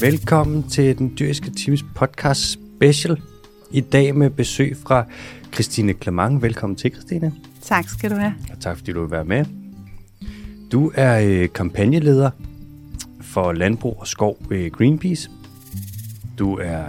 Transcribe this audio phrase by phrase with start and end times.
[0.00, 3.20] Velkommen til den dyriske teams podcast special.
[3.70, 5.04] I dag med besøg fra
[5.54, 6.42] Christine Clement.
[6.42, 7.32] Velkommen til, Christine.
[7.62, 8.34] Tak skal du have.
[8.52, 9.44] Og tak fordi du vil være med.
[10.72, 12.30] Du er øh, kampagneleder
[13.20, 15.30] for Landbrug og Skov ved Greenpeace.
[16.38, 16.84] Du er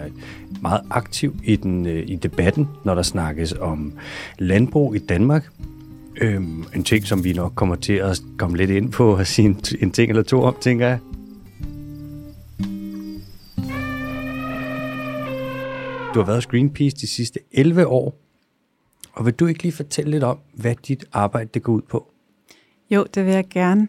[0.61, 3.93] meget aktiv i, den, øh, i debatten, når der snakkes om
[4.39, 5.50] landbrug i Danmark.
[6.21, 9.46] Øhm, en ting, som vi nok kommer til at komme lidt ind på og sige
[9.46, 11.00] en, en ting eller to om, tænker jeg.
[16.18, 18.16] Du har været hos Greenpeace de sidste 11 år.
[19.14, 22.12] Og vil du ikke lige fortælle lidt om, hvad dit arbejde det går ud på?
[22.90, 23.88] Jo, det vil jeg gerne.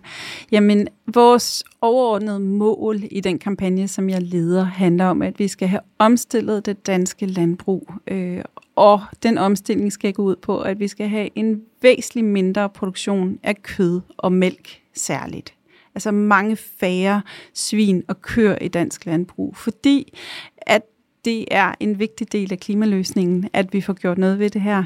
[0.53, 5.69] Jamen, vores overordnede mål i den kampagne, som jeg leder, handler om, at vi skal
[5.69, 7.93] have omstillet det danske landbrug.
[8.07, 8.43] Øh,
[8.77, 13.39] og den omstilling skal gå ud på, at vi skal have en væsentlig mindre produktion
[13.43, 15.55] af kød og mælk særligt.
[15.95, 17.23] Altså mange færre
[17.55, 20.19] svin og køer i dansk landbrug, fordi
[20.57, 20.83] at
[21.29, 24.85] det er en vigtig del af klimaløsningen, at vi får gjort noget ved det her.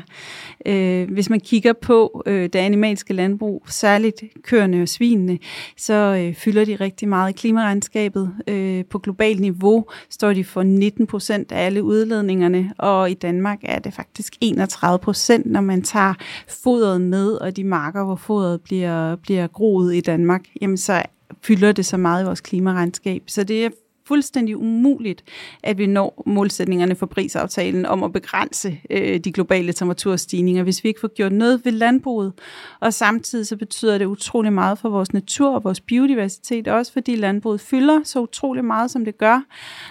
[0.67, 5.39] Øh, hvis man kigger på øh, det animalske landbrug, særligt køerne og svinene,
[5.77, 8.34] så øh, fylder de rigtig meget i klimaregnskabet.
[8.47, 13.59] Øh, på globalt niveau står de for 19 procent af alle udledningerne, og i Danmark
[13.62, 16.15] er det faktisk 31 procent, når man tager
[16.62, 21.03] fodret med, og de marker, hvor fodret bliver, bliver groet i Danmark, jamen så
[21.43, 23.23] fylder det så meget i vores klimaregnskab.
[23.27, 23.71] Så det er
[24.13, 25.25] fuldstændig umuligt,
[25.63, 30.89] at vi når målsætningerne for prisaftalen om at begrænse øh, de globale temperaturstigninger, hvis vi
[30.89, 32.33] ikke får gjort noget ved landbruget.
[32.81, 37.17] Og samtidig så betyder det utrolig meget for vores natur og vores biodiversitet, også fordi
[37.17, 39.45] landbruget fylder så utrolig meget, som det gør.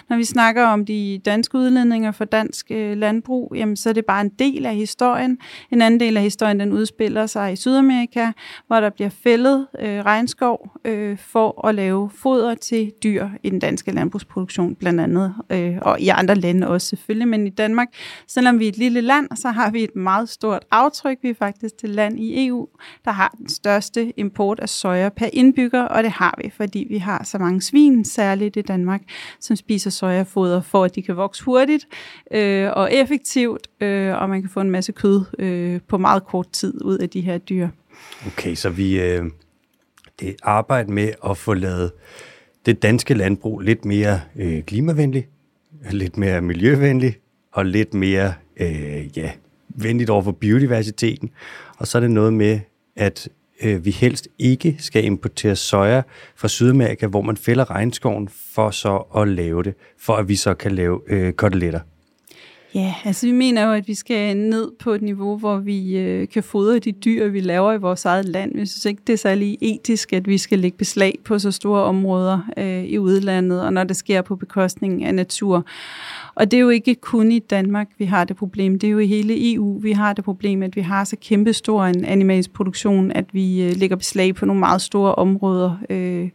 [0.08, 4.04] Når vi snakker om de danske udledninger for dansk øh, landbrug, jamen, så er det
[4.04, 5.38] bare en del af historien.
[5.70, 8.32] En anden del af historien, den udspiller sig i Sydamerika,
[8.66, 13.58] hvor der bliver fældet øh, regnskov øh, for at lave foder til dyr i den
[13.58, 17.88] danske landbrug landbrugsproduktion blandt andet, øh, og i andre lande også selvfølgelig, men i Danmark,
[18.26, 21.18] selvom vi er et lille land, så har vi et meget stort aftryk.
[21.22, 22.68] Vi er faktisk det land i EU,
[23.04, 26.98] der har den største import af soja per indbygger, og det har vi, fordi vi
[26.98, 29.00] har så mange svin, særligt i Danmark,
[29.40, 31.86] som spiser sojafoder, for at de kan vokse hurtigt
[32.32, 36.50] øh, og effektivt, øh, og man kan få en masse kød øh, på meget kort
[36.52, 37.68] tid ud af de her dyr.
[38.26, 39.24] Okay, så vi øh,
[40.20, 41.92] det arbejde med at få lavet
[42.66, 45.28] det danske landbrug lidt mere øh, klimavenligt,
[45.90, 47.20] lidt mere miljøvenligt
[47.52, 49.30] og lidt mere øh, ja,
[49.68, 51.30] venligt over for biodiversiteten.
[51.78, 52.60] Og så er det noget med,
[52.96, 53.28] at
[53.62, 56.02] øh, vi helst ikke skal importere soja
[56.36, 60.54] fra Sydamerika, hvor man fælder regnskoven for så at lave det, for at vi så
[60.54, 61.80] kan lave øh, koteletter.
[62.74, 66.28] Ja, altså vi mener jo, at vi skal ned på et niveau, hvor vi øh,
[66.28, 68.54] kan fodre de dyr, vi laver i vores eget land.
[68.54, 71.82] Vi synes ikke, det er særlig etisk, at vi skal lægge beslag på så store
[71.82, 75.66] områder øh, i udlandet, og når det sker på bekostning af natur.
[76.34, 78.78] Og det er jo ikke kun i Danmark, vi har det problem.
[78.78, 81.84] Det er jo i hele EU, vi har det problem, at vi har så kæmpestor
[81.84, 85.78] en animalisk produktion, at vi øh, lægger beslag på nogle meget store områder.
[85.90, 86.30] Øh,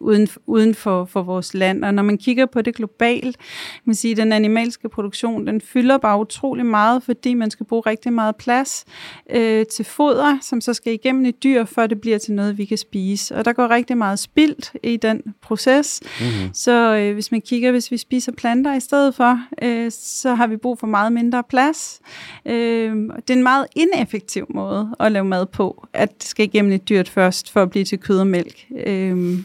[0.00, 1.84] uden, uden for, for vores land.
[1.84, 3.36] Og når man kigger på det globalt,
[3.84, 8.12] man siger, den animalske produktion, den fylder bare utrolig meget, fordi man skal bruge rigtig
[8.12, 8.84] meget plads
[9.30, 12.64] øh, til foder, som så skal igennem et dyr, før det bliver til noget, vi
[12.64, 13.36] kan spise.
[13.36, 16.00] Og der går rigtig meget spildt i den proces.
[16.20, 16.54] Mm-hmm.
[16.54, 19.29] Så øh, hvis man kigger, hvis vi spiser planter i stedet for,
[19.62, 22.00] øh, så har vi brug for meget mindre plads.
[22.46, 26.72] Øh, det er en meget ineffektiv måde at lave mad på, at det skal igennem
[26.72, 28.66] et dyrt først, for at blive til kød og mælk.
[28.86, 29.38] Øh,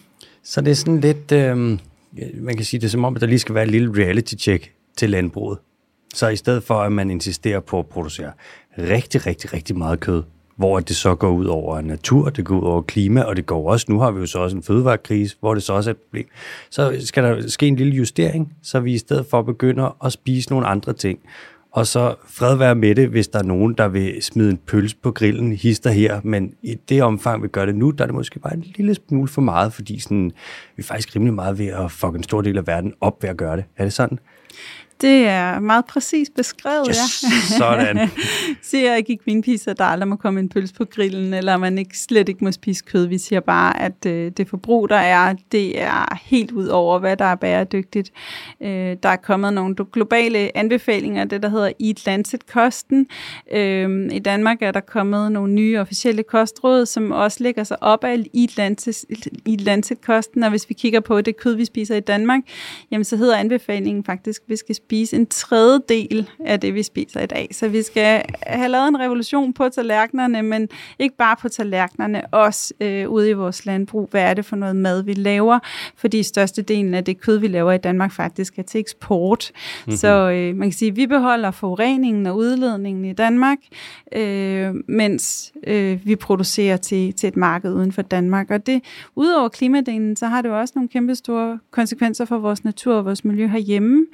[0.44, 1.58] så det er sådan lidt, øh,
[2.34, 5.10] man kan sige det som om, at der lige skal være et lille reality-check til
[5.10, 5.60] landbruget.
[6.14, 8.32] Så i stedet for, at man insisterer på at producere
[8.78, 10.24] rigtig, rigtig, rigtig meget kød,
[10.56, 13.72] hvor det så går ud over natur, det går ud over klima, og det går
[13.72, 15.98] også, nu har vi jo så også en fødevarekrise, hvor det så også er et
[15.98, 16.28] problem.
[16.70, 20.50] Så skal der ske en lille justering, så vi i stedet for begynder at spise
[20.50, 21.20] nogle andre ting.
[21.76, 24.96] Og så fred være med det, hvis der er nogen, der vil smide en pølse
[25.04, 26.22] på grillen, hister her.
[26.24, 28.96] Men i det omfang, vi gør det nu, der er det måske bare en lille
[28.96, 30.32] smule for meget, fordi sådan,
[30.76, 33.30] vi er faktisk rimelig meget ved at fucke en stor del af verden op ved
[33.30, 33.66] at gøre det.
[33.78, 34.20] Er det sådan?
[35.02, 37.58] Det er meget præcis beskrevet, yes, ja.
[37.58, 38.10] sådan.
[38.62, 41.78] siger ikke i Greenpeace, at der aldrig må komme en pølse på grillen, eller man
[41.78, 43.06] ikke, slet ikke må spise kød.
[43.06, 47.18] Vi siger bare, at øh, det forbrug, der er, det er helt ud over, hvad
[47.18, 48.12] der er bæredygtigt.
[48.62, 53.08] Øh, der er kommet nogle globale anbefalinger, det der hedder Eat Lancet-kosten.
[53.52, 58.04] Øh, I Danmark er der kommet nogle nye officielle kostråd, som også lægger sig op
[58.04, 59.06] af Eat Lancet,
[59.48, 62.42] Eat Lancet-kosten, og hvis vi kigger på det kød, vi spiser i Danmark,
[62.92, 67.22] jamen så hedder anbefalingen faktisk, at vi skal spise en tredjedel af det, vi spiser
[67.22, 67.48] i dag.
[67.52, 72.74] Så vi skal have lavet en revolution på tallerkenerne, men ikke bare på tallerkenerne, også
[72.82, 74.08] øh, ude i vores landbrug.
[74.12, 75.60] Hvad er det for noget mad, vi laver?
[75.96, 79.52] Fordi størstedelen af det kød, vi laver i Danmark, faktisk er til eksport.
[79.54, 79.98] Mm-hmm.
[79.98, 83.58] Så øh, man kan sige, at vi beholder forureningen og udledningen i Danmark,
[84.16, 88.52] øh, mens øh, vi producerer til, til et marked uden for Danmark.
[88.52, 88.82] Og det,
[89.16, 93.06] udover klimadelen, så har det jo også nogle kæmpe store konsekvenser for vores natur og
[93.06, 94.06] vores miljø herhjemme.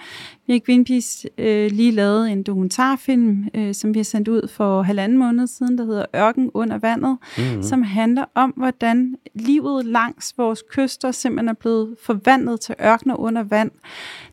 [0.47, 5.17] Vi Greenpeace øh, lige lavet en dokumentarfilm, øh, som vi har sendt ud for halvanden
[5.17, 7.63] måned siden, der hedder Ørken under vandet, mm-hmm.
[7.63, 13.43] som handler om, hvordan livet langs vores kyster simpelthen er blevet forvandlet til ørkener under
[13.43, 13.71] vand.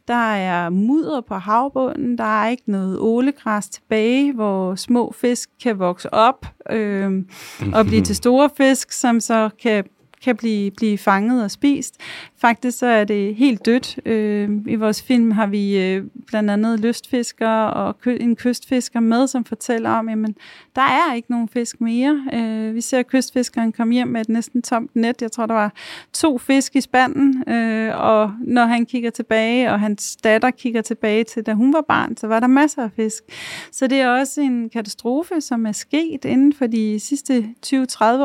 [0.08, 5.78] Der er mudder på havbunden, der er ikke noget ålegræs tilbage, hvor små fisk kan
[5.78, 7.24] vokse op øh,
[7.72, 9.84] og blive til store fisk, som så kan
[10.24, 11.96] kan blive, blive fanget og spist.
[12.40, 13.98] Faktisk så er det helt dødt.
[14.06, 19.26] Øh, I vores film har vi øh, blandt andet lystfiskere og kø- en kystfisker med,
[19.26, 20.30] som fortæller om, at
[20.76, 22.24] der er ikke nogen fisk mere.
[22.34, 25.22] Øh, vi ser kystfiskeren komme hjem med et næsten tomt net.
[25.22, 25.72] Jeg tror, der var
[26.12, 31.24] to fisk i spanden, øh, og når han kigger tilbage, og hans datter kigger tilbage
[31.24, 33.22] til, da hun var barn, så var der masser af fisk.
[33.72, 37.76] Så det er også en katastrofe, som er sket inden for de sidste 20-30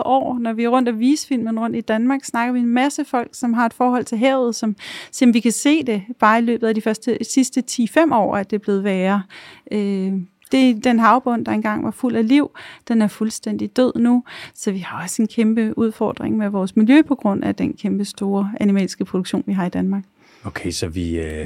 [0.06, 0.40] år.
[0.40, 3.30] Når vi er rundt og vise filmen rundt i Danmark, snakker vi en masse folk,
[3.32, 4.76] som har et forhold til havet, som,
[5.12, 8.52] som vi kan se det bare i løbet af de første, sidste 10-5 år, at
[8.52, 9.24] det er blevet værre.
[9.72, 10.14] Øh,
[10.52, 12.52] det, den havbund, der engang var fuld af liv,
[12.88, 14.24] den er fuldstændig død nu.
[14.56, 18.06] Så vi har også en kæmpe udfordring med vores miljø på grund af den kæmpe
[18.06, 20.04] store animalske produktion, vi har i Danmark.
[20.44, 21.46] Okay, så vi øh,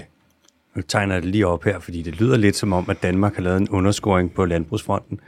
[0.75, 3.41] nu tegner det lige op her, fordi det lyder lidt som om, at Danmark har
[3.41, 5.19] lavet en underscoring på landbrugsfronten.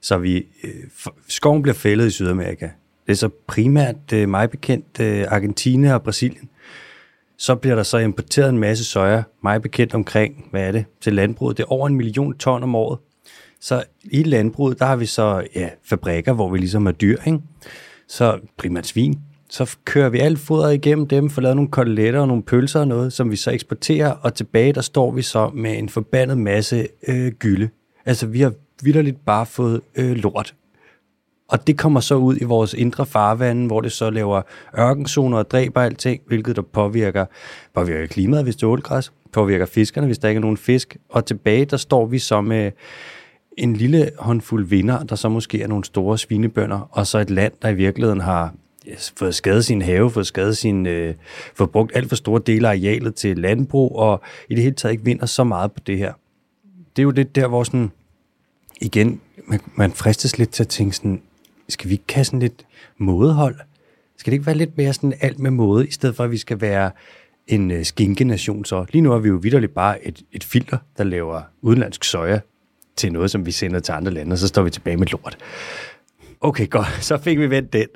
[0.00, 0.70] Så vi, øh,
[1.28, 2.68] skoven bliver fældet i Sydamerika.
[3.06, 6.48] Det er så primært øh, mig bekendt øh, Argentina og Brasilien.
[7.40, 11.12] Så bliver der så importeret en masse soja, mig bekendt omkring, hvad er det, til
[11.12, 11.56] landbruget.
[11.56, 12.98] Det er over en million ton om året.
[13.60, 17.38] Så i landbruget, der har vi så ja, fabrikker, hvor vi ligesom er dyr, ikke?
[18.08, 19.18] så primært svin.
[19.50, 22.88] Så kører vi alt fodret igennem dem, får lavet nogle koteletter og nogle pølser og
[22.88, 26.88] noget, som vi så eksporterer, og tilbage der står vi så med en forbandet masse
[27.08, 27.68] øh, gylde.
[28.06, 28.52] Altså vi har
[28.82, 30.54] vidderligt bare fået øh, lort
[31.50, 34.42] og det kommer så ud i vores indre farvande, hvor det så laver
[34.78, 37.26] ørkenzoner og dræber alting, hvilket der påvirker,
[37.74, 40.96] påvirker klimaet, hvis det er ålgræs, påvirker fiskerne, hvis der ikke er nogen fisk.
[41.08, 42.70] Og tilbage, der står vi så med
[43.58, 47.52] en lille håndfuld vinder, der så måske er nogle store svinebønder, og så et land,
[47.62, 48.54] der i virkeligheden har
[49.16, 51.14] fået skadet sin have, fået skadet sin, øh,
[51.54, 54.92] fået brugt alt for store dele af arealet til landbrug, og i det hele taget
[54.92, 56.12] ikke vinder så meget på det her.
[56.96, 57.90] Det er jo det der, hvor sådan,
[58.80, 61.22] igen, man, man fristes lidt til at tænke sådan,
[61.70, 62.66] skal vi ikke have sådan lidt
[62.98, 63.56] mådehold?
[64.16, 66.36] Skal det ikke være lidt mere sådan alt med måde, i stedet for at vi
[66.36, 66.90] skal være
[67.46, 68.86] en øh, skinkenation så?
[68.92, 72.40] Lige nu er vi jo vidderligt bare et, et filter, der laver udenlandsk soja
[72.96, 75.38] til noget, som vi sender til andre lande, og så står vi tilbage med lort.
[76.40, 76.98] Okay, godt.
[77.08, 77.86] Så fik vi vendt den.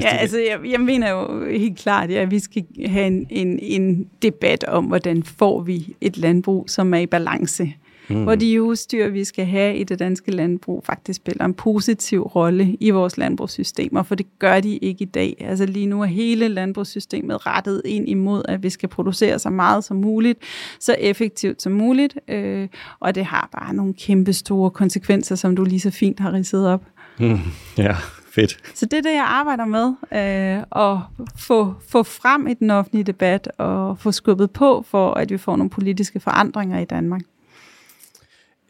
[0.00, 4.08] ja, altså, jeg, jeg mener jo helt klart, at vi skal have en, en, en
[4.22, 7.72] debat om, hvordan får vi et landbrug, som er i balance
[8.08, 8.22] mm.
[8.22, 12.76] hvor de udstyr, vi skal have i det danske landbrug, faktisk spiller en positiv rolle
[12.80, 15.36] i vores landbrugssystemer, for det gør de ikke i dag.
[15.40, 19.84] Altså lige nu er hele landbrugssystemet rettet ind imod, at vi skal producere så meget
[19.84, 20.38] som muligt,
[20.80, 22.68] så effektivt som muligt, øh,
[23.00, 26.68] og det har bare nogle kæmpe store konsekvenser, som du lige så fint har ridset
[26.68, 26.82] op.
[27.20, 27.38] Mm.
[27.78, 27.96] Ja,
[28.30, 28.58] fedt.
[28.74, 30.98] Så det er det, jeg arbejder med, øh, at
[31.36, 35.56] få, få frem i den offentlige debat og få skubbet på, for at vi får
[35.56, 37.20] nogle politiske forandringer i Danmark.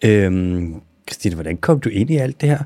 [0.05, 0.75] Øhm,
[1.09, 2.59] Christine, hvordan kom du ind i alt det her?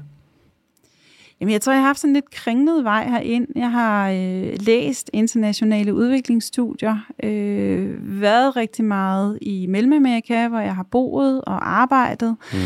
[1.42, 3.46] Jamen, jeg tror, jeg har haft sådan lidt kringlet vej herind.
[3.56, 10.86] Jeg har øh, læst internationale udviklingsstudier, øh, været rigtig meget i Mellemamerika, hvor jeg har
[10.90, 12.36] boet og arbejdet.
[12.52, 12.58] Mm.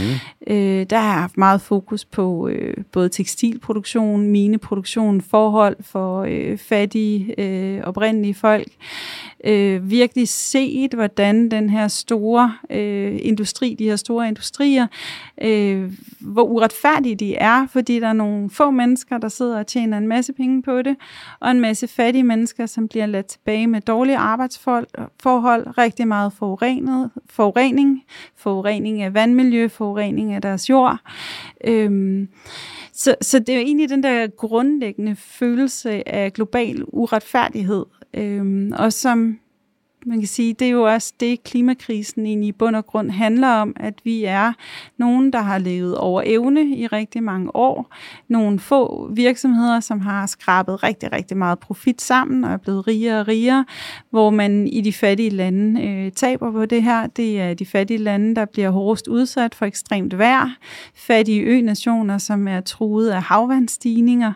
[0.46, 6.58] Øh, der har jeg haft meget fokus på øh, både tekstilproduktion, mineproduktion, forhold for øh,
[6.58, 8.68] fattige, øh, oprindelige folk.
[9.44, 14.86] Øh, virkelig set, hvordan den her store øh, industri, de her store industrier,
[15.42, 19.98] øh, hvor uretfærdige de er, fordi der er nogle få mennesker, der sidder og tjener
[19.98, 20.96] en masse penge på det,
[21.40, 27.10] og en masse fattige mennesker, som bliver ladt tilbage med dårlige arbejdsforhold, rigtig meget forurenet,
[27.30, 28.04] forurening,
[28.36, 30.98] forurening af vandmiljø, forurening af deres jord.
[31.64, 32.26] Øh,
[32.96, 37.84] så, så det er jo egentlig den der grundlæggende følelse af global uretfærdighed,
[38.14, 39.38] øhm, og som
[40.06, 43.48] man kan sige, det er jo også det, klimakrisen egentlig i bund og grund handler
[43.48, 44.52] om, at vi er
[44.98, 47.94] nogen, der har levet over evne i rigtig mange år.
[48.28, 53.20] Nogle få virksomheder, som har skrabet rigtig, rigtig meget profit sammen og er blevet rigere
[53.20, 53.64] og rigere,
[54.10, 57.06] hvor man i de fattige lande øh, taber på det her.
[57.06, 60.56] Det er de fattige lande, der bliver hårdest udsat for ekstremt vejr.
[60.94, 64.32] Fattige ø-nationer, som er truet af havvandstigninger.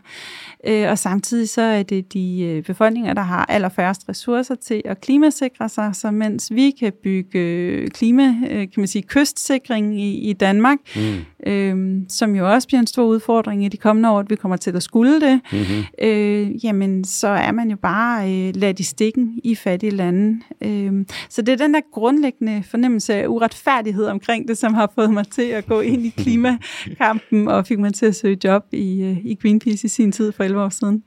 [0.67, 5.01] Øh, og samtidig så er det de øh, befolkninger, der har allerfærrest ressourcer til at
[5.01, 10.33] klimasikre sig, så mens vi kan bygge øh, klima, kan man sige, kystsikring i, i
[10.33, 11.51] Danmark, mm.
[11.53, 14.57] øh, som jo også bliver en stor udfordring i de kommende år, at vi kommer
[14.57, 15.85] til at skulle det, mm-hmm.
[16.03, 20.41] øh, jamen så er man jo bare øh, ladt i stikken i fattige lande.
[20.61, 20.93] Øh,
[21.29, 25.27] så det er den der grundlæggende fornemmelse af uretfærdighed omkring det, som har fået mig
[25.29, 29.39] til at gå ind i klimakampen og fik mig til at søge job i, i
[29.43, 31.03] Greenpeace i sin tid for 11 år siden.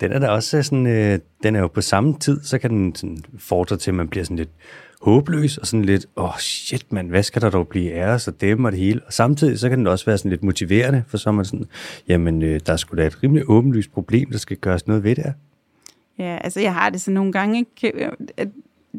[0.00, 2.70] Den er da også øh, sådan, øh, den er jo på samme tid, så kan
[2.70, 4.50] den sådan fordre til, at man bliver sådan lidt
[5.02, 8.28] håbløs og sådan lidt, åh oh, shit mand, hvad skal der dog blive af os
[8.28, 9.00] og dem og det hele.
[9.06, 11.66] Og samtidig så kan den også være sådan lidt motiverende, for så er man sådan,
[12.08, 15.16] jamen øh, der skulle sgu da et rimelig åbenlyst problem, der skal gøres noget ved
[15.16, 15.32] det her.
[16.18, 18.10] Ja, altså jeg har det så nogle gange, ikke?
[18.36, 18.48] at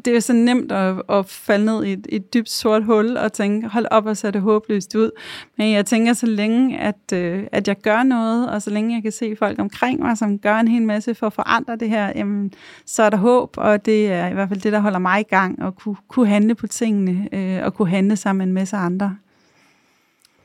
[0.04, 3.32] det er så nemt at, at falde ned i et, et dybt sort hul og
[3.32, 5.10] tænke, hold op og så det håbløst ud.
[5.58, 9.02] Men jeg tænker, så længe at, øh, at jeg gør noget, og så længe jeg
[9.02, 12.12] kan se folk omkring mig, som gør en hel masse for at forandre det her,
[12.16, 12.52] jamen,
[12.86, 15.28] så er der håb, og det er i hvert fald det, der holder mig i
[15.30, 18.76] gang, at kunne, kunne handle på tingene, øh, og kunne handle sammen med en masse
[18.76, 19.16] andre.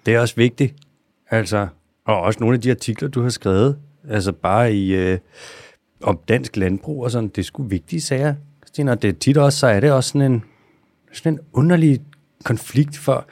[0.05, 0.75] Det er også vigtigt,
[1.29, 1.67] altså,
[2.05, 3.77] og også nogle af de artikler, du har skrevet,
[4.09, 4.95] altså bare i...
[4.95, 5.17] Øh
[6.01, 8.35] om dansk landbrug og sådan, det er sgu vigtige sager.
[8.77, 10.43] Christina, det er tit også, så er det også sådan en,
[11.13, 11.99] sådan en underlig
[12.43, 13.27] konflikt, for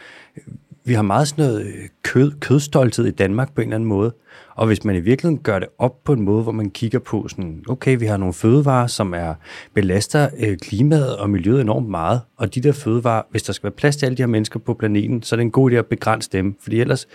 [0.86, 1.74] vi har meget sådan noget øh,
[2.04, 4.14] kød, kødstolthed i Danmark på en eller anden måde.
[4.56, 7.28] Og hvis man i virkeligheden gør det op på en måde, hvor man kigger på
[7.28, 9.34] sådan, okay, vi har nogle fødevarer, som er
[9.74, 13.78] belaster øh, klimaet og miljøet enormt meget, og de der fødevarer, hvis der skal være
[13.78, 15.86] plads til alle de her mennesker på planeten, så er det en god idé at
[15.86, 17.08] begrænse dem, fordi ellers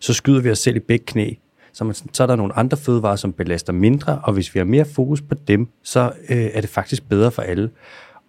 [0.00, 1.34] så skyder vi os selv i begge knæ.
[1.72, 4.64] Så, man, så er der nogle andre fødevarer, som belaster mindre, og hvis vi har
[4.64, 7.70] mere fokus på dem, så øh, er det faktisk bedre for alle.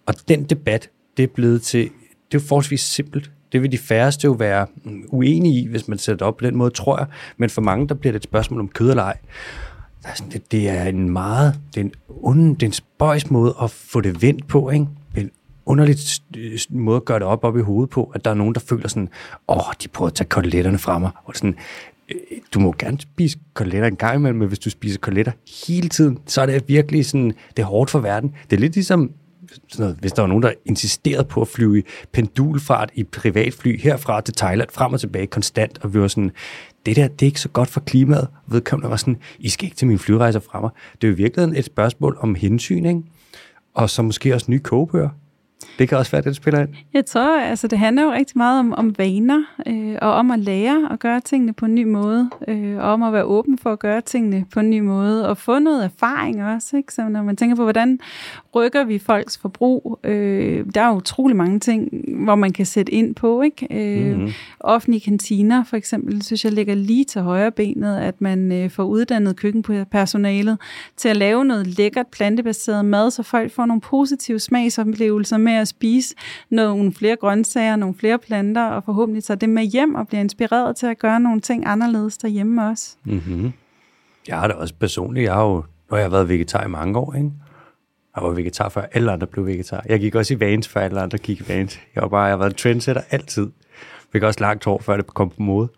[0.06, 3.30] Og den debat, det er blevet til, det er jo forholdsvis simpelt.
[3.52, 6.44] Det vil de færreste jo være mm, uenige i, hvis man sætter det op på
[6.44, 7.06] den måde, tror jeg.
[7.36, 9.18] Men for mange, der bliver det et spørgsmål om kød eller ej.
[10.32, 13.70] Det, det er en meget, det er en, ond, det er en spøjs måde at
[13.70, 14.86] få det vendt på, ikke?
[15.16, 15.30] en
[15.66, 16.22] underligt
[16.70, 18.88] måde at gøre det op op i hovedet på, at der er nogen, der føler
[18.88, 19.08] sådan,
[19.48, 21.10] åh, oh, de prøver at tage koteletterne fra mig.
[21.24, 21.54] Og sådan,
[22.54, 25.32] du må gerne spise koteletter en gang imellem, men hvis du spiser koteletter
[25.66, 28.34] hele tiden, så er det virkelig sådan, det er hårdt for verden.
[28.50, 29.10] Det er lidt ligesom,
[29.68, 31.82] sådan noget, hvis der var nogen, der insisterede på at flyve i
[32.12, 36.30] pendulfart i privatfly herfra til Thailand, frem og tilbage konstant, og vi var sådan,
[36.86, 38.28] det der, det er ikke så godt for klimaet.
[38.46, 40.70] Vedkommende var sådan, I skal ikke til mine flyrejser fra mig.
[41.00, 43.02] Det er jo virkelig et spørgsmål om hensyn, ikke?
[43.74, 45.08] Og så måske også nye kogebøger.
[45.78, 46.68] Det kan også være, at det spiller ind.
[46.94, 50.38] Jeg tror, altså det handler jo rigtig meget om, om vaner, øh, og om at
[50.38, 53.72] lære at gøre tingene på en ny måde, øh, og om at være åben for
[53.72, 56.94] at gøre tingene på en ny måde, og få noget erfaring også, ikke?
[56.94, 58.00] Så når man tænker på, hvordan
[58.54, 61.88] rykker vi folks forbrug, øh, der er utrolig mange ting,
[62.24, 63.66] hvor man kan sætte ind på, ikke?
[63.70, 64.32] Øh, mm-hmm.
[64.60, 68.84] Offentlige kantiner, for eksempel, synes jeg ligger lige til højre benet, at man øh, får
[68.84, 70.58] uddannet køkkenpersonalet
[70.96, 75.68] til at lave noget lækkert plantebaseret mad, så folk får nogle positive smagsoplevelser med at
[75.68, 76.14] spise
[76.50, 80.76] nogle flere grøntsager, nogle flere planter, og forhåbentlig tager det med hjem og bliver inspireret
[80.76, 82.96] til at gøre nogle ting anderledes derhjemme også.
[83.04, 83.52] Mm-hmm.
[84.28, 85.24] Jeg har det også personligt.
[85.24, 87.30] Jeg har jo, nu har jeg været vegetar i mange år, ikke?
[88.16, 89.84] Jeg var vegetar før alle andre blev vegetar.
[89.88, 91.80] Jeg gik også i vans før alle andre gik i vans.
[91.94, 93.50] Jeg, var bare, jeg har været en trendsetter altid.
[94.12, 95.68] Fik også langt hår, før det kom på mode.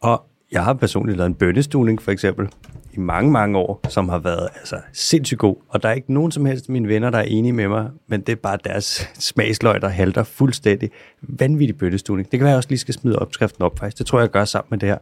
[0.00, 2.48] Og jeg har personligt lavet en bønnestuning, for eksempel
[2.92, 5.56] i mange, mange år, som har været altså, sindssygt god.
[5.68, 7.90] Og der er ikke nogen som helst af mine venner, der er enige med mig,
[8.08, 10.90] men det er bare deres smagsløg, der halter fuldstændig.
[11.22, 12.30] Vanvittig bønnestuning.
[12.30, 13.98] Det kan være, at jeg også lige skal smide opskriften op, faktisk.
[13.98, 14.98] Det tror jeg, jeg gør sammen med det her.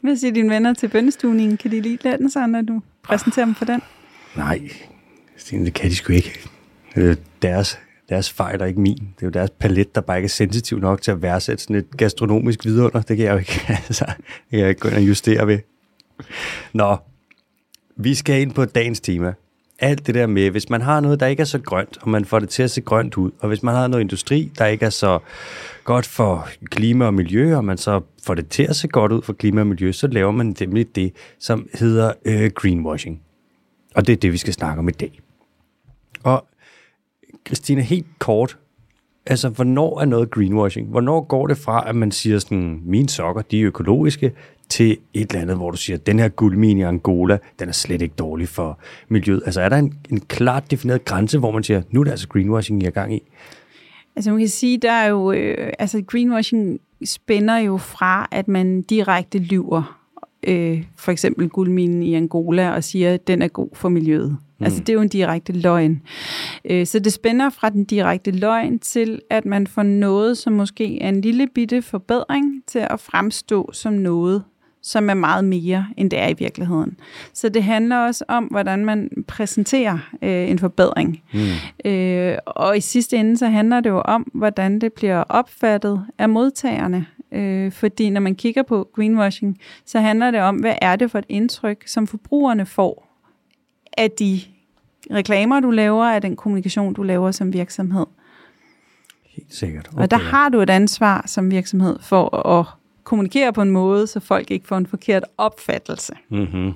[0.00, 1.56] Hvad siger dine venner til bønnestuningen?
[1.56, 3.80] Kan de lige lade den sig, når du præsenterer dem for den?
[4.36, 4.60] Nej,
[5.50, 6.40] det kan de sgu ikke.
[7.42, 7.78] Deres,
[8.08, 8.94] deres fejl er ikke min.
[8.94, 11.76] Det er jo deres palet, der bare ikke er sensitiv nok til at værdsætte sådan
[11.76, 13.00] et gastronomisk vidunder.
[13.00, 15.58] Det kan jeg jo ikke, altså, det kan jeg ikke gå ind og justere ved.
[16.72, 16.96] Nå,
[17.96, 19.34] vi skal ind på dagens tema.
[19.78, 22.24] Alt det der med, hvis man har noget, der ikke er så grønt, og man
[22.24, 24.86] får det til at se grønt ud, og hvis man har noget industri, der ikke
[24.86, 25.18] er så
[25.84, 29.22] godt for klima og miljø, og man så får det til at se godt ud
[29.22, 33.20] for klima og miljø, så laver man nemlig det, som hedder øh, greenwashing.
[33.94, 35.20] Og det er det, vi skal snakke om i dag.
[36.22, 36.46] Og
[37.46, 38.58] Christine, helt kort,
[39.26, 40.88] Altså, hvornår er noget greenwashing?
[40.88, 44.32] Hvornår går det fra, at man siger sådan, mine sokker, de er økologiske,
[44.72, 48.02] til et eller andet, hvor du siger, den her guldmine i Angola, den er slet
[48.02, 49.42] ikke dårlig for miljøet.
[49.46, 52.28] Altså, er der en, en klart defineret grænse, hvor man siger, nu er det altså
[52.28, 53.20] greenwashing, I er gang i?
[54.16, 58.82] Altså man kan sige, der er jo, øh, altså greenwashing spænder jo fra, at man
[58.82, 59.98] direkte lyver,
[60.46, 64.30] øh, for eksempel guldminen i Angola, og siger, at den er god for miljøet.
[64.30, 64.64] Mm.
[64.64, 66.02] Altså det er jo en direkte løgn.
[66.64, 71.02] Øh, så det spænder fra den direkte løgn til, at man får noget, som måske
[71.02, 74.42] er en lille bitte forbedring, til at fremstå som noget,
[74.82, 76.96] som er meget mere, end det er i virkeligheden.
[77.32, 81.22] Så det handler også om, hvordan man præsenterer øh, en forbedring.
[81.32, 81.90] Mm.
[81.90, 86.28] Øh, og i sidste ende, så handler det jo om, hvordan det bliver opfattet af
[86.28, 87.06] modtagerne.
[87.32, 91.18] Øh, fordi når man kigger på greenwashing, så handler det om, hvad er det for
[91.18, 93.08] et indtryk, som forbrugerne får
[93.96, 94.40] af de
[95.10, 98.06] reklamer, du laver, af den kommunikation, du laver som virksomhed.
[99.26, 99.88] Helt sikkert.
[99.92, 100.02] Okay.
[100.02, 102.66] Og der har du et ansvar som virksomhed for at
[103.04, 106.12] kommunikere på en måde, så folk ikke får en forkert opfattelse.
[106.28, 106.72] Mm-hmm.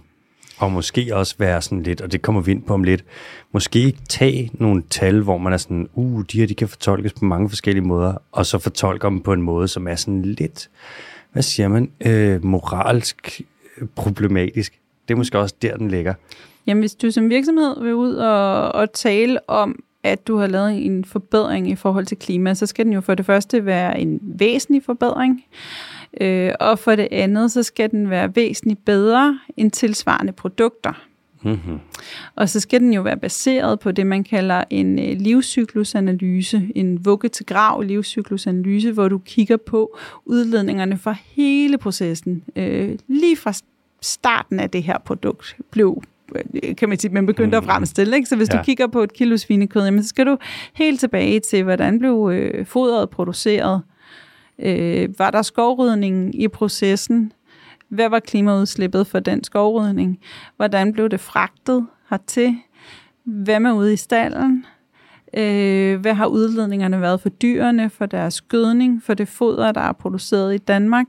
[0.58, 3.04] Og måske også være sådan lidt, og det kommer vi ind på om lidt,
[3.52, 7.12] måske ikke tage nogle tal, hvor man er sådan, uh, de her de kan fortolkes
[7.12, 10.70] på mange forskellige måder, og så fortolke dem på en måde, som er sådan lidt,
[11.32, 13.40] hvad siger man, øh, moralsk
[13.80, 14.80] øh, problematisk.
[15.08, 16.14] Det er måske også der, den ligger.
[16.66, 20.86] Jamen, hvis du som virksomhed vil ud og, og tale om, at du har lavet
[20.86, 24.20] en forbedring i forhold til klima, så skal den jo for det første være en
[24.22, 25.32] væsentlig forbedring.
[25.32, 25.95] Øh,
[26.60, 30.92] og for det andet, så skal den være væsentligt bedre end tilsvarende produkter.
[31.46, 31.78] Mm-hmm.
[32.36, 37.04] Og så skal den jo være baseret på det, man kalder en øh, livscyklusanalyse, en
[37.04, 43.52] vugge til grav livscyklusanalyse, hvor du kigger på udledningerne fra hele processen, øh, lige fra
[44.02, 46.02] starten af det her produkt blev
[46.34, 47.68] øh, kan man sige, man begyndte at mm.
[47.68, 48.16] fremstille.
[48.16, 48.28] Ikke?
[48.28, 48.58] Så hvis ja.
[48.58, 50.36] du kigger på et kilo svinekød, jamen, så skal du
[50.74, 53.82] helt tilbage til, hvordan blev øh, fodret produceret,
[54.58, 57.32] Øh, var der skovrydning i processen?
[57.88, 60.18] Hvad var klimaudslippet for den skovrydning?
[60.56, 62.56] Hvordan blev det fragtet hertil?
[63.24, 64.66] Hvem er ude i stallen?
[65.36, 69.92] Øh, hvad har udledningerne været for dyrene, for deres gødning, for det foder, der er
[69.92, 71.06] produceret i Danmark?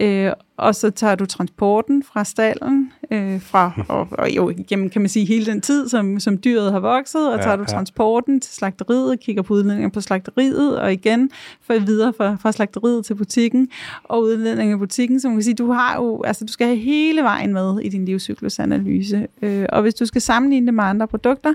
[0.00, 5.02] Øh, og så tager du transporten fra stallen, øh, fra, og, og jo, jamen, kan
[5.02, 8.40] man sige, hele den tid, som, som dyret har vokset, og tager ja, du transporten
[8.40, 13.14] til slagteriet, kigger på udledningen på slagteriet, og igen får videre fra, fra slagteriet til
[13.14, 13.68] butikken,
[14.04, 16.78] og udledningen i butikken, så man kan sige, du har jo, altså du skal have
[16.78, 21.08] hele vejen med i din livscyklusanalyse, øh, og hvis du skal sammenligne det med andre
[21.08, 21.54] produkter,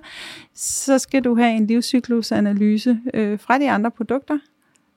[0.56, 4.38] så skal du have en livscyklusanalyse øh, fra de andre produkter,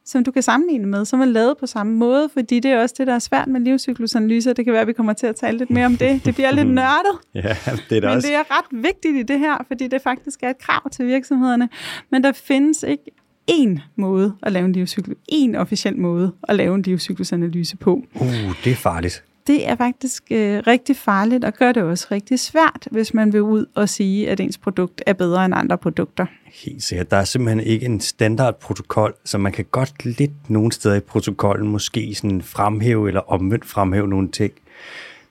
[0.06, 2.94] som du kan sammenligne med, som er lavet på samme måde, fordi det er også
[2.98, 4.52] det, der er svært med livscyklusanalyser.
[4.52, 6.24] Det kan være, at vi kommer til at tale lidt mere om det.
[6.24, 7.18] Det bliver lidt nørdet.
[7.34, 7.56] ja,
[7.90, 8.28] det er Men også.
[8.28, 11.68] det er ret vigtigt i det her, fordi det faktisk er et krav til virksomhederne.
[12.10, 13.04] Men der findes ikke
[13.50, 18.02] én måde at lave en livscyklus, en officiel måde at lave en livscyklusanalyse på.
[18.14, 18.26] Uh,
[18.64, 22.88] det er farligt det er faktisk øh, rigtig farligt, og gør det også rigtig svært,
[22.90, 26.26] hvis man vil ud og sige, at ens produkt er bedre end andre produkter.
[26.44, 27.10] Helt sikkert.
[27.10, 31.68] Der er simpelthen ikke en standardprotokol, så man kan godt lidt nogle steder i protokollen
[31.68, 34.52] måske sådan fremhæve eller omvendt fremhæve nogle ting.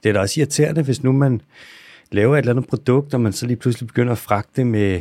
[0.02, 1.40] Det er da også irriterende, hvis nu man
[2.12, 5.00] laver et eller andet produkt, og man så lige pludselig begynder at fragte med,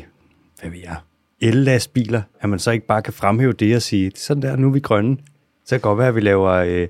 [0.62, 0.96] hvad ved jeg,
[1.42, 4.72] el-lastbiler, at man så ikke bare kan fremhæve det og sige, sådan der, nu er
[4.72, 5.18] vi grønne.
[5.66, 6.88] Så kan det godt være, at vi laver øh,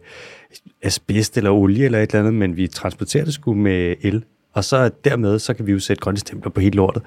[0.83, 4.23] asbest eller olie eller et eller andet, men vi transporterer det sgu med el.
[4.53, 7.03] Og så dermed, så kan vi jo sætte grønne stempler på hele lortet.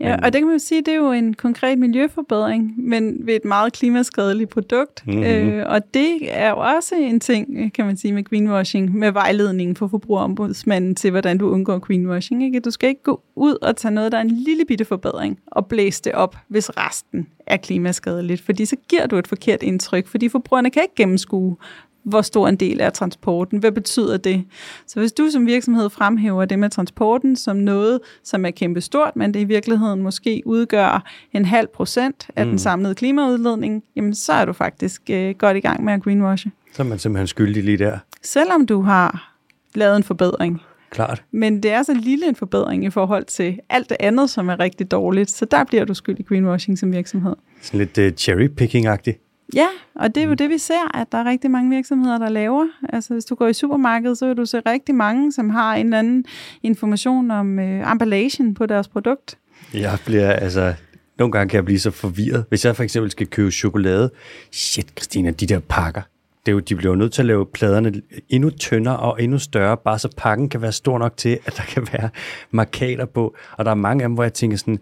[0.00, 3.34] Ja, og det kan man jo sige, det er jo en konkret miljøforbedring, men ved
[3.34, 5.06] et meget klimaskadeligt produkt.
[5.06, 5.22] Mm-hmm.
[5.22, 9.76] Øh, og det er jo også en ting, kan man sige, med greenwashing, med vejledningen
[9.76, 12.44] for forbrugerombudsmanden til, hvordan du undgår greenwashing.
[12.44, 12.60] Ikke?
[12.60, 15.66] Du skal ikke gå ud og tage noget, der er en lille bitte forbedring, og
[15.66, 20.28] blæse det op, hvis resten er klimaskadeligt, fordi så giver du et forkert indtryk, fordi
[20.28, 21.56] forbrugerne kan ikke gennemskue,
[22.06, 23.58] hvor stor en del er transporten.
[23.58, 24.44] Hvad betyder det?
[24.86, 29.34] Så hvis du som virksomhed fremhæver det med transporten som noget, som er kæmpestort, men
[29.34, 32.50] det i virkeligheden måske udgør en halv procent af mm.
[32.50, 36.50] den samlede klimaudledning, jamen så er du faktisk øh, godt i gang med at greenwashe.
[36.72, 37.98] Så er man simpelthen skyldig lige der.
[38.22, 39.34] Selvom du har
[39.74, 40.60] lavet en forbedring.
[40.90, 41.22] Klart.
[41.30, 44.60] Men det er så lille en forbedring i forhold til alt det andet, som er
[44.60, 45.30] rigtig dårligt.
[45.30, 47.34] Så der bliver du skyldig greenwashing som virksomhed.
[47.62, 49.25] Sådan lidt uh, cherry-picking-agtigt.
[49.54, 50.36] Ja, og det er jo mm.
[50.36, 52.66] det, vi ser, at der er rigtig mange virksomheder, der laver.
[52.88, 55.86] Altså hvis du går i supermarkedet, så vil du se rigtig mange, som har en
[55.86, 56.24] eller anden
[56.62, 59.38] information om øh, emballagen på deres produkt.
[59.74, 60.74] Jeg bliver, altså,
[61.18, 62.44] nogle gange kan jeg blive så forvirret.
[62.48, 64.10] Hvis jeg for eksempel skal købe chokolade,
[64.52, 66.02] shit Christina, de der pakker,
[66.46, 69.38] det er jo, de bliver jo nødt til at lave pladerne endnu tyndere og endnu
[69.38, 72.08] større, bare så pakken kan være stor nok til, at der kan være
[72.50, 73.34] markader på.
[73.52, 74.78] Og der er mange af dem, hvor jeg tænker sådan,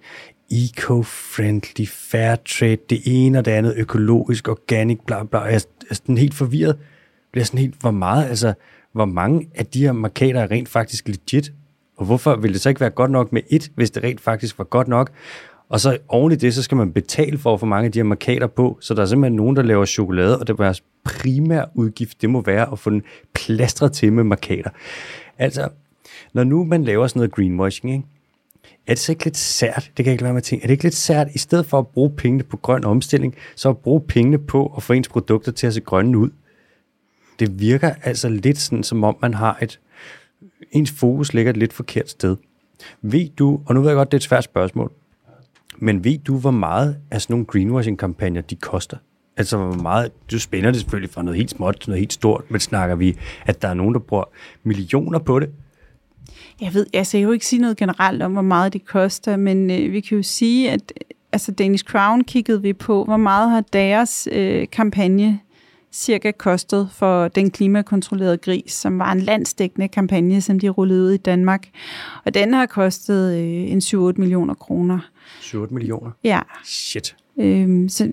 [0.51, 5.41] eco-friendly, fair trade, det ene og det andet, økologisk, organic, bla bla.
[5.41, 6.77] Jeg er sådan helt forvirret.
[6.77, 8.55] Jeg bliver sådan helt, hvor meget, altså,
[8.93, 11.53] hvor mange af de her markader er rent faktisk legit,
[11.97, 14.59] og hvorfor ville det så ikke være godt nok med et, hvis det rent faktisk
[14.59, 15.11] var godt nok?
[15.69, 17.99] Og så oven i det, så skal man betale for at få mange af de
[17.99, 21.67] her markader på, så der er simpelthen nogen, der laver chokolade, og det deres primære
[21.75, 23.03] udgift, det må være at få den
[23.35, 24.71] plastret til med markader.
[25.39, 25.69] Altså,
[26.33, 28.09] når nu man laver sådan noget greenwashing, ikke?
[28.87, 30.67] Er det så ikke lidt sært, det kan jeg ikke lade med at tænke, er
[30.67, 33.79] det ikke lidt sært, i stedet for at bruge pengene på grøn omstilling, så at
[33.79, 36.31] bruge pengene på at få ens produkter til at se grønne ud?
[37.39, 39.81] Det virker altså lidt sådan, som om man har et,
[40.73, 42.37] ens fokus ligger et lidt forkert sted.
[43.03, 44.93] Ved du, og nu ved jeg godt, det er et svært spørgsmål,
[45.79, 48.97] men ved du, hvor meget af sådan nogle greenwashing-kampagner, de koster?
[49.37, 52.51] Altså, hvor meget, du spænder det selvfølgelig fra noget helt småt til noget helt stort,
[52.51, 54.25] men snakker vi, at der er nogen, der bruger
[54.63, 55.51] millioner på det?
[56.61, 59.71] Jeg ved, altså, jeg jo ikke sige noget generelt om, hvor meget det koster, men
[59.71, 60.93] øh, vi kan jo sige, at
[61.33, 65.41] altså Danish Crown kiggede vi på, hvor meget har deres øh, kampagne
[65.93, 71.13] cirka kostet for den klimakontrollerede gris, som var en landsdækkende kampagne, som de rullede ud
[71.13, 71.69] i Danmark.
[72.25, 74.99] Og den har kostet øh, en 7-8 millioner kroner.
[75.41, 76.11] 7-8 millioner?
[76.25, 76.41] Ja.
[76.65, 77.17] Shit.
[77.41, 78.13] Øhm, så,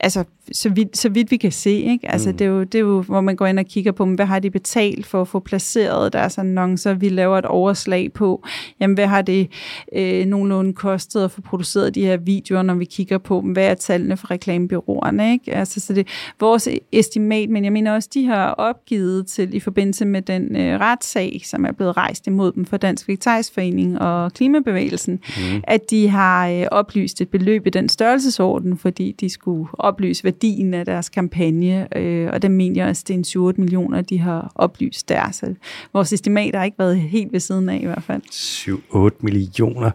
[0.00, 2.10] altså, så vidt, så vidt vi kan se, ikke?
[2.10, 2.36] Altså, mm.
[2.36, 4.38] det, er jo, det er jo, hvor man går ind og kigger på, hvad har
[4.38, 6.94] de betalt for at få placeret deres annoncer.
[6.94, 8.44] Vi laver et overslag på,
[8.80, 9.48] jamen, hvad har det
[9.96, 13.52] øh, nogenlunde kostet at få produceret de her videoer, når vi kigger på dem.
[13.52, 15.54] Hvad er tallene for reklamebyråerne, ikke?
[15.54, 19.60] Altså, så det er vores estimat, men jeg mener også, de har opgivet til i
[19.60, 23.58] forbindelse med den øh, retssag, som er blevet rejst imod dem for Dansk Vegetarisk
[24.00, 25.62] og Klimabevægelsen, mm.
[25.62, 30.74] at de har øh, oplyst et beløb i den størrelsesorden, fordi de skulle oplyse, værdien
[30.74, 34.18] af deres kampagne, øh, og det mener jeg også, det er en 7-8 millioner, de
[34.18, 35.30] har oplyst der.
[35.32, 35.54] Så
[35.92, 38.22] vores estimat har ikke været helt ved siden af i hvert fald.
[38.30, 39.90] 7-8 millioner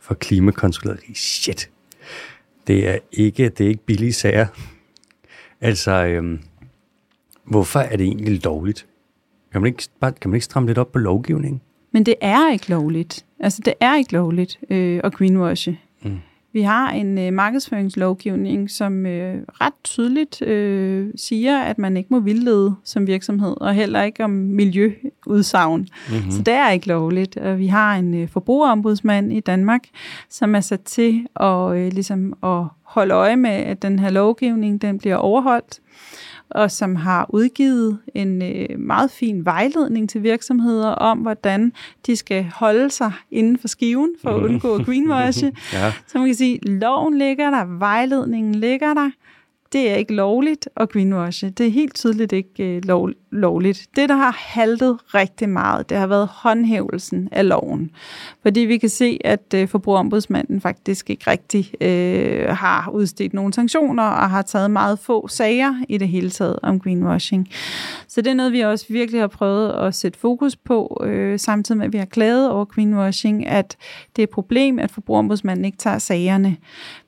[0.00, 1.00] for klimakontrolleret.
[1.14, 1.70] Shit.
[2.66, 4.46] Det er ikke, det er ikke billige sager.
[5.60, 6.40] Altså, øhm,
[7.44, 8.86] hvorfor er det egentlig lovligt?
[9.52, 11.60] Kan man ikke, bare, kan man ikke stramme lidt op på lovgivningen?
[11.92, 13.24] Men det er ikke lovligt.
[13.40, 15.78] Altså, det er ikke lovligt øh, at greenwashe.
[16.02, 16.18] Mm.
[16.52, 22.20] Vi har en øh, markedsføringslovgivning, som øh, ret tydeligt øh, siger, at man ikke må
[22.20, 25.80] vildlede som virksomhed, og heller ikke om miljøudsagn.
[25.80, 26.30] Mm-hmm.
[26.30, 27.36] Så det er ikke lovligt.
[27.36, 29.84] Og vi har en øh, forbrugerombudsmand i Danmark,
[30.30, 34.82] som er sat til at, øh, ligesom at holde øje med, at den her lovgivning
[34.82, 35.80] den bliver overholdt
[36.50, 41.72] og som har udgivet en øh, meget fin vejledning til virksomheder om, hvordan
[42.06, 45.46] de skal holde sig inden for skiven for at undgå at greenwashe.
[45.72, 45.92] ja.
[46.06, 49.10] Så man kan sige, loven ligger der, vejledningen ligger der,
[49.72, 51.50] det er ikke lovligt at greenwashe.
[51.50, 53.86] Det er helt tydeligt ikke øh, lov, lovligt.
[53.96, 57.90] Det, der har haltet rigtig meget, det har været håndhævelsen af loven.
[58.42, 64.02] Fordi vi kan se, at øh, forbrugerombudsmanden faktisk ikke rigtig øh, har udstedt nogle sanktioner
[64.02, 67.48] og har taget meget få sager i det hele taget om greenwashing.
[68.08, 71.78] Så det er noget, vi også virkelig har prøvet at sætte fokus på, øh, samtidig
[71.78, 73.76] med, at vi har klaget over greenwashing, at
[74.16, 76.56] det er et problem, at forbrugerombudsmanden ikke tager sagerne.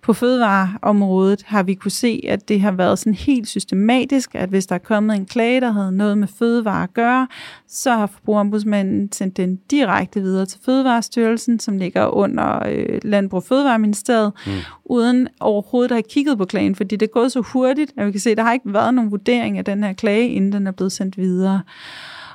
[0.02, 4.66] På fødevareområdet har vi kunne se, at det har været sådan helt systematisk, at hvis
[4.66, 7.28] der er kommet en klage, der havde noget med fødevare at gøre,
[7.68, 13.44] så har forbrugerombudsmanden sendt den direkte videre til Fødevarestyrelsen, som ligger under øh, Landbrug og
[13.44, 14.52] Fødevareministeriet, mm.
[14.84, 18.10] uden overhovedet at have kigget på klagen, fordi det er gået så hurtigt, at vi
[18.10, 20.66] kan se, at der har ikke været nogen vurdering af den her klage, inden den
[20.66, 21.62] er blevet sendt videre.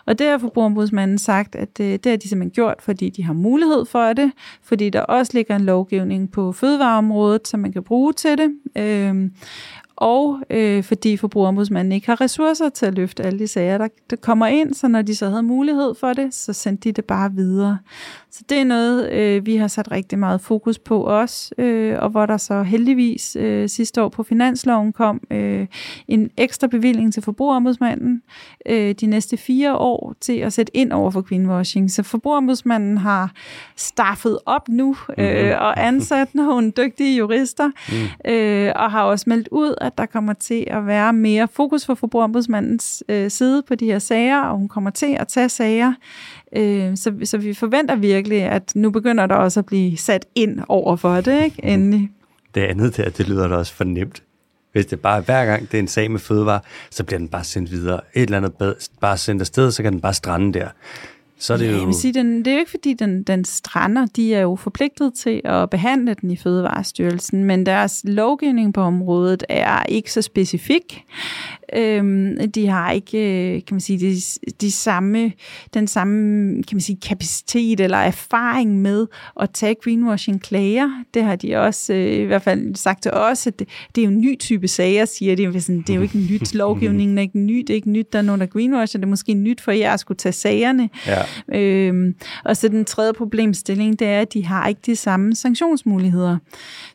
[0.05, 3.33] Og det har forbrugerombudsmanden sagt, at det, det har de simpelthen gjort, fordi de har
[3.33, 4.31] mulighed for det,
[4.63, 8.51] fordi der også ligger en lovgivning på fødevareområdet, som man kan bruge til det.
[8.77, 9.31] Øhm,
[9.95, 14.15] og øh, fordi forbrugerombudsmanden ikke har ressourcer til at løfte alle de sager, der, der
[14.15, 17.31] kommer ind, så når de så havde mulighed for det, så sendte de det bare
[17.31, 17.77] videre.
[18.31, 22.09] Så det er noget, øh, vi har sat rigtig meget fokus på også, øh, og
[22.09, 25.67] hvor der så heldigvis øh, sidste år på finansloven kom øh,
[26.07, 28.21] en ekstra bevilling til forbrugerombudsmanden
[28.65, 31.91] øh, de næste fire år til at sætte ind over for greenwashing.
[31.91, 33.31] Så forbrugerombudsmanden har
[33.75, 35.57] staffet op nu øh, mm-hmm.
[35.59, 38.31] og ansat nogle dygtige jurister, mm.
[38.31, 41.95] øh, og har også meldt ud, at der kommer til at være mere fokus for
[41.95, 45.93] forbrugerombudsmandens øh, side på de her sager, og hun kommer til at tage sager.
[46.55, 50.59] Øh, så, så vi forventer virkelig, at nu begynder der også at blive sat ind
[50.67, 51.65] over for det, ikke?
[51.65, 52.09] Endelig.
[52.55, 54.23] Det andet der, det lyder da også for nemt.
[54.71, 56.59] Hvis det bare hver gang det er en sag med fødevare,
[56.91, 57.99] så bliver den bare sendt videre.
[58.13, 60.67] Et eller andet bad, bare sendt afsted, så kan den bare strande der
[61.37, 61.77] så er det ja, jo...
[61.77, 64.05] Jeg vil sige, den, det er jo ikke, fordi den, den strander.
[64.05, 69.43] De er jo forpligtet til at behandle den i Fødevarestyrelsen, men deres lovgivning på området
[69.49, 71.03] er ikke så specifik.
[71.73, 74.15] Øhm, de har ikke, øh, kan man sige, de,
[74.61, 75.31] de samme,
[75.73, 79.07] den samme kan man sige, kapacitet eller erfaring med
[79.39, 81.03] at tage greenwashing-klager.
[81.13, 84.05] Det har de også øh, i hvert fald sagt til os, at det, det er
[84.05, 85.61] jo en ny type sager, siger de.
[85.61, 88.13] Sådan, det er jo ikke en nyt, lovgivningen er ikke ny, det er ikke nyt,
[88.13, 90.89] der er nogen, der greenwasher, det er måske nyt for jer at skulle tage sagerne.
[91.07, 91.21] Ja.
[91.59, 96.37] Øhm, og så den tredje problemstilling, det er, at de har ikke de samme sanktionsmuligheder.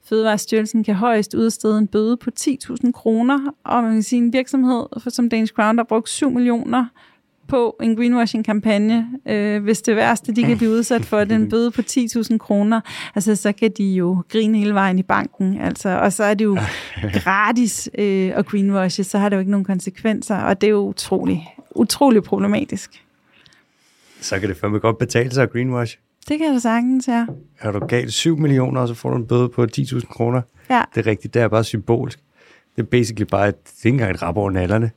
[0.05, 4.60] Fødevarestyrelsen kan højst udstede en bøde på 10.000 kroner, og man kan sige, en virksomhed
[5.09, 6.87] som Danish Crown, der har brugt 7 millioner
[7.51, 11.83] på en greenwashing-kampagne, øh, hvis det værste, de kan blive udsat for, den bøde på
[11.83, 12.81] 10.000 kroner,
[13.15, 16.45] altså så kan de jo grine hele vejen i banken, altså, og så er det
[16.45, 16.59] jo
[17.25, 20.89] gratis øh, at greenwashe, så har det jo ikke nogen konsekvenser, og det er jo
[20.89, 23.05] utrolig, utrolig problematisk.
[24.21, 25.99] Så kan det fandme godt betale sig at greenwash.
[26.29, 27.27] Det kan jeg sagtens, ja.
[27.61, 30.43] Er du galt 7 millioner, og så får du en bøde på 10.000 kroner?
[30.71, 30.83] Ja.
[30.95, 32.19] Det er rigtigt, det er bare symbolsk.
[32.77, 34.91] Det er basically bare, et, det er ikke engang et rap over nallerne.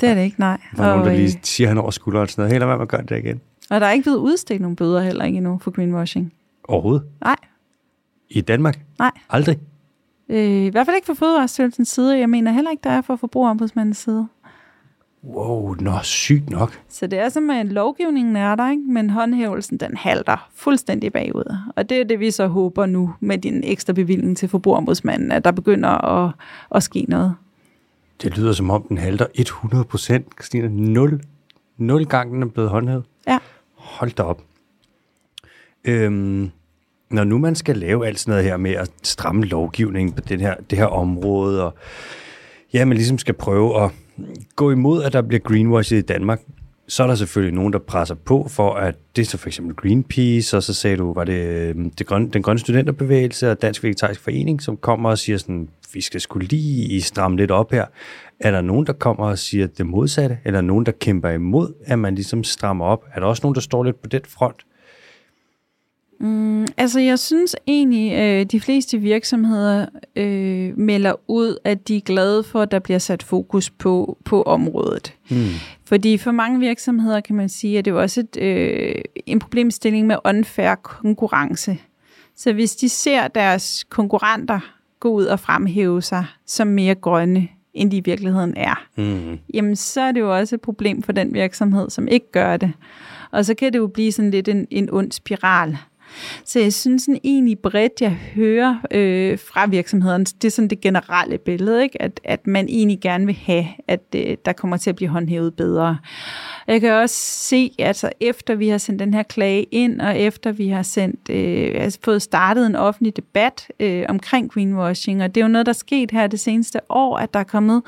[0.00, 0.58] Det er det ikke, nej.
[0.76, 2.52] Der er og nogen, der lige siger han over skulderen sådan noget.
[2.52, 3.40] Helt hvad man gør det igen.
[3.70, 6.32] Og der er ikke blevet udstedt nogen bøder heller ikke endnu for greenwashing.
[6.68, 7.04] Overhovedet?
[7.20, 7.36] Nej.
[8.28, 8.80] I Danmark?
[8.98, 9.10] Nej.
[9.30, 9.58] Aldrig?
[10.28, 12.18] Øh, I hvert fald ikke fra Fødevarestyrelsens side.
[12.18, 14.28] Jeg mener heller ikke, der er fra Forbrugerombudsmandens side.
[15.26, 16.80] Wow, nå, sygt nok.
[16.88, 18.82] Så det er simpelthen, lovgivningen er der, ikke?
[18.82, 21.56] men håndhævelsen, den halter fuldstændig bagud.
[21.76, 25.44] Og det er det, vi så håber nu med din ekstra bevilling til forbrugerombudsmanden, at
[25.44, 26.32] der begynder at,
[26.74, 27.34] at ske noget.
[28.22, 30.68] Det lyder som om, den halter 100 procent, Christina.
[30.68, 31.20] 0,
[31.76, 33.04] 0 gange den er blevet håndhævet.
[33.26, 33.38] Ja.
[33.74, 34.42] Hold da op.
[35.84, 36.50] Øhm,
[37.10, 40.40] når nu man skal lave alt sådan noget her med at stramme lovgivningen på det
[40.40, 41.74] her, det her område, og
[42.72, 43.90] ja, man ligesom skal prøve at
[44.56, 46.40] gå imod, at der bliver greenwashed i Danmark,
[46.88, 49.76] så er der selvfølgelig nogen, der presser på for, at det er så for eksempel
[49.76, 53.82] Greenpeace, og så sagde du, var det, øhm, det grønne, den grønne studenterbevægelse og Dansk
[53.82, 57.84] Vegetarisk Forening, som kommer og siger sådan, vi skal skulle lige stramme lidt op her.
[58.40, 60.38] Er der nogen, der kommer og siger det modsatte?
[60.44, 63.04] Eller nogen, der kæmper imod, at man ligesom strammer op?
[63.14, 64.56] Er der også nogen, der står lidt på den front?
[66.20, 72.00] Mm, altså, jeg synes egentlig, øh, de fleste virksomheder øh, melder ud, at de er
[72.00, 75.14] glade for, at der bliver sat fokus på, på området.
[75.30, 75.36] Mm.
[75.84, 78.94] Fordi for mange virksomheder kan man sige, at det er også et, øh,
[79.26, 81.78] en problemstilling med unfair konkurrence.
[82.36, 84.60] Så hvis de ser deres konkurrenter
[85.00, 89.38] gå ud og fremhæve sig som mere grønne, end de i virkeligheden er, mm.
[89.54, 92.72] jamen så er det jo også et problem for den virksomhed, som ikke gør det.
[93.30, 95.76] Og så kan det jo blive sådan lidt en, en ond spiral.
[96.44, 100.80] Så jeg synes sådan egentlig bredt, jeg hører øh, fra virksomheden, det er sådan det
[100.80, 102.02] generelle billede, ikke?
[102.02, 105.54] At, at man egentlig gerne vil have, at øh, der kommer til at blive håndhævet
[105.54, 105.98] bedre.
[106.66, 110.52] Jeg kan også se, altså efter vi har sendt den her klage ind, og efter
[110.52, 115.40] vi har sendt, øh, altså fået startet en offentlig debat øh, omkring greenwashing, og det
[115.40, 117.82] er jo noget, der er sket her det seneste år, at der er kommet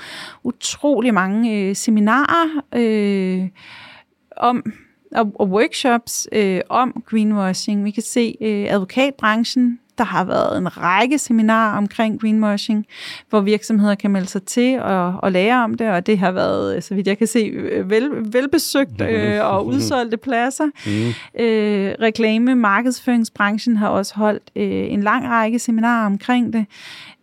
[0.45, 3.49] utrolig mange øh, seminarer øh,
[4.37, 4.65] om
[5.13, 7.85] og, og workshops øh, om greenwashing.
[7.85, 12.87] Vi kan se øh, advokatbranchen, der har været en række seminarer omkring greenwashing,
[13.31, 16.85] hvor virksomheder kan melde sig til og, og lære om det, og det har været,
[16.85, 17.53] så vidt jeg kan se,
[17.85, 20.67] vel, velbesøgt øh, og udsolgte pladser.
[20.87, 21.43] Mm.
[21.45, 26.67] Øh, reklame- markedsføringsbranchen har også holdt øh, en lang række seminarer omkring det.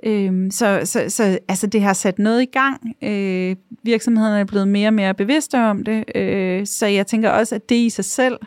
[0.05, 2.95] Øh, så så, så altså, det har sat noget i gang.
[3.03, 7.55] Øh, virksomhederne er blevet mere og mere bevidste om det, øh, så jeg tænker også,
[7.55, 8.37] at det i sig selv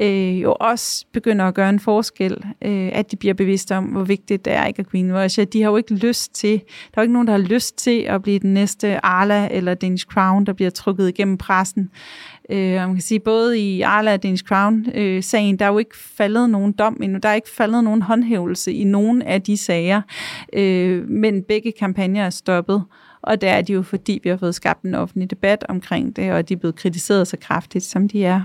[0.00, 4.02] øh, jo også begynder at gøre en forskel, øh, at de bliver bevidste om, hvor
[4.02, 5.40] vigtigt det er ikke at greenwash.
[5.52, 8.00] De har jo ikke lyst til, der er jo ikke nogen, der har lyst til
[8.00, 11.90] at blive den næste Arla eller Danish Crown, der bliver trukket igennem pressen.
[12.50, 15.98] Øh, man kan sige, både i Arla og Danish Crown-sagen, øh, der er jo ikke
[15.98, 20.02] faldet nogen dom endnu, der er ikke faldet nogen håndhævelse i nogen af de sager,
[20.52, 22.84] øh, men begge kampagner er stoppet.
[23.22, 26.32] Og det er de jo, fordi vi har fået skabt en offentlig debat omkring det,
[26.32, 28.40] og de er blevet kritiseret så kraftigt, som de er.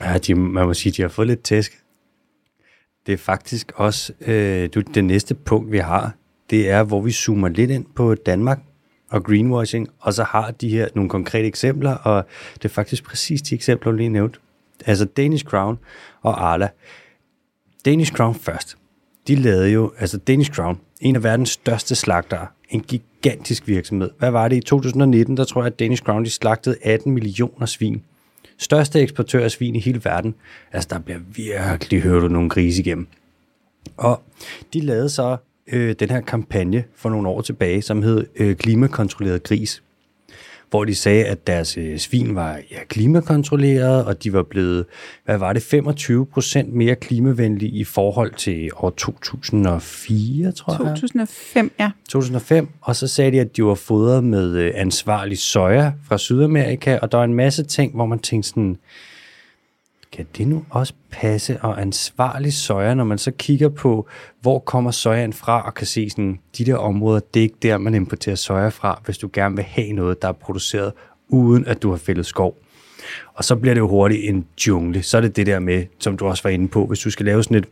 [0.00, 1.72] Ja, de, man må sige, de har fået lidt tæsk.
[3.06, 6.14] Det er faktisk også øh, det næste punkt, vi har.
[6.50, 8.58] Det er, hvor vi zoomer lidt ind på Danmark
[9.14, 12.24] og greenwashing, og så har de her nogle konkrete eksempler, og
[12.54, 14.38] det er faktisk præcis de eksempler, du lige nævnte.
[14.86, 15.78] Altså Danish Crown
[16.22, 16.68] og Arla.
[17.84, 18.76] Danish Crown først.
[19.28, 24.10] De lavede jo, altså Danish Crown, en af verdens største slagtere, en gigantisk virksomhed.
[24.18, 25.36] Hvad var det i 2019?
[25.36, 28.02] Der tror jeg, at Danish Crown de slagtede 18 millioner svin.
[28.58, 30.34] Største eksportør af svin i hele verden.
[30.72, 33.06] Altså, der bliver virkelig hørt nogle grise igennem.
[33.96, 34.22] Og
[34.72, 35.36] de lavede så
[35.72, 39.82] øh, den her kampagne for nogle år tilbage, som hed øh, Klimakontrolleret gris.
[40.70, 44.84] hvor de sagde, at deres øh, svin var ja, klimakontrolleret, og de var blevet,
[45.24, 50.94] hvad var det, 25 procent mere klimavenlige i forhold til år 2004, tror jeg.
[50.94, 51.90] 2005, ja.
[52.08, 56.98] 2005, og så sagde de, at de var fodret med øh, ansvarlig soja fra Sydamerika,
[57.02, 58.76] og der var en masse ting, hvor man tænkte sådan,
[60.14, 64.08] kan det nu også passe og ansvarlig soja, når man så kigger på,
[64.40, 67.78] hvor kommer sojaen fra, og kan se sådan, de der områder, det er ikke der,
[67.78, 70.92] man importerer soja fra, hvis du gerne vil have noget, der er produceret,
[71.28, 72.56] uden at du har fældet skov.
[73.34, 75.02] Og så bliver det jo hurtigt en jungle.
[75.02, 77.26] Så er det det der med, som du også var inde på, hvis du skal
[77.26, 77.68] lave sådan et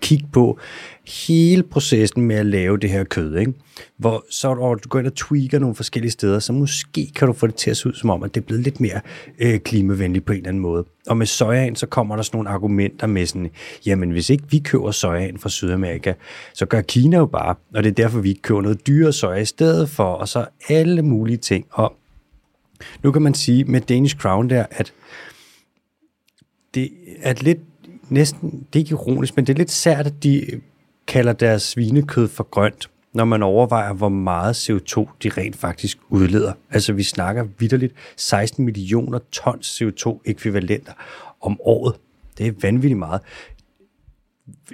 [0.00, 0.58] kigge på
[1.06, 3.52] hele processen med at lave det her kød, ikke?
[3.96, 7.32] hvor så og du går ind og tweaker nogle forskellige steder, så måske kan du
[7.32, 9.00] få det til at se ud som om, at det er blevet lidt mere
[9.38, 10.84] øh, klimavenligt på en eller anden måde.
[11.06, 13.50] Og med sojaen, så kommer der sådan nogle argumenter med sådan,
[13.86, 16.12] jamen hvis ikke vi køber sojaen fra Sydamerika,
[16.54, 19.40] så gør Kina jo bare, og det er derfor, vi ikke køber noget dyre soja
[19.40, 21.66] i stedet for, og så alle mulige ting.
[21.70, 21.96] Og
[23.02, 24.92] nu kan man sige med Danish Crown der, at
[26.74, 26.90] det
[27.22, 27.58] er lidt
[28.10, 30.60] næsten, det er ikke ironisk, men det er lidt sært, at de
[31.06, 36.52] kalder deres svinekød for grønt, når man overvejer, hvor meget CO2 de rent faktisk udleder.
[36.70, 40.92] Altså vi snakker vidderligt 16 millioner tons CO2-ekvivalenter
[41.40, 41.94] om året.
[42.38, 43.20] Det er vanvittigt meget.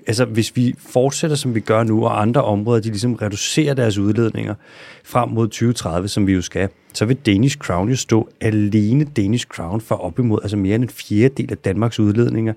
[0.06, 3.98] Altså hvis vi fortsætter, som vi gør nu, og andre områder, de ligesom reducerer deres
[3.98, 4.54] udledninger
[5.04, 9.46] frem mod 2030, som vi jo skal, så vil Danish Crown jo stå alene Danish
[9.46, 12.52] Crown for op imod altså mere end en fjerdedel af Danmarks udledninger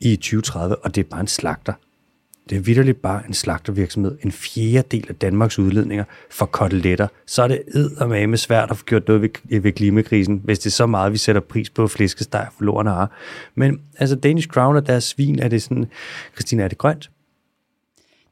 [0.00, 1.72] i 2030, og det er bare en slagter.
[2.50, 4.18] Det er vidderligt bare en slagtervirksomhed.
[4.22, 7.08] En fjerdedel af Danmarks udledninger for koteletter.
[7.26, 10.70] Så er det med svært at få gjort noget ved, ved klimakrisen, hvis det er
[10.70, 13.10] så meget, vi sætter pris på flæskesteg for lorene har.
[13.54, 15.86] Men altså Danish Crown og deres svin, er det sådan,
[16.34, 17.10] Christina, er det grønt?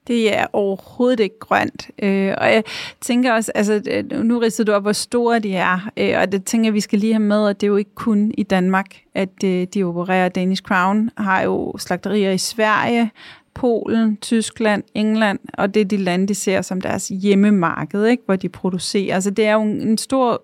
[0.06, 1.90] Det er overhovedet ikke grønt.
[2.02, 2.64] Øh, og jeg
[3.00, 6.44] tænker også, altså øh, nu ridser du op, hvor store de er, øh, og det
[6.44, 8.86] tænker jeg, vi skal lige have med, at det er jo ikke kun i Danmark,
[9.14, 10.28] at øh, de opererer.
[10.28, 13.10] Danish Crown har jo slagterier i Sverige,
[13.54, 18.22] Polen, Tyskland, England, og det er de lande, de ser som deres hjemmemarked, ikke?
[18.26, 19.14] hvor de producerer.
[19.14, 20.42] Altså det er jo en stor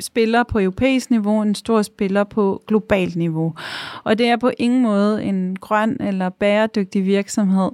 [0.00, 3.54] spiller på europæisk niveau, en stor spiller på globalt niveau.
[4.04, 7.70] Og det er på ingen måde en grøn eller bæredygtig virksomhed.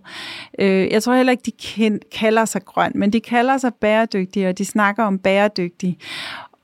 [0.59, 4.59] Øh, jeg tror heller ikke, de kalder sig grøn, men de kalder sig bæredygtige, og
[4.59, 5.99] de snakker om bæredygtig.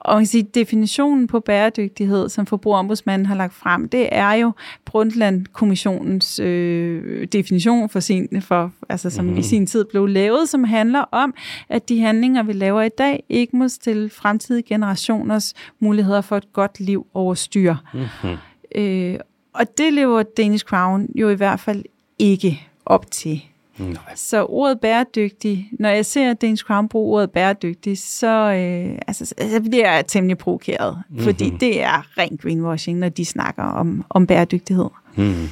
[0.04, 4.52] Og kan sige, definitionen på bæredygtighed, som forbrugerombudsmanden har lagt frem, det er jo
[4.84, 9.36] Brundtland-kommissionens øh, definition for sin, for, altså, som mm-hmm.
[9.36, 9.48] i mhm.
[9.48, 11.34] sin tid blev lavet, som handler om,
[11.68, 16.52] at de handlinger, vi laver i dag, ikke må stille fremtidige generationers muligheder for et
[16.52, 17.74] godt liv over styr.
[17.94, 18.36] Mm-hmm.
[18.74, 19.18] Øh,
[19.54, 21.84] og det lever Danish Crown jo i hvert fald
[22.18, 23.42] ikke op til.
[23.78, 23.96] Nej.
[24.14, 29.60] Så ordet bæredygtig, når jeg ser Danish Crown bruge ordet bæredygtig, så, øh, altså, så
[29.70, 31.24] bliver jeg temmelig provokeret, mm-hmm.
[31.24, 34.88] fordi det er ren greenwashing, når de snakker om, om bæredygtighed.
[35.16, 35.48] Mm.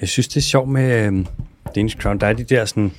[0.00, 1.26] Jeg synes, det er sjovt med øh,
[1.74, 2.18] Danish Crown.
[2.18, 2.92] Der er de der sådan,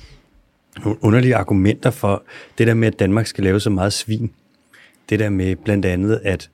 [0.84, 2.22] nogle underlige argumenter for
[2.58, 4.30] det der med, at Danmark skal lave så meget svin.
[5.10, 6.50] Det der med blandt andet, at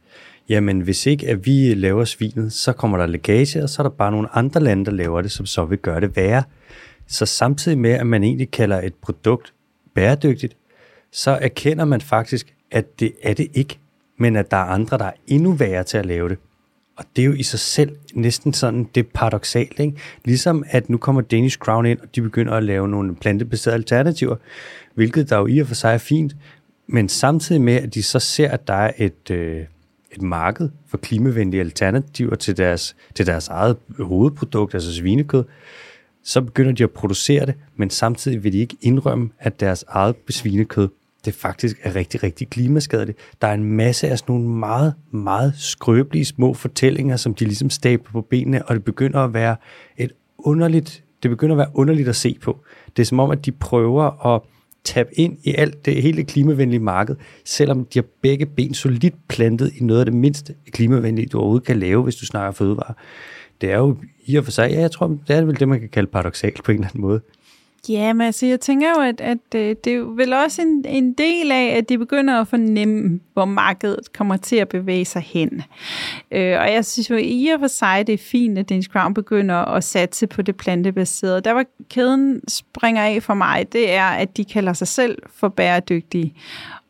[0.49, 3.97] jamen hvis ikke at vi laver svinet, så kommer der lægage, og så er der
[3.97, 6.43] bare nogle andre lande, der laver det, som så vil gøre det værre.
[7.07, 9.53] Så samtidig med, at man egentlig kalder et produkt
[9.95, 10.57] bæredygtigt,
[11.13, 13.79] så erkender man faktisk, at det er det ikke,
[14.19, 16.39] men at der er andre, der er endnu værre til at lave det.
[16.97, 19.97] Og det er jo i sig selv næsten sådan, det er paradoxalt, ikke?
[20.25, 24.37] Ligesom at nu kommer Danish Crown ind, og de begynder at lave nogle plantebaserede alternativer,
[24.95, 26.37] hvilket der jo i og for sig er fint,
[26.87, 29.65] men samtidig med, at de så ser, at der er et, øh,
[30.13, 35.45] et marked for klimavenlige alternativer til deres, til deres eget hovedprodukt, altså svinekød,
[36.27, 40.17] så begynder de at producere det, men samtidig vil de ikke indrømme, at deres eget
[40.17, 40.89] besvinekød,
[41.25, 43.19] det faktisk er rigtig, rigtig klimaskadeligt.
[43.41, 47.71] Der er en masse af sådan nogle meget, meget skrøbelige små fortællinger, som de ligesom
[47.71, 49.57] stabler på benene, og det begynder at være
[49.97, 52.61] et underligt, det begynder at være underligt at se på.
[52.97, 54.43] Det er som om, at de prøver at
[54.85, 59.73] tabe ind i alt det hele klimavenlige marked, selvom de har begge ben solidt plantet
[59.77, 62.95] i noget af det mindste klimavenlige, du overhovedet kan lave, hvis du snakker fødevare
[63.61, 65.81] det er jo i og for sig, ja, jeg tror, det er vel det, man
[65.81, 67.21] kan kalde paradoxalt på en eller anden måde.
[67.89, 71.13] Ja, men altså, jeg tænker jo, at, at øh, det er vel også en, en
[71.13, 75.63] del af, at de begynder at fornemme, hvor markedet kommer til at bevæge sig hen.
[76.31, 79.15] Øh, og jeg synes jo i og for sig, det er fint, at Danish Crown
[79.15, 81.41] begynder at satse på det plantebaserede.
[81.41, 85.49] Der var kæden springer af for mig, det er, at de kalder sig selv for
[85.49, 86.35] bæredygtige.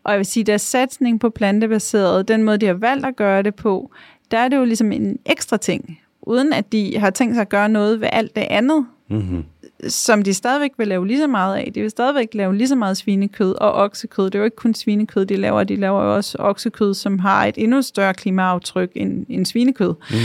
[0.05, 3.43] Og jeg vil sige, deres satsning på plantebaseret, den måde, de har valgt at gøre
[3.43, 3.91] det på,
[4.31, 7.49] der er det jo ligesom en ekstra ting uden at de har tænkt sig at
[7.49, 8.87] gøre noget ved alt det andet.
[9.11, 9.45] Mm-hmm.
[9.89, 11.71] som de stadigvæk vil lave lige så meget af.
[11.75, 14.25] De vil stadigvæk lave lige så meget svinekød og oksekød.
[14.25, 15.65] Det er jo ikke kun svinekød, de laver.
[15.65, 19.95] De laver jo også oksekød, som har et endnu større klimaaftryk end, end svinekød.
[20.11, 20.17] Mm.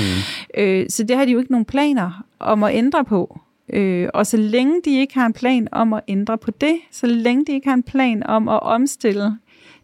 [0.58, 3.40] Øh, så det har de jo ikke nogen planer om at ændre på.
[3.74, 7.08] Øh, og så længe de ikke har en plan om at ændre på det, så
[7.08, 9.38] længe de ikke har en plan om at omstille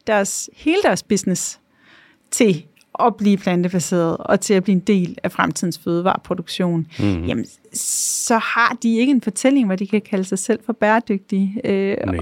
[0.07, 1.59] deres, hele deres business
[2.31, 2.65] til
[2.99, 7.25] at blive plantebaseret og til at blive en del af fremtidens fødevareproduktion, mm.
[7.25, 11.61] jamen, så har de ikke en fortælling, hvor de kan kalde sig selv for bæredygtige.
[11.63, 12.17] Øh, Nej.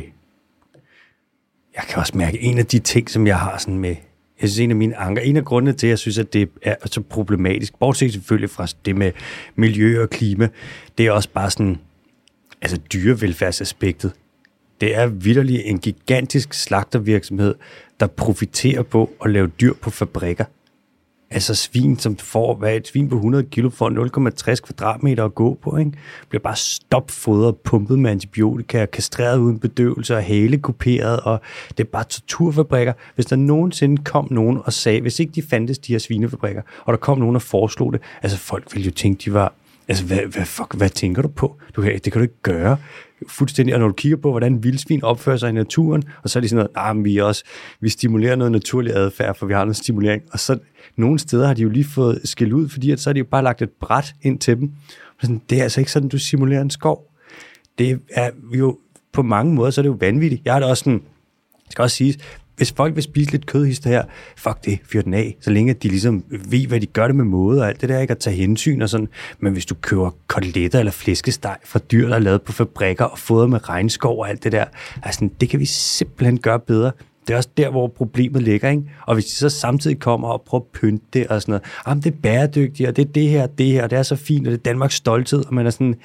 [1.75, 3.95] Jeg kan også mærke, en af de ting, som jeg har sådan med,
[4.41, 6.49] jeg synes, en af mine anker, en af grundene til, at jeg synes, at det
[6.61, 9.11] er så problematisk, bortset selvfølgelig fra det med
[9.55, 10.49] miljø og klima,
[10.97, 11.77] det er også bare sådan,
[12.61, 14.11] altså dyrevelfærdsaspektet.
[14.81, 17.55] Det er vidderlig en gigantisk slagtervirksomhed,
[17.99, 20.45] der profiterer på at lave dyr på fabrikker.
[21.31, 23.89] Altså svin, som får, hvad et svin på 100 kilo får
[24.51, 25.91] 0,60 kvadratmeter at gå på, ikke?
[26.29, 31.41] bliver bare stopfodret, pumpet med antibiotika, kastreret uden bedøvelse og halekuperet, og
[31.77, 32.93] det er bare torturfabrikker.
[33.15, 36.93] Hvis der nogensinde kom nogen og sagde, hvis ikke de fandtes de her svinefabrikker, og
[36.93, 39.53] der kom nogen og foreslog det, altså folk ville jo tænke, de var
[39.87, 41.57] Altså, hvad, hvad, fuck, hvad tænker du på?
[41.75, 42.77] Du kan, det kan du ikke gøre.
[43.27, 43.75] Fuldstændig.
[43.75, 46.49] Og når du kigger på, hvordan vildsvin opfører sig i naturen, og så er det
[46.49, 47.43] sådan noget, ah, vi, også,
[47.79, 50.23] vi stimulerer noget naturlig adfærd, for vi har noget stimulering.
[50.31, 50.59] Og så
[50.95, 53.25] nogle steder har de jo lige fået skæld ud, fordi at så har de jo
[53.25, 54.71] bare lagt et bræt ind til dem.
[55.21, 57.11] Sådan, det er altså ikke sådan, du simulerer en skov.
[57.77, 58.77] Det er jo
[59.11, 60.45] på mange måder, så er det jo vanvittigt.
[60.45, 60.99] Jeg har det også sådan,
[61.63, 62.17] det skal også siges,
[62.57, 64.03] hvis folk vil spise lidt kødhister her,
[64.37, 67.25] fuck det, fyr den af, så længe de ligesom ved, hvad de gør det med
[67.25, 69.07] måde og alt det der, ikke at tage hensyn og sådan.
[69.39, 73.19] Men hvis du køber koteletter eller flæskesteg fra dyr, der er lavet på fabrikker og
[73.19, 74.65] fodret med regnskov og alt det der,
[75.03, 76.91] altså, det kan vi simpelthen gøre bedre.
[77.27, 78.83] Det er også der, hvor problemet ligger, ikke?
[79.07, 82.03] Og hvis de så samtidig kommer og prøver at pynte det og sådan noget, jamen
[82.03, 84.47] det er bæredygtigt, og det er det her, det her, og det er så fint,
[84.47, 85.95] og det er Danmarks stolthed, og man er sådan,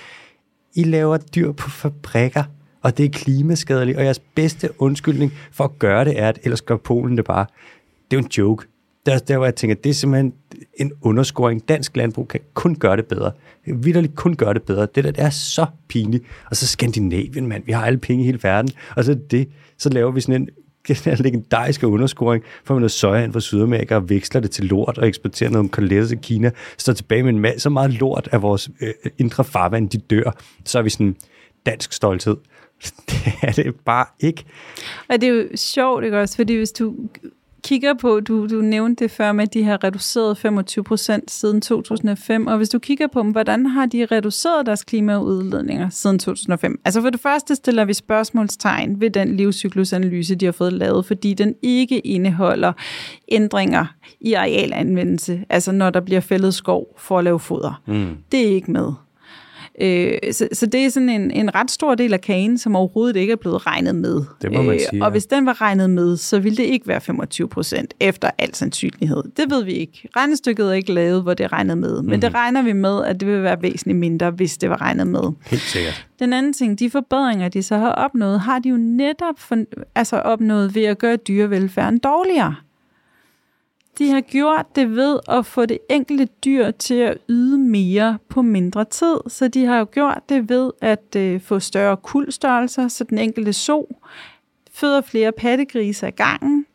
[0.74, 2.44] I laver dyr på fabrikker,
[2.82, 6.62] og det er klimaskadeligt, og jeres bedste undskyldning for at gøre det er, at ellers
[6.62, 7.46] gør Polen det bare.
[8.10, 8.66] Det er jo en joke.
[9.06, 10.32] Der, der hvor jeg tænker, det er simpelthen
[10.74, 11.68] en underscoring.
[11.68, 13.32] Dansk landbrug kan kun gøre det bedre.
[13.66, 14.86] Vitterligt kun gøre det bedre.
[14.94, 16.24] Det der det er så pinligt.
[16.50, 17.64] Og så Skandinavien, mand.
[17.66, 18.70] Vi har alle penge i hele verden.
[18.96, 20.48] Og så det, så laver vi sådan en
[20.88, 24.64] den her legendariske underscoring, får man noget soja ind fra Sydamerika og veksler det til
[24.64, 28.28] lort og eksporterer noget koteletter til Kina, står tilbage med en masse, så meget lort
[28.32, 30.36] af vores øh, indre farvand, de dør.
[30.64, 31.16] Så er vi sådan
[31.66, 32.36] dansk stolthed.
[33.10, 34.44] Det er det bare ikke.
[35.08, 36.36] Og det er jo sjovt, ikke også?
[36.36, 36.94] Fordi hvis du
[37.62, 41.60] kigger på, du, du nævnte det før med, at de har reduceret 25 procent siden
[41.60, 46.80] 2005, og hvis du kigger på dem, hvordan har de reduceret deres klimaudledninger siden 2005?
[46.84, 51.34] Altså for det første stiller vi spørgsmålstegn ved den livscyklusanalyse, de har fået lavet, fordi
[51.34, 52.72] den ikke indeholder
[53.28, 53.86] ændringer
[54.20, 57.82] i arealanvendelse, altså når der bliver fældet skov for at lave foder.
[57.86, 58.16] Mm.
[58.32, 58.92] Det er ikke med.
[59.80, 63.16] Øh, så, så det er sådan en, en ret stor del af kagen, som overhovedet
[63.16, 64.22] ikke er blevet regnet med.
[64.42, 66.88] Det må man øh, sige, Og hvis den var regnet med, så ville det ikke
[66.88, 69.22] være 25 procent efter al sandsynlighed.
[69.36, 70.08] Det ved vi ikke.
[70.16, 72.02] Regnestykket er ikke lavet, hvor det er regnet med.
[72.02, 72.20] Men mm.
[72.20, 75.22] det regner vi med, at det vil være væsentligt mindre, hvis det var regnet med.
[75.46, 76.06] Helt sikkert.
[76.18, 79.56] Den anden ting, de forbedringer, de så har opnået, har de jo netop for,
[79.94, 82.54] altså opnået ved at gøre dyrevelfærden dårligere.
[83.98, 88.42] De har gjort det ved at få det enkelte dyr til at yde mere på
[88.42, 89.16] mindre tid.
[89.26, 93.52] Så de har jo gjort det ved at øh, få større kuldstørrelser, så den enkelte
[93.52, 93.96] so
[94.72, 96.66] føder flere pattegrise ad gangen.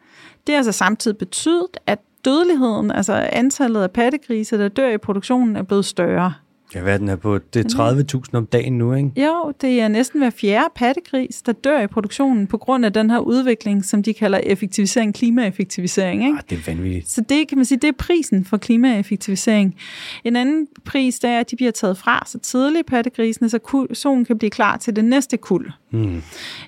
[0.47, 5.55] Det har så samtidig betydet, at dødeligheden, altså antallet af pattegrise, der dør i produktionen,
[5.55, 6.33] er blevet større.
[6.75, 7.37] Ja, hvad den er på?
[7.37, 9.11] Det er 30.000 om dagen nu, ikke?
[9.17, 13.09] Jo, det er næsten hver fjerde pattegris, der dør i produktionen på grund af den
[13.09, 16.25] her udvikling, som de kalder effektivisering, klimaeffektivisering.
[16.25, 16.37] Ikke?
[16.37, 17.09] Ah, det er vanvittigt.
[17.09, 19.75] Så det kan man sige, det er prisen for klimaeffektivisering.
[20.23, 24.25] En anden pris, det er, at de bliver taget fra så tidligt, pattegrisene, så solen
[24.25, 25.71] kan blive klar til det næste kul.
[25.91, 26.21] Mm.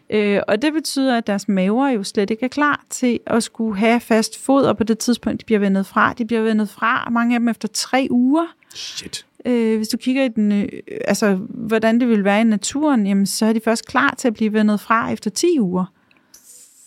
[0.10, 3.78] Øh, og det betyder, at deres maver jo slet ikke er klar til at skulle
[3.78, 6.14] have fast foder på det tidspunkt, de bliver vendet fra.
[6.14, 8.46] De bliver vendet fra, mange af dem efter tre uger.
[8.76, 10.70] Shit øh, hvis du kigger i den, øh,
[11.06, 14.34] altså, hvordan det vil være i naturen, jamen, så er de først klar til at
[14.34, 15.86] blive vendet fra efter 10 uger.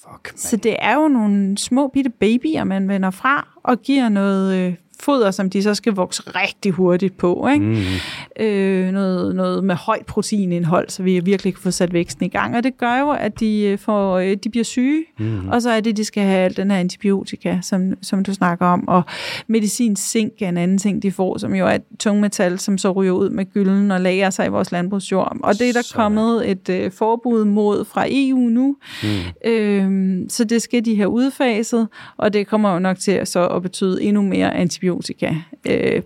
[0.02, 0.38] Fuck, man.
[0.38, 4.74] Så det er jo nogle små bitte babyer, man vender fra og giver noget øh,
[5.02, 7.48] foder, som de så skal vokse rigtig hurtigt på.
[7.52, 7.64] Ikke?
[7.66, 8.44] Mm.
[8.44, 12.56] Øh, noget, noget med højt proteinindhold, så vi virkelig kan få sat væksten i gang.
[12.56, 15.48] Og det gør jo, at de, øh, får, øh, de bliver syge, mm.
[15.48, 18.66] og så er det, de skal have al den her antibiotika, som, som du snakker
[18.66, 18.88] om.
[18.88, 19.02] Og
[19.46, 22.92] medicin zink er en anden ting, de får, som jo er et tungmetal, som så
[22.92, 25.36] ryger ud med gylden og lager sig i vores landbrugsjord.
[25.42, 25.94] Og det er der så.
[25.94, 29.50] kommet et øh, forbud mod fra EU nu, mm.
[29.50, 33.46] øh, så det skal de have udfaset, og det kommer jo nok til at, så
[33.46, 35.34] at betyde endnu mere antibiotika antibiotika,
[35.66, 36.02] øh,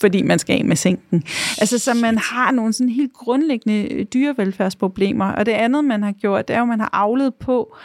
[0.00, 1.22] fordi man skal af med sænken.
[1.58, 5.32] Altså, så man har nogle sådan helt grundlæggende dyrevelfærdsproblemer.
[5.32, 7.76] Og det andet, man har gjort, det er jo, at man har avlet på,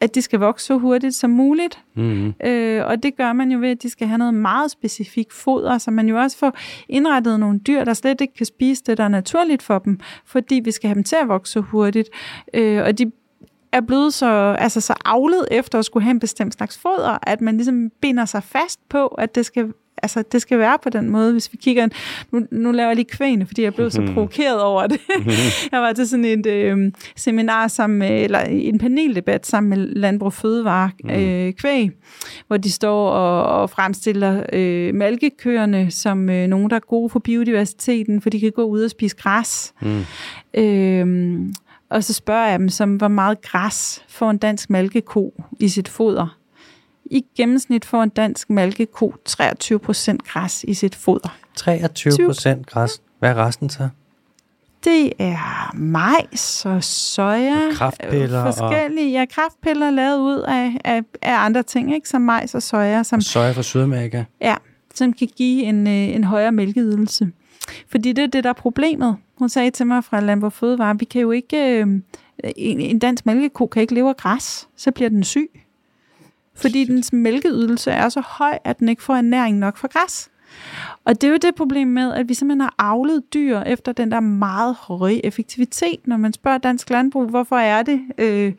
[0.00, 1.78] at de skal vokse så hurtigt som muligt.
[1.94, 2.34] Mm-hmm.
[2.44, 5.78] Øh, og det gør man jo ved, at de skal have noget meget specifikt foder,
[5.78, 9.04] så man jo også får indrettet nogle dyr, der slet ikke kan spise det, der
[9.04, 12.08] er naturligt for dem, fordi vi skal have dem til at vokse så hurtigt.
[12.54, 13.12] Øh, og de
[13.72, 17.40] er blevet så, altså så avlet efter at skulle have en bestemt slags foder, at
[17.40, 21.10] man ligesom binder sig fast på, at det skal altså, det skal være på den
[21.10, 21.32] måde.
[21.32, 21.88] Hvis vi kigger,
[22.32, 25.00] nu, nu laver jeg lige kvæne, fordi jeg blev så provokeret over det.
[25.72, 30.32] Jeg var til sådan et øh, seminar sammen med, eller en paneldebat sammen med Landbrug
[30.32, 31.10] Fødevare mm.
[31.10, 31.90] øh, Kvæg,
[32.46, 37.18] hvor de står og, og fremstiller øh, malkekøerne som øh, nogen, der er gode for
[37.18, 39.72] biodiversiteten, for de kan gå ud og spise græs.
[39.82, 40.04] Mm.
[40.54, 41.38] Øh,
[41.90, 45.88] og så spørger jeg dem, som, hvor meget græs får en dansk malkeko i sit
[45.88, 46.36] foder?
[47.04, 51.38] I gennemsnit får en dansk malkeko 23 procent græs i sit foder.
[51.56, 53.02] 23 procent græs.
[53.18, 53.88] Hvad er resten så?
[54.84, 57.68] Det er majs og soja.
[57.68, 58.52] Og kraftpiller.
[58.52, 62.08] Forskellige, ja, kraftpiller lavet ud af, af, af andre ting, ikke?
[62.08, 63.02] som majs og soja.
[63.02, 64.24] Som, og soja fra Sydamerika.
[64.40, 64.54] Ja,
[64.94, 67.30] som kan give en, øh, en højere mælkeydelse.
[67.88, 69.16] Fordi det er det, der er problemet.
[69.38, 71.86] Hun sagde til mig fra Landbrug Fødevare, vi kan jo ikke, øh,
[72.56, 75.50] en, en dansk mælkeko kan ikke leve af græs, så bliver den syg
[76.60, 80.30] fordi dens mælkeydelse er så høj, at den ikke får ernæring nok fra græs.
[81.04, 84.10] Og det er jo det problem med, at vi simpelthen har avlet dyr efter den
[84.10, 86.06] der meget høje effektivitet.
[86.06, 88.52] Når man spørger dansk landbrug, hvorfor er det, øh,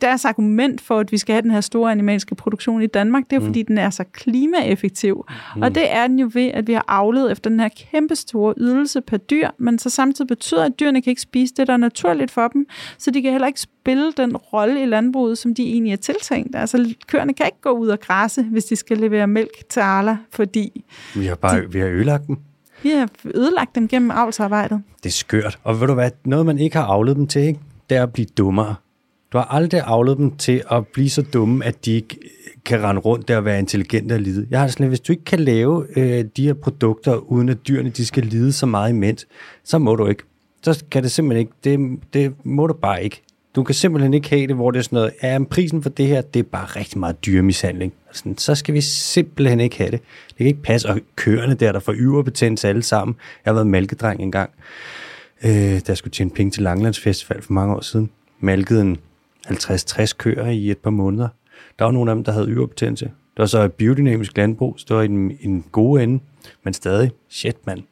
[0.00, 3.32] deres argument for, at vi skal have den her store animalske produktion i Danmark, det
[3.32, 3.46] er jo, mm.
[3.46, 5.26] fordi den er så klimaeffektiv.
[5.56, 5.62] Mm.
[5.62, 8.54] Og det er den jo ved, at vi har avlet efter den her kæmpe store
[8.56, 11.76] ydelse per dyr, men så samtidig betyder, at dyrene kan ikke spise det, der er
[11.76, 12.66] naturligt for dem,
[12.98, 16.56] så de kan heller ikke spille den rolle i landbruget, som de egentlig er tiltænkt.
[16.56, 20.16] Altså, køerne kan ikke gå ud og græsse, hvis de skal levere mælk til Arla,
[20.30, 20.84] fordi...
[21.14, 22.36] Vi har bare de, vi har ødelagt dem.
[22.82, 24.82] Vi har ødelagt dem gennem avlsarbejdet.
[25.02, 25.58] Det er skørt.
[25.64, 27.60] Og ved du hvad, noget man ikke har avlet dem til, ikke?
[27.90, 28.74] det er at blive dummere.
[29.32, 32.18] Du har aldrig avlet dem til at blive så dumme, at de ikke
[32.64, 34.46] kan rende rundt der og være intelligente og lide.
[34.50, 37.90] Jeg har sådan hvis du ikke kan lave øh, de her produkter, uden at dyrene
[37.90, 39.26] de skal lide så meget imens,
[39.64, 40.22] så må du ikke.
[40.62, 41.52] Så kan det simpelthen ikke.
[41.64, 43.22] Det, det må du bare ikke.
[43.56, 45.90] Du kan simpelthen ikke have det, hvor det er sådan noget, ja, men prisen for
[45.90, 47.92] det her, det er bare rigtig meget dyremishandling.
[48.12, 50.00] Sådan, så skal vi simpelthen ikke have det.
[50.28, 50.88] Det kan ikke passe.
[50.88, 53.16] Og køerne der, der får yverbetændelse alle sammen.
[53.44, 54.50] Jeg har været malkedreng engang,
[55.44, 58.10] øh, der skulle tjene penge til Langlandsfestival for mange år siden.
[58.40, 58.98] Malkede en
[59.50, 61.28] 50-60 køer i et par måneder.
[61.78, 63.04] Der var nogle af dem, der havde yverbetændelse.
[63.36, 66.22] Der var så et biodynamisk landbrug, så det var i en, en gode ende,
[66.64, 67.82] men stadig, shit mand,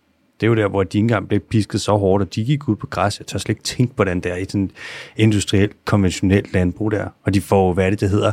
[0.40, 2.68] det er jo der, hvor de ikke engang blev pisket så hårdt, at de gik
[2.68, 3.18] ud på græs.
[3.18, 4.70] Jeg tør slet ikke tænke på den der i sådan
[5.16, 7.09] industrielt, konventionelt landbrug der.
[7.22, 8.32] Og de får, hvad det, det hedder,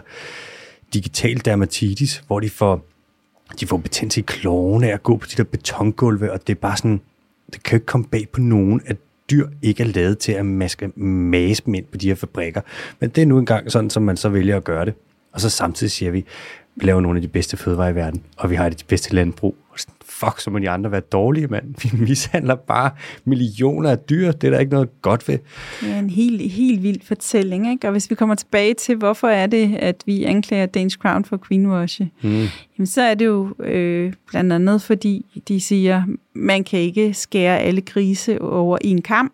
[0.93, 2.85] digital dermatitis, hvor de får,
[3.59, 6.59] de får betændelse i klovene af at gå på de der betongulve, og det er
[6.59, 7.01] bare sådan,
[7.53, 8.97] det kan jo ikke komme bag på nogen, at
[9.31, 12.61] dyr ikke er lavet til at maske, mase dem ind på de her fabrikker.
[12.99, 14.93] Men det er nu engang sådan, som man så vælger at gøre det.
[15.31, 16.25] Og så samtidig siger vi,
[16.75, 19.55] vi laver nogle af de bedste fødevarer i verden, og vi har de bedste landbrug.
[20.05, 21.75] Fuck, så må de andre være dårlige, mand.
[21.83, 22.91] Vi mishandler bare
[23.25, 24.31] millioner af dyr.
[24.31, 25.37] Det er der ikke noget godt ved.
[25.81, 27.87] Det er en helt, helt vild fortælling, ikke?
[27.87, 31.37] Og hvis vi kommer tilbage til, hvorfor er det, at vi anklager Danish Crown for
[31.37, 32.45] greenwash, mm.
[32.77, 36.03] jamen så er det jo øh, blandt andet, fordi de siger,
[36.33, 39.33] man kan ikke skære alle grise over en kamp.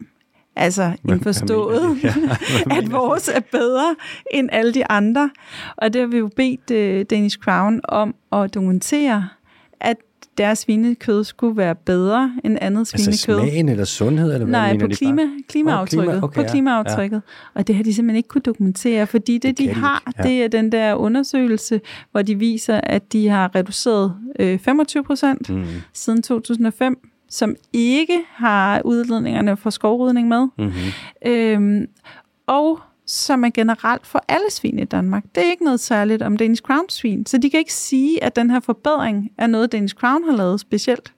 [0.55, 2.13] Altså indforstået, ja,
[2.77, 3.95] at vores er bedre
[4.31, 5.29] end alle de andre.
[5.77, 9.29] Og det har vi jo bedt uh, Danish Crown om at dokumentere,
[9.79, 9.97] at
[10.41, 13.41] deres svinekød skulle være bedre end andet altså svinekød.
[13.41, 14.33] Altså smagen eller sundhed?
[14.33, 16.07] Eller hvad Nej, på klima, klimaaftrykket.
[16.07, 17.21] Oh, klima, okay, på klimaaftrykket.
[17.55, 17.59] Ja.
[17.59, 20.23] Og det har de simpelthen ikke kunne dokumentere, fordi det, det de har, ja.
[20.23, 21.81] det er den der undersøgelse,
[22.11, 25.65] hvor de viser, at de har reduceret øh, 25 procent mm.
[25.93, 26.97] siden 2005
[27.29, 30.47] som ikke har udledningerne fra skovrydning med.
[30.57, 31.31] Mm-hmm.
[31.31, 31.85] Øhm,
[32.47, 35.23] og som er generelt for alle svin i Danmark.
[35.35, 38.35] Det er ikke noget særligt om Danish Crown svin, så de kan ikke sige, at
[38.35, 41.13] den her forbedring er noget, Danish Crown har lavet specielt.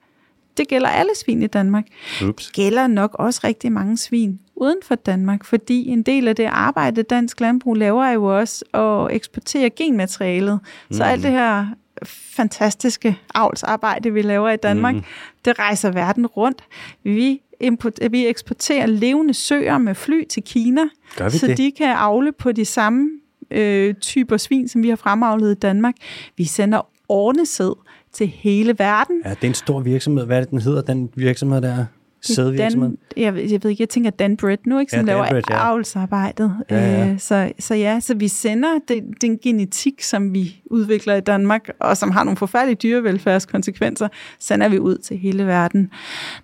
[0.56, 1.84] Det gælder alle svin i Danmark.
[2.28, 2.46] Ups.
[2.46, 6.44] Det gælder nok også rigtig mange svin uden for Danmark, fordi en del af det
[6.44, 10.60] arbejde, dansk landbrug laver, er jo også at eksportere genmaterialet.
[10.90, 10.96] Mm.
[10.96, 11.66] Så alt det her
[12.06, 15.02] fantastiske avlsarbejde, vi laver i Danmark, mm.
[15.44, 16.64] det rejser verden rundt.
[17.02, 20.82] Vi, import, vi eksporterer levende søer med fly til Kina,
[21.16, 21.58] så det?
[21.58, 23.10] de kan avle på de samme
[23.50, 25.94] øh, typer svin, som vi har fremavlet i Danmark.
[26.36, 27.78] Vi sender ornesæd
[28.12, 29.22] til hele verden.
[29.24, 30.26] Ja, det er en stor virksomhed.
[30.26, 31.84] Hvad er det, den hedder, den virksomhed der?
[32.24, 32.96] Sædvirksomheden?
[33.16, 35.42] jeg, ved- jeg ved ikke, jeg tænker Dan Bread nu, ikke, som Ja, laver Bread,
[35.50, 35.56] ja.
[35.70, 36.56] avlsarbejdet.
[36.70, 37.10] Ja, ja.
[37.12, 41.68] Øh, så, så ja, så vi sender den, den genetik, som vi udvikler i Danmark,
[41.80, 44.08] og som har nogle forfærdelige dyrevelfærdskonsekvenser,
[44.38, 45.90] sender vi ud til hele verden.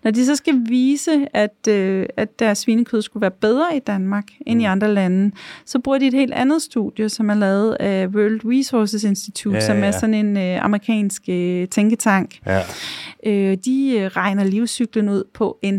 [0.05, 4.25] Når de så skal vise, at, øh, at deres svinekød skulle være bedre i Danmark
[4.47, 4.71] end i Mm.
[4.73, 5.31] andre lande,
[5.67, 9.67] så bruger de et helt andet studie, som er lavet af World Resources Institute, Ja,
[9.67, 9.93] som er ja.
[9.93, 12.61] sådan en øh, amerikansk øh, tænketank, Ja.
[13.27, 15.70] øh, de øh, regner livscyklen ud på en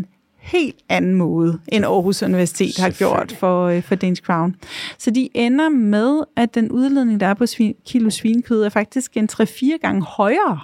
[0.42, 4.56] helt anden måde, end Aarhus Universitet har gjort for, øh, for Danish Crown.
[4.98, 9.16] Så de ender med, at den udledning, der er på svin, kilo svinekød, er faktisk
[9.16, 10.60] en 3-4 gange højere.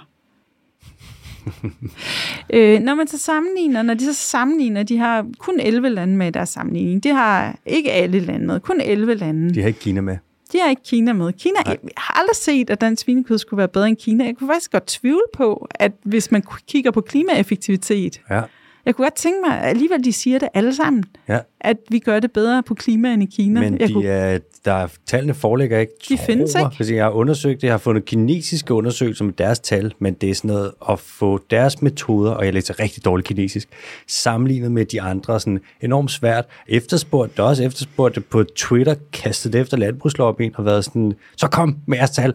[2.53, 6.27] øh, når man så sammenligner, når de så sammenligner, de har kun 11 lande med
[6.27, 7.03] i deres sammenligning.
[7.03, 9.53] Det har ikke alle lande med, kun 11 lande.
[9.53, 10.17] De har ikke Kina med.
[10.51, 11.33] De har ikke Kina med.
[11.33, 11.77] Kina, Nej.
[11.83, 14.25] jeg har aldrig set, at dansk svinekød skulle være bedre end Kina.
[14.25, 18.41] Jeg kunne faktisk godt tvivle på, at hvis man kigger på klimaeffektivitet, Ja.
[18.89, 21.39] Jeg kunne godt tænke mig, at alligevel de siger det alle sammen, Ja.
[21.61, 23.59] at vi gør det bedre på klima end i Kina.
[23.59, 25.93] Men jeg de kunne, er, der er, tallene foreligger ikke.
[26.09, 26.69] De tror findes ikke.
[26.79, 30.29] Altså, jeg har undersøgt det, jeg har fundet kinesiske undersøgelser med deres tal, men det
[30.29, 33.67] er sådan noget at få deres metoder, og jeg læser rigtig dårligt kinesisk,
[34.07, 36.45] sammenlignet med de andre, sådan enormt svært.
[36.67, 41.77] Efterspurgt det også, efterspurgt det på Twitter, kastet efter landbrugslobbyen og været sådan, så kom
[41.85, 42.33] med jeres tal.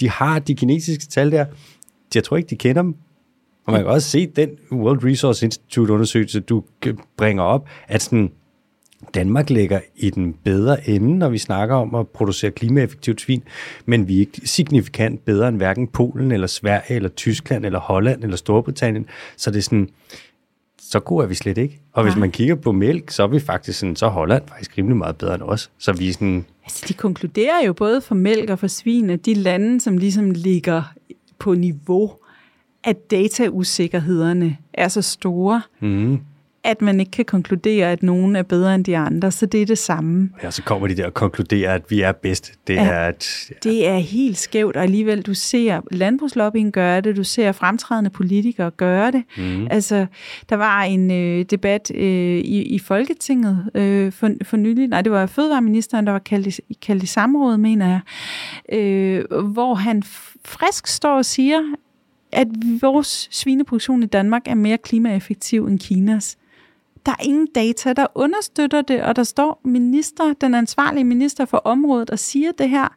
[0.00, 1.44] De har de kinesiske tal der.
[2.14, 2.94] Jeg tror ikke, de kender dem.
[3.66, 6.64] Og man kan også se den World Resource Institute undersøgelse, du
[7.16, 8.30] bringer op, at sådan,
[9.14, 13.42] Danmark ligger i den bedre ende, når vi snakker om at producere klimaeffektivt svin,
[13.86, 18.22] men vi er ikke signifikant bedre end hverken Polen eller Sverige eller Tyskland eller Holland
[18.22, 19.06] eller Storbritannien.
[19.36, 19.88] Så det er sådan,
[20.80, 21.80] så god er vi slet ikke.
[21.92, 22.20] Og hvis Nej.
[22.20, 25.34] man kigger på mælk, så er vi faktisk sådan, så Holland faktisk rimelig meget bedre
[25.34, 25.70] end os.
[25.78, 29.26] Så vi er sådan, altså, de konkluderer jo både for mælk og for svin, at
[29.26, 30.82] de lande, som ligesom ligger
[31.38, 32.12] på niveau,
[32.86, 36.18] at datausikkerhederne er så store, mm,
[36.64, 39.30] at man ikke kan konkludere, at nogen er bedre end de andre.
[39.30, 40.30] Så det er det samme.
[40.42, 42.52] ja, så kommer de der og konkluderer, at vi er bedst.
[42.66, 42.84] Det Ja.
[42.86, 47.52] er, at, Det er helt skævt, og alligevel, du ser landbrugslobbyen gøre det, du ser
[47.52, 49.22] fremtrædende politikere gøre det.
[49.36, 50.06] mm, Altså,
[50.48, 55.12] der var en øh, debat øh, i, i Folketinget øh, for, for nylig, nej, det
[55.12, 58.00] var fødevareministeren, der var kaldt i, kaldt i samråd, mener jeg,
[58.78, 60.02] øh, hvor han
[60.44, 61.60] frisk står og siger,
[62.36, 62.48] at
[62.80, 66.36] vores svineproduktion i Danmark er mere klimaeffektiv end Kinas.
[67.06, 71.58] Der er ingen data, der understøtter det, og der står minister, den ansvarlige minister for
[71.58, 72.96] området, og siger det her,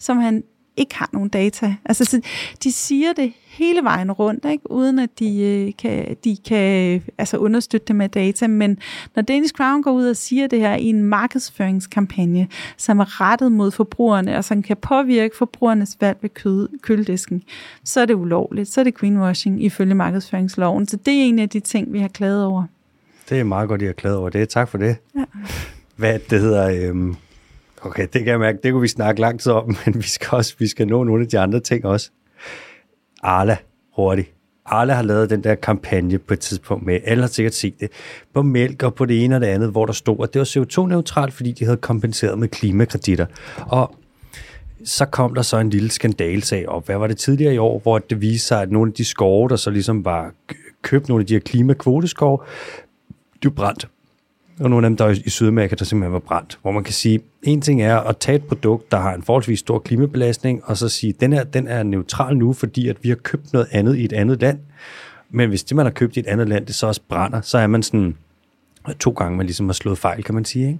[0.00, 0.44] som han
[0.76, 1.74] ikke har nogen data.
[1.84, 2.20] Altså, så
[2.64, 4.70] de siger det hele vejen rundt, ikke?
[4.70, 8.46] uden at de, øh, kan, de kan altså understøtte det med data.
[8.46, 8.78] Men
[9.16, 13.52] når Danish Crown går ud og siger det her i en markedsføringskampagne, som er rettet
[13.52, 17.42] mod forbrugerne, og som kan påvirke forbrugernes valg ved kød, køledisken,
[17.84, 18.68] så er det ulovligt.
[18.68, 20.88] Så er det greenwashing ifølge markedsføringsloven.
[20.88, 22.64] Så det er en af de ting, vi har klaget over.
[23.28, 24.48] det er meget godt, I har klædet over det.
[24.48, 24.96] Tak for det.
[25.16, 25.24] Ja.
[25.96, 26.88] Hvad det hedder...
[26.88, 27.16] Øhm,
[27.82, 30.28] okay, det kan jeg mærke, det kunne vi snakke lang tid om, men vi skal
[30.30, 32.10] også vi skal nå nogle af de andre ting også.
[33.22, 33.56] Arla,
[33.96, 34.32] hurtigt.
[34.66, 37.90] Arla har lavet den der kampagne på et tidspunkt med, alle har sikkert set det,
[38.34, 40.44] på mælk og på det ene og det andet, hvor der stod, at det var
[40.44, 43.26] CO2-neutralt, fordi de havde kompenseret med klimakreditter.
[43.66, 43.94] Og
[44.84, 46.86] så kom der så en lille skandalsag op.
[46.86, 49.48] Hvad var det tidligere i år, hvor det viste sig, at nogle af de skove,
[49.48, 50.32] der så ligesom var
[50.82, 52.38] købt, nogle af de her klimakvoteskove,
[53.42, 53.88] de var brændt.
[54.60, 56.58] Og nogle af dem, der i Sydamerika, der simpelthen var brændt.
[56.62, 59.58] Hvor man kan sige, en ting er at tage et produkt, der har en forholdsvis
[59.58, 63.16] stor klimabelastning, og så sige, den her den er neutral nu, fordi at vi har
[63.16, 64.58] købt noget andet i et andet land.
[65.30, 67.58] Men hvis det, man har købt i et andet land, det så også brænder, så
[67.58, 68.16] er man sådan
[69.00, 70.66] to gange, man ligesom har slået fejl, kan man sige.
[70.66, 70.78] Ikke?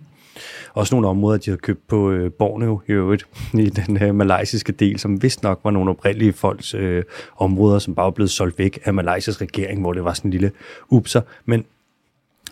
[0.74, 4.72] Også nogle områder, de havde købt på øh, Borneo i øvrigt, i den øh, malaysiske
[4.72, 7.04] del, som vist nok var nogle oprindelige folks øh,
[7.36, 10.50] områder, som bare blevet solgt væk af Malaysias regering, hvor det var sådan en lille
[10.88, 11.20] upser.
[11.44, 11.64] Men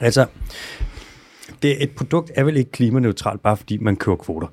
[0.01, 0.27] altså,
[1.63, 4.47] det, et produkt er vel ikke klimaneutralt, bare fordi man kører kvoter.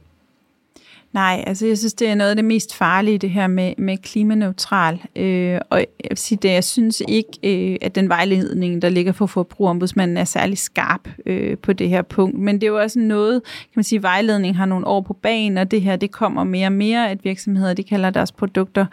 [1.15, 3.97] Nej, altså jeg synes, det er noget af det mest farlige, det her med, med
[3.97, 5.01] klimaneutral.
[5.15, 9.11] Øh, og jeg vil sige, det, jeg synes ikke, øh, at den vejledning, der ligger
[9.11, 12.39] for forbrugerombudsmanden, er særlig skarp øh, på det her punkt.
[12.39, 15.57] Men det er jo også noget, kan man sige, vejledning har nogle år på banen,
[15.57, 18.85] og det her, det kommer mere og mere, at virksomheder, de kalder deres produkter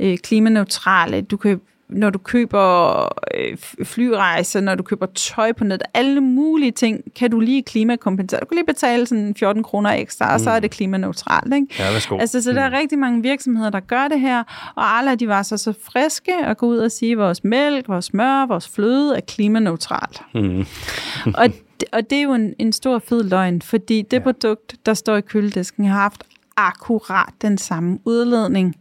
[0.00, 1.20] øh, klimaneutrale.
[1.20, 3.04] Du kan når du køber
[3.34, 8.40] øh, flyrejser, når du køber tøj på nettet, alle mulige ting, kan du lige klimakompensere.
[8.40, 11.54] Du kan lige betale sådan 14 kroner ekstra, og så er det klimaneutralt.
[11.54, 11.66] Ikke?
[11.78, 12.18] Ja, værsgo.
[12.18, 14.42] Altså, så der er rigtig mange virksomheder, der gør det her,
[14.74, 17.88] og alle de var så så friske at gå ud og sige, at vores mælk,
[17.88, 20.22] vores smør, vores fløde er klimaneutralt.
[20.34, 20.66] Mm.
[21.40, 21.48] og,
[21.80, 24.22] det, og det er jo en, en stor fed løgn, fordi det ja.
[24.22, 26.24] produkt, der står i køledisken, har haft
[26.56, 28.76] akkurat den samme udledning.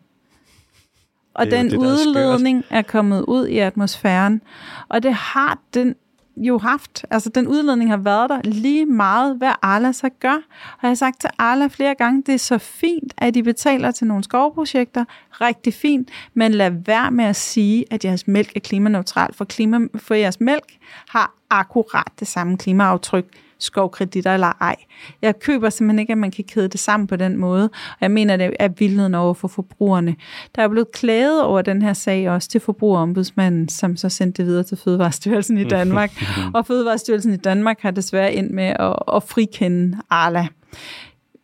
[1.33, 4.41] Og den det, der er udledning er kommet ud i atmosfæren,
[4.89, 5.95] og det har den
[6.37, 7.05] jo haft.
[7.11, 10.35] Altså, den udledning har været der lige meget, hvad Arla så gør.
[10.73, 13.91] Og jeg har sagt til Arla flere gange, det er så fint, at de betaler
[13.91, 15.05] til nogle skovprojekter.
[15.31, 16.09] Rigtig fint.
[16.33, 20.39] Men lad være med at sige, at jeres mælk er klimaneutral, for, klima, for jeres
[20.39, 20.77] mælk
[21.09, 23.25] har akkurat det samme klimaaftryk,
[23.63, 24.75] skovkreditter eller ej.
[25.21, 28.11] Jeg køber simpelthen ikke, at man kan kæde det sammen på den måde, og jeg
[28.11, 30.15] mener, det er vildheden over for forbrugerne.
[30.55, 34.49] Der er blevet klaget over den her sag også til forbrugerombudsmanden, som så sendte det
[34.49, 36.11] videre til Fødevarestyrelsen i Danmark,
[36.55, 40.47] og Fødevarestyrelsen i Danmark har desværre ind med at, at frikende Arla.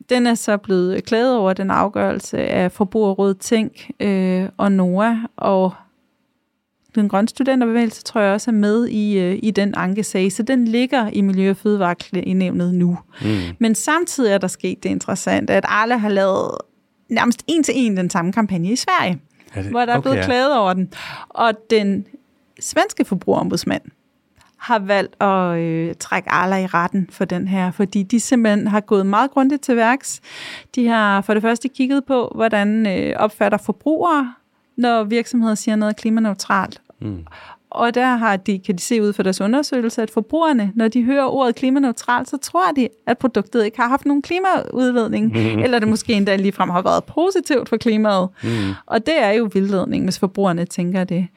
[0.09, 5.73] Den er så blevet klaget over den afgørelse af Forbrugerrådet Tænk øh, og NOA, og
[6.95, 10.65] den grønne studenterbevægelse, tror jeg også er med i, øh, i den ankesag, så den
[10.65, 12.97] ligger i Miljø- og Fødevareklænævnet nu.
[13.21, 13.27] Mm.
[13.59, 16.51] Men samtidig er der sket det interessante, at alle har lavet
[17.09, 19.19] nærmest en til en den samme kampagne i Sverige,
[19.55, 20.93] det, hvor der er blevet okay, klaget over den.
[21.29, 22.05] Og den
[22.59, 23.81] svenske forbrugerombudsmand
[24.57, 28.79] har valgt at øh, trække Arla i retten for den her, fordi de simpelthen har
[28.79, 30.21] gået meget grundigt til værks.
[30.75, 34.33] De har for det første kigget på, hvordan øh, opfatter forbrugere
[34.79, 36.81] når virksomheder siger noget klimaneutralt.
[37.01, 37.25] Mm.
[37.71, 41.03] Og der har de, kan de se ud fra deres undersøgelse, at forbrugerne, når de
[41.03, 45.25] hører ordet klimaneutralt, så tror de, at produktet ikke har haft nogen klimaudledning,
[45.55, 45.59] mm.
[45.59, 48.29] eller det måske endda ligefrem har været positivt for klimaet.
[48.43, 48.49] Mm.
[48.85, 51.27] Og det er jo vildledning, hvis forbrugerne tænker det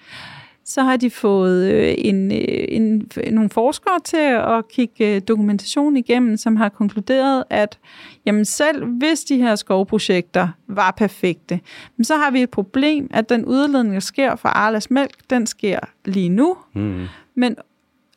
[0.72, 5.96] så har de fået øh, en, øh, en, nogle forskere til at kigge øh, dokumentation
[5.96, 7.78] igennem, som har konkluderet, at
[8.26, 11.60] jamen selv hvis de her skovprojekter var perfekte,
[12.02, 15.78] så har vi et problem, at den udledning, der sker fra Arlas mælk, den sker
[16.04, 17.06] lige nu, mm.
[17.34, 17.56] men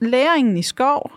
[0.01, 1.11] læringen i skov,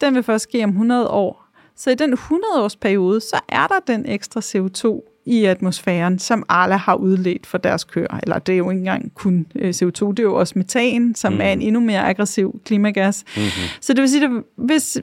[0.00, 1.46] den vil først ske om 100 år.
[1.76, 6.76] Så i den 100-års periode, så er der den ekstra CO2, i atmosfæren, som Arla
[6.76, 8.20] har udledt for deres køer.
[8.22, 11.32] Eller det er jo ikke engang kun øh, CO2, det er jo også metan, som
[11.32, 11.40] mm.
[11.40, 13.24] er en endnu mere aggressiv klimagas.
[13.36, 13.50] Mm-hmm.
[13.80, 14.98] Så det vil sige, at hvis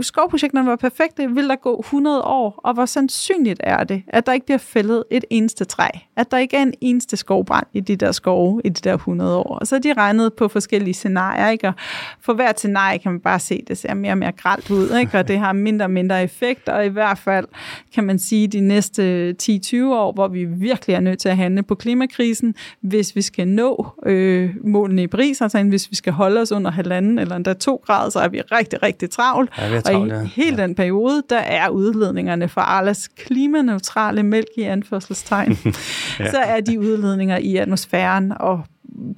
[0.00, 4.32] skovprojekterne var perfekte, vil der gå 100 år, og hvor sandsynligt er det, at der
[4.32, 5.88] ikke bliver fældet et eneste træ?
[6.16, 9.36] At der ikke er en eneste skovbrand i de der skove i de der 100
[9.36, 9.58] år?
[9.58, 11.68] Og så er de regnet på forskellige scenarier, ikke?
[11.68, 11.74] Og
[12.20, 14.96] for hvert scenarie kan man bare se, at det ser mere og mere gralt ud,
[15.00, 15.18] ikke?
[15.18, 17.46] og det har mindre og mindre effekt, og i hvert fald
[17.94, 21.28] kan man sige, at de næste 10 10-20 år, hvor vi virkelig er nødt til
[21.28, 25.96] at handle på klimakrisen, hvis vi skal nå øh, målene i Paris, altså hvis vi
[25.96, 29.50] skal holde os under halvanden eller endda to grader, så er vi rigtig, rigtig travlt.
[29.58, 30.62] Ja, travlt og i hele ja.
[30.62, 36.30] den periode, der er udledningerne fra Arlas klimaneutrale mælk i anførselstegn, ja.
[36.30, 38.60] så er de udledninger i atmosfæren og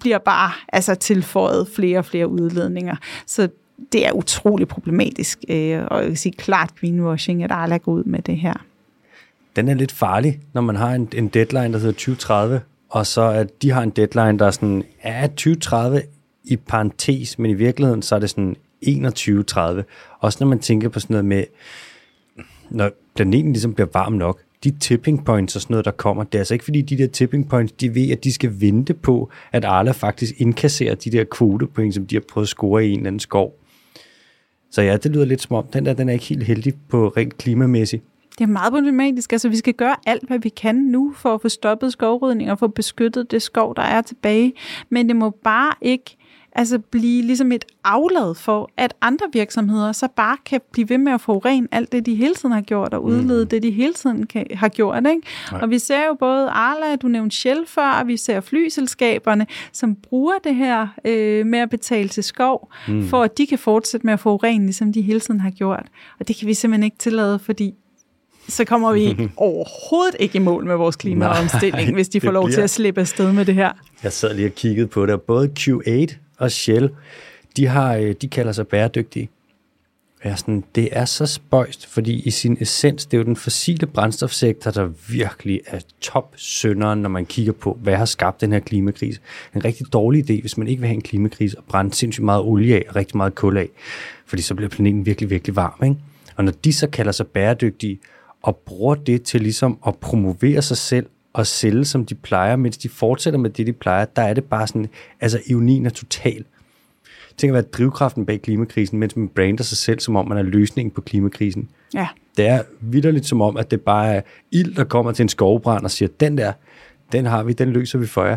[0.00, 2.96] bliver bare altså tilføjet flere og flere udledninger.
[3.26, 3.48] Så
[3.92, 8.04] det er utrolig problematisk, øh, og jeg vil sige klart greenwashing, at Arla går ud
[8.04, 8.54] med det her
[9.56, 13.22] den er lidt farlig, når man har en, en deadline, der hedder 2030, og så
[13.22, 16.02] at de har en deadline, der er sådan, ja, 2030
[16.44, 19.84] i parentes, men i virkeligheden, så er det sådan 2130.
[20.20, 21.44] Også når man tænker på sådan noget med,
[22.70, 26.34] når planeten ligesom bliver varm nok, de tipping points og sådan noget, der kommer, det
[26.34, 29.30] er altså ikke fordi de der tipping points, de ved, at de skal vente på,
[29.52, 32.98] at Arla faktisk indkasserer de der kvotepoint, som de har prøvet at score i en
[32.98, 33.58] eller anden skov.
[34.70, 37.08] Så ja, det lyder lidt som om, den der, den er ikke helt heldig på
[37.08, 38.04] rent klimamæssigt.
[38.38, 39.32] Det er meget problematisk.
[39.32, 42.58] Altså, vi skal gøre alt, hvad vi kan nu for at få stoppet skovrydning og
[42.58, 44.52] få beskyttet det skov, der er tilbage.
[44.90, 46.16] Men det må bare ikke
[46.54, 51.12] altså blive ligesom et aflad for, at andre virksomheder så bare kan blive ved med
[51.12, 53.48] at forurene alt det, de hele tiden har gjort, og udlede mm.
[53.48, 55.06] det, de hele tiden kan, har gjort.
[55.06, 55.22] Ikke?
[55.52, 59.94] Og vi ser jo både Arla, du nævnte Shell før, og vi ser flyselskaberne, som
[59.94, 63.06] bruger det her øh, med at betale til skov, mm.
[63.06, 65.86] for at de kan fortsætte med at forurene, ligesom de hele tiden har gjort.
[66.20, 67.74] Og det kan vi simpelthen ikke tillade, fordi
[68.48, 72.44] så kommer vi overhovedet ikke i mål med vores klimaomstilling, Nej, hvis de får lov
[72.44, 72.56] bliver...
[72.56, 73.72] til at slippe afsted med det her.
[74.02, 76.90] Jeg sad lige og kiggede på det, både Q8 og Shell,
[77.56, 79.30] de, har, øh, de kalder sig bæredygtige.
[80.24, 83.86] Ja, sådan, det er så spøjst, fordi i sin essens, det er jo den fossile
[83.86, 86.34] brændstofsektor, der virkelig er top
[86.76, 89.20] når man kigger på, hvad har skabt den her klimakrise.
[89.54, 92.42] En rigtig dårlig idé, hvis man ikke vil have en klimakrise og brænde sindssygt meget
[92.42, 93.68] olie af og rigtig meget kul af,
[94.26, 95.84] fordi så bliver planeten virkelig, virkelig varm.
[95.84, 95.96] Ikke?
[96.36, 97.98] Og når de så kalder sig bæredygtige,
[98.44, 102.76] og bruger det til ligesom at promovere sig selv og sælge, som de plejer, mens
[102.76, 104.88] de fortsætter med det, de plejer, der er det bare sådan,
[105.20, 106.44] altså ironien er total.
[107.36, 110.42] Tænk at være drivkraften bag klimakrisen, mens man brander sig selv, som om man er
[110.42, 111.68] løsningen på klimakrisen.
[111.94, 112.08] Ja.
[112.36, 114.20] Det er vidderligt som om, at det bare er
[114.50, 116.52] ild, der kommer til en skovbrand og siger, den der,
[117.12, 118.36] den har vi, den løser vi for jer.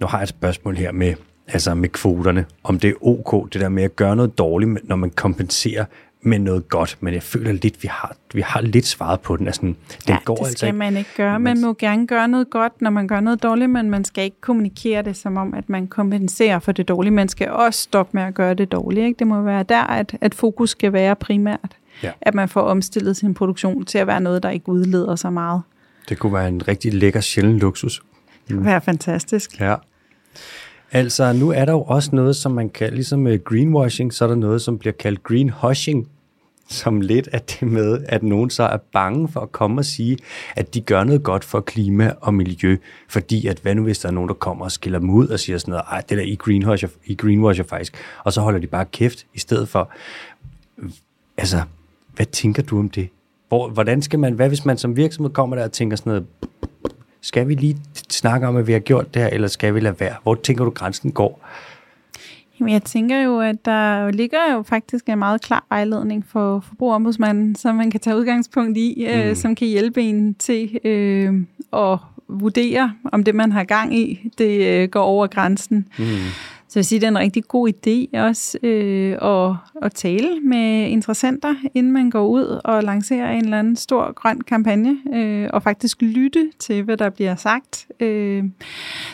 [0.00, 1.14] Nu har jeg et spørgsmål her med,
[1.46, 4.96] altså med kvoterne, om det er ok, det der med at gøre noget dårligt, når
[4.96, 5.84] man kompenserer
[6.20, 9.46] med noget godt, men jeg føler lidt, vi har, vi har lidt svaret på den.
[9.46, 9.76] Altså, den
[10.08, 10.78] ja, går det altså skal ikke.
[10.78, 11.40] man ikke gøre.
[11.40, 14.40] Man må gerne gøre noget godt, når man gør noget dårligt, men man skal ikke
[14.40, 17.12] kommunikere det som om, at man kompenserer for det dårlige.
[17.12, 19.06] Man skal også stoppe med at gøre det dårlige.
[19.06, 19.18] Ikke?
[19.18, 21.76] Det må være der, at, at fokus skal være primært.
[22.02, 22.12] Ja.
[22.20, 25.62] At man får omstillet sin produktion til at være noget, der ikke udleder så meget.
[26.08, 28.02] Det kunne være en rigtig lækker, sjælden luksus.
[28.48, 29.60] Det kunne være fantastisk.
[29.60, 29.74] Ja.
[30.92, 34.28] Altså, nu er der jo også noget, som man kan, ligesom øh, greenwashing, så er
[34.28, 36.08] der noget, som bliver kaldt greenhushing,
[36.68, 40.18] som lidt af det med, at nogen så er bange for at komme og sige,
[40.56, 42.76] at de gør noget godt for klima og miljø,
[43.08, 45.40] fordi at hvad nu hvis der er nogen, der kommer og skiller dem ud og
[45.40, 48.66] siger sådan noget, ej, det der i greenwasher, i greenwasher faktisk, og så holder de
[48.66, 49.90] bare kæft i stedet for.
[51.36, 51.62] Altså,
[52.14, 53.08] hvad tænker du om det?
[53.48, 56.26] Hvor, hvordan skal man, hvad hvis man som virksomhed kommer der og tænker sådan noget,
[57.20, 57.78] skal vi lige
[58.18, 60.14] snakke om, at vi har gjort det her, eller skal vi lade være?
[60.22, 61.48] Hvor tænker du, grænsen går?
[62.60, 67.54] Jamen, jeg tænker jo, at der ligger jo faktisk en meget klar vejledning for forbrugerombudsmanden,
[67.54, 69.20] som man kan tage udgangspunkt i, mm.
[69.20, 71.34] øh, som kan hjælpe en til øh,
[71.72, 71.98] at
[72.28, 75.86] vurdere, om det, man har gang i, det øh, går over grænsen.
[75.98, 76.04] Mm.
[76.68, 80.88] Så jeg siger, det er en rigtig god idé også øh, at, at tale med
[80.88, 85.62] interessenter, inden man går ud og lancerer en eller anden stor grøn kampagne, øh, og
[85.62, 87.86] faktisk lytte til, hvad der bliver sagt.
[88.00, 88.44] Øh,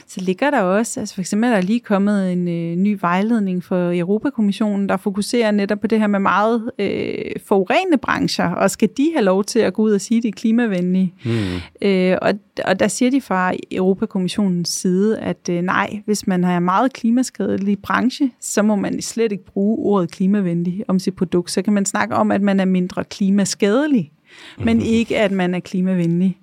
[0.07, 3.65] så ligger der også, altså for eksempel er der lige kommet en øh, ny vejledning
[3.65, 7.15] for Europakommissionen, der fokuserer netop på det her med meget øh,
[7.47, 10.29] forurenende brancher, og skal de have lov til at gå ud og sige, at de
[10.29, 11.15] er klimavenlige?
[11.25, 11.89] Mm.
[11.89, 12.33] Øh, og,
[12.65, 16.93] og der siger de fra Europakommissionens side, at øh, nej, hvis man har en meget
[16.93, 21.51] klimaskadelig branche, så må man slet ikke bruge ordet klimavenlig om sit produkt.
[21.51, 24.13] Så kan man snakke om, at man er mindre klimaskadelig,
[24.59, 26.39] men ikke at man er klimavenlig.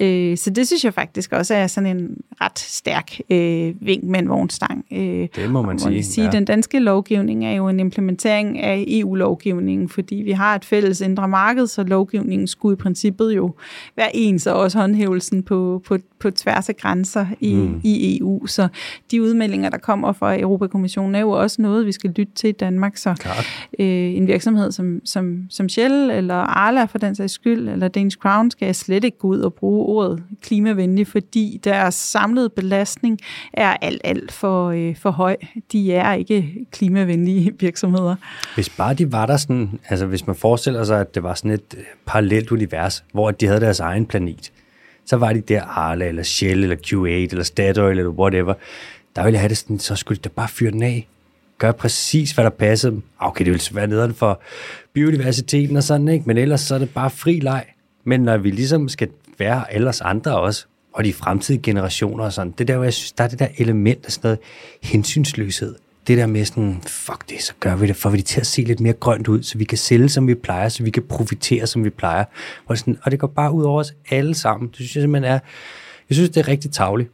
[0.00, 4.18] Øh, så det synes jeg faktisk også er sådan en ret stærk øh, vink med
[4.18, 4.84] en vognstang.
[4.92, 6.02] Øh, det må man sige.
[6.02, 6.30] sige ja.
[6.30, 11.28] Den danske lovgivning er jo en implementering af EU-lovgivningen, fordi vi har et fælles indre
[11.28, 13.54] marked, så lovgivningen skulle i princippet jo
[13.96, 17.80] være ens, og også håndhævelsen på, på, på tværs af grænser i, mm.
[17.84, 18.46] i EU.
[18.46, 18.68] Så
[19.10, 22.52] de udmeldinger, der kommer fra Europakommissionen, er jo også noget, vi skal lytte til i
[22.52, 22.96] Danmark.
[22.96, 23.10] Så
[23.78, 28.16] øh, en virksomhed som, som, som Shell eller Arla for den sags skyld, eller Danish
[28.16, 33.18] Crown, skal jeg slet ikke gå ud og bruge ordet klimavenlig, fordi deres samlede belastning
[33.52, 35.36] er alt, alt for, øh, for høj.
[35.72, 38.16] De er ikke klimavenlige virksomheder.
[38.54, 41.50] Hvis bare de var der sådan, altså hvis man forestiller sig, at det var sådan
[41.50, 44.52] et øh, parallelt univers, hvor de havde deres egen planet,
[45.06, 48.54] så var de der Arla, eller Shell, eller Q8, eller Statoil, eller whatever,
[49.16, 51.08] der ville jeg have det sådan, så skulle de da bare fyre den af.
[51.58, 53.02] Gør præcis, hvad der passer dem.
[53.18, 54.40] Okay, det vil være nederen for
[54.92, 56.24] biodiversiteten og sådan, ikke?
[56.26, 57.64] Men ellers så er det bare fri leg.
[58.04, 62.54] Men når vi ligesom skal være ellers andre også, og de fremtidige generationer og sådan,
[62.58, 64.38] det der, hvor jeg synes, der er det der element af sådan noget
[64.82, 65.74] hensynsløshed.
[66.06, 68.46] Det der med sådan, fuck det, så gør vi det, får vi det til at
[68.46, 71.02] se lidt mere grønt ud, så vi kan sælge, som vi plejer, så vi kan
[71.02, 72.24] profitere, som vi plejer.
[72.66, 74.68] Og, sådan, og det går bare ud over os alle sammen.
[74.68, 75.38] Det synes jeg simpelthen er,
[76.08, 77.10] jeg synes, det er rigtig tavligt.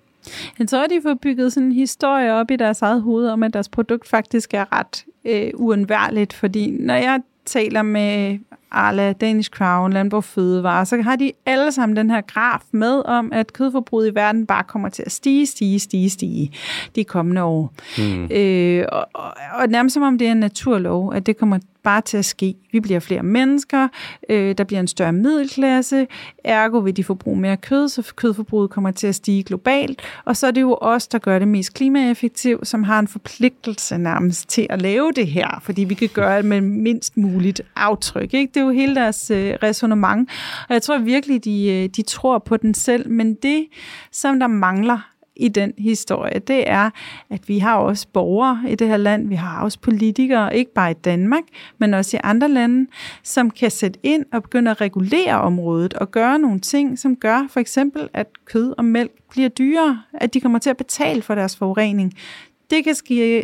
[0.58, 3.54] Jeg tror, de får bygget sådan en historie op i deres eget hoved om, at
[3.54, 8.38] deres produkt faktisk er ret øh, uundværligt, fordi når jeg taler med
[8.70, 13.32] Arla, Danish Crown, Landbrug Fødevare, så har de alle sammen den her graf med om,
[13.32, 16.52] at kødforbruget i verden bare kommer til at stige, stige, stige, stige
[16.96, 17.72] de kommende år.
[17.98, 18.24] Mm.
[18.30, 22.00] Øh, og, og, og nærmest som om det er en naturlov, at det kommer bare
[22.00, 22.54] til at ske.
[22.72, 23.88] Vi bliver flere mennesker,
[24.28, 26.06] øh, der bliver en større middelklasse,
[26.44, 30.46] ergo vil de forbruge mere kød, så kødforbruget kommer til at stige globalt, og så
[30.46, 34.66] er det jo os, der gør det mest klimaeffektivt, som har en forpligtelse nærmest til
[34.70, 38.34] at lave det her, fordi vi kan gøre det med mindst muligt aftryk.
[38.34, 38.50] Ikke?
[38.54, 40.28] Det er jo hele deres øh, resonemang,
[40.68, 43.66] og jeg tror virkelig, de, øh, de tror på den selv, men det,
[44.12, 45.10] som der mangler,
[45.40, 46.90] i den historie, det er,
[47.30, 50.90] at vi har også borgere i det her land, vi har også politikere, ikke bare
[50.90, 51.42] i Danmark,
[51.78, 52.90] men også i andre lande,
[53.22, 57.46] som kan sætte ind og begynde at regulere området og gøre nogle ting, som gør
[57.50, 61.34] for eksempel, at kød og mælk bliver dyrere, at de kommer til at betale for
[61.34, 62.14] deres forurening
[62.70, 62.94] det kan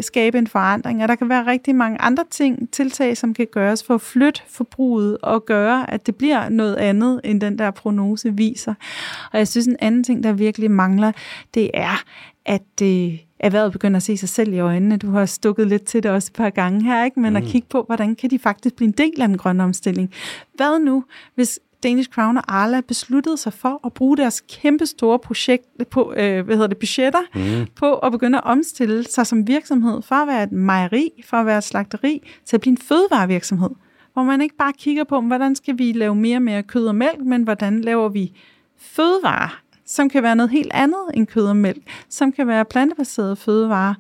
[0.03, 3.85] skabe en forandring, og der kan være rigtig mange andre ting, tiltag, som kan gøres
[3.85, 8.35] for at flytte forbruget og gøre, at det bliver noget andet, end den der prognose
[8.35, 8.75] viser.
[9.33, 11.13] Og jeg synes, en anden ting, der virkelig mangler,
[11.55, 12.03] det er,
[12.45, 14.97] at det erhvervet begynder at se sig selv i øjnene.
[14.97, 17.21] Du har stukket lidt til det også et par gange her, ikke?
[17.21, 17.37] men mm.
[17.37, 20.13] at kigge på, hvordan kan de faktisk blive en del af den grønne omstilling.
[20.55, 21.05] Hvad nu,
[21.35, 26.13] hvis Danish Crown og Arla besluttede sig for at bruge deres kæmpe store projekt på,
[26.17, 27.67] øh, hvad hedder det, budgetter mm.
[27.75, 31.47] på at begynde at omstille sig som virksomhed fra at være et mejeri, fra at
[31.47, 33.71] være et slagteri, til at blive en fødevarevirksomhed.
[34.13, 36.95] Hvor man ikke bare kigger på, hvordan skal vi lave mere og mere kød og
[36.95, 38.33] mælk, men hvordan laver vi
[38.79, 43.37] fødevarer som kan være noget helt andet end kød og mælk, som kan være plantebaserede
[43.37, 43.95] fødevarer.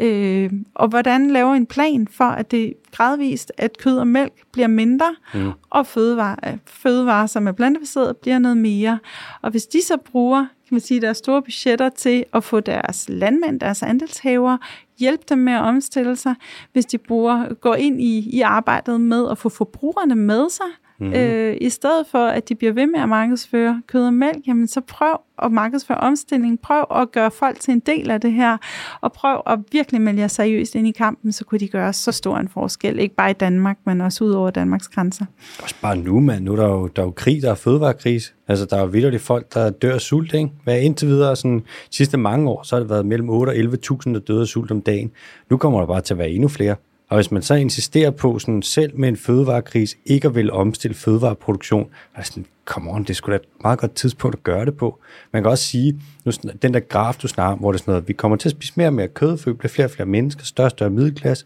[0.00, 4.68] Øh, og hvordan laver en plan for, at det gradvist, at kød og mælk bliver
[4.68, 5.50] mindre, mm.
[5.70, 8.98] og fødevarer, fødevarer, som er plantebaserede, bliver noget mere.
[9.42, 13.06] Og hvis de så bruger kan man sige, deres store budgetter til at få deres
[13.08, 14.56] landmænd, deres andelshaver,
[14.98, 16.34] hjælpe dem med at omstille sig,
[16.72, 20.66] hvis de bruger, går ind i, i arbejdet med at få forbrugerne med sig,
[21.00, 21.14] Mm-hmm.
[21.14, 24.68] Øh, I stedet for, at de bliver ved med at markedsføre kød og mælk, jamen
[24.68, 26.60] så prøv at markedsføre omstilling.
[26.60, 28.56] Prøv at gøre folk til en del af det her,
[29.00, 32.12] og prøv at virkelig melde jer seriøst ind i kampen, så kunne de gøre så
[32.12, 32.98] stor en forskel.
[32.98, 35.24] Ikke bare i Danmark, men også ud over Danmarks grænser.
[35.62, 36.44] Også bare nu, mand.
[36.44, 38.32] Nu er der jo, der er jo krig, der er fødevarekrise.
[38.48, 40.50] Altså, der er jo vildt folk, der dør af sult, ikke?
[40.64, 43.56] Hvad indtil videre, sådan, de sidste mange år, så har det været mellem 8 og
[43.56, 45.10] 11.000, der døde af sult om dagen.
[45.50, 46.76] Nu kommer der bare til at være endnu flere.
[47.08, 50.94] Og hvis man så insisterer på sådan selv med en fødevarekris ikke at vil omstille
[50.94, 54.76] fødevareproduktion, er sådan, come on, det skulle da et meget godt tidspunkt at gøre det
[54.76, 54.98] på.
[55.32, 56.32] Man kan også sige, nu,
[56.62, 58.72] den der graf, du snakker hvor det er sådan noget, vi kommer til at spise
[58.76, 61.44] mere og mere kød, for vi bliver flere og flere mennesker, større og større middelklasse.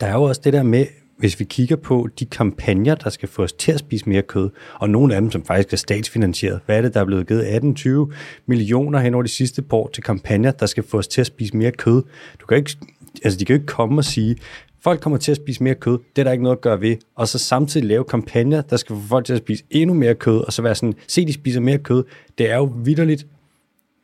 [0.00, 0.86] Der er jo også det der med,
[1.18, 4.50] hvis vi kigger på de kampagner, der skal få os til at spise mere kød,
[4.74, 6.60] og nogle af dem, som faktisk er statsfinansieret.
[6.66, 8.14] Hvad er det, der er blevet givet 18-20
[8.46, 11.26] millioner hen over de sidste par år til kampagner, der skal få os til at
[11.26, 12.02] spise mere kød?
[12.40, 12.76] Du kan ikke
[13.24, 14.36] altså de kan jo ikke komme og sige,
[14.80, 16.96] folk kommer til at spise mere kød, det er der ikke noget at gøre ved,
[17.14, 20.38] og så samtidig lave kampagner, der skal få folk til at spise endnu mere kød,
[20.38, 22.04] og så være sådan, se, de spiser mere kød.
[22.38, 23.26] Det er jo vidderligt,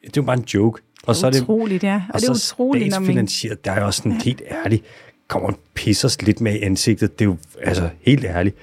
[0.02, 0.82] det er jo bare en joke.
[1.06, 1.94] Og så er det utroligt, ja.
[1.94, 3.26] Og, og det er utroligt, når man...
[3.64, 4.84] der er jo også sådan helt ærligt,
[5.30, 7.18] kommer og pisser os lidt med i ansigtet.
[7.18, 8.56] Det er jo altså helt ærligt.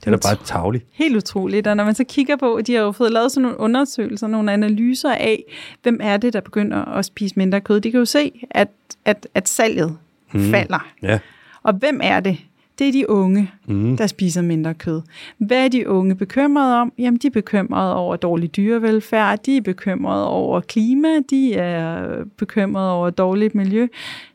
[0.00, 0.84] Det er da bare tavligt.
[0.92, 1.66] Helt utroligt.
[1.66, 4.52] Og når man så kigger på, de har jo fået lavet sådan nogle undersøgelser, nogle
[4.52, 5.42] analyser af,
[5.82, 7.80] hvem er det, der begynder at spise mindre kød.
[7.80, 8.68] De kan jo se, at,
[9.04, 9.96] at, at salget
[10.32, 10.50] mm.
[10.50, 10.88] falder.
[11.02, 11.18] Ja.
[11.62, 12.38] Og hvem er det?
[12.78, 13.96] Det er de unge, mm.
[13.96, 15.02] der spiser mindre kød.
[15.38, 16.92] Hvad er de unge bekymrede om?
[16.98, 22.92] Jamen, de er bekymrede over dårlig dyrevelfærd, de er bekymrede over klima, de er bekymrede
[22.92, 23.86] over dårligt miljø.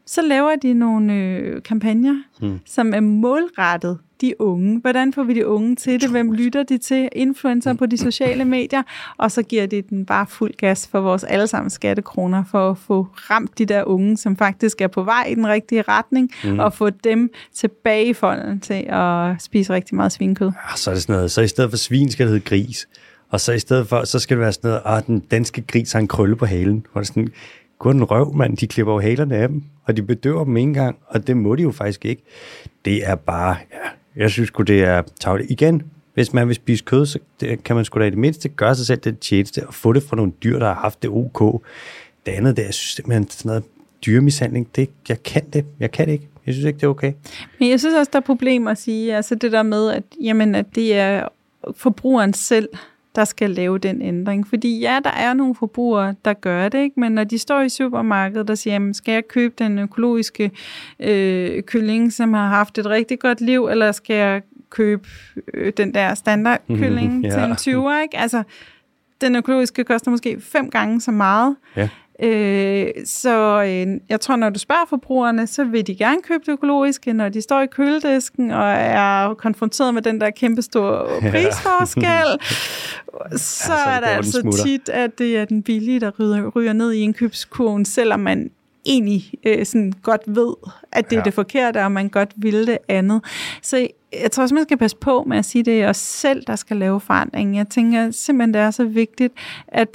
[0.09, 2.59] Så laver de nogle øh, kampagner, mm.
[2.65, 4.79] som er målrettet de unge.
[4.79, 6.09] Hvordan får vi de unge til det?
[6.09, 7.09] Hvem lytter de til?
[7.11, 8.83] Influencer på de sociale medier.
[9.17, 13.07] Og så giver de den bare fuld gas for vores allesammens skattekroner for at få
[13.13, 16.59] ramt de der unge, som faktisk er på vej i den rigtige retning, mm.
[16.59, 20.47] og få dem tilbage i folden til at spise rigtig meget svinkød.
[20.47, 21.31] Ja, så er det sådan noget.
[21.31, 22.87] Så i stedet for svin skal det hedde gris.
[23.29, 25.61] Og så i stedet for, så skal det være sådan noget, at ah, den danske
[25.61, 26.85] gris har en krølle på halen.
[26.91, 27.29] Hvor det sådan,
[27.79, 28.57] kun røv, mand.
[28.57, 31.55] De klipper jo halerne af dem, og de bedøver dem ikke gang, og det må
[31.55, 32.23] de jo faktisk ikke.
[32.85, 35.51] Det er bare, ja, jeg synes sgu, det er tavligt.
[35.51, 37.19] Igen, hvis man vil spise kød, så
[37.65, 40.03] kan man sgu da i det mindste gøre sig selv det tjeneste og få det
[40.03, 41.63] fra nogle dyr, der har haft det ok.
[42.25, 43.63] Det andet, det er, jeg synes simpelthen sådan noget
[44.05, 46.27] dyremishandling, det, jeg kan det, jeg kan det ikke.
[46.45, 47.13] Jeg synes ikke, det er okay.
[47.59, 50.55] Men jeg synes også, der er problemer at sige, altså det der med, at, jamen,
[50.55, 51.27] at det er
[51.75, 52.69] forbrugeren selv,
[53.19, 54.47] der skal lave den ændring.
[54.47, 56.99] Fordi ja, der er nogle forbrugere, der gør det, ikke?
[56.99, 60.51] men når de står i supermarkedet og siger, jamen, skal jeg købe den økologiske
[60.99, 65.07] øh, kylling, som har haft et rigtig godt liv, eller skal jeg købe
[65.53, 67.57] øh, den der standardkylling mm, yeah.
[67.57, 68.01] til en 20'er?
[68.01, 68.17] Ikke?
[68.17, 68.43] Altså,
[69.21, 71.55] den økologiske koster måske fem gange så meget.
[71.75, 71.89] Ja.
[72.23, 76.51] Øh, så øh, jeg tror, når du spørger forbrugerne, så vil de gerne købe det
[76.51, 82.47] økologiske, når de står i køledisken og er konfronteret med den der kæmpe store prisforskel.
[83.37, 84.63] så, ja, er det, altså smutter.
[84.63, 88.51] tit, at det er den billige, der ryger, ryger ned i indkøbskurven, selvom man
[88.85, 90.53] egentlig øh, sådan godt ved,
[90.91, 91.19] at det ja.
[91.19, 93.23] er det forkerte, og man godt vil det andet.
[93.61, 93.87] Så
[94.21, 96.43] jeg tror også, man skal passe på med at sige, at det er os selv,
[96.47, 97.57] der skal lave forandring.
[97.57, 99.33] Jeg tænker simpelthen, det er så vigtigt,
[99.67, 99.89] at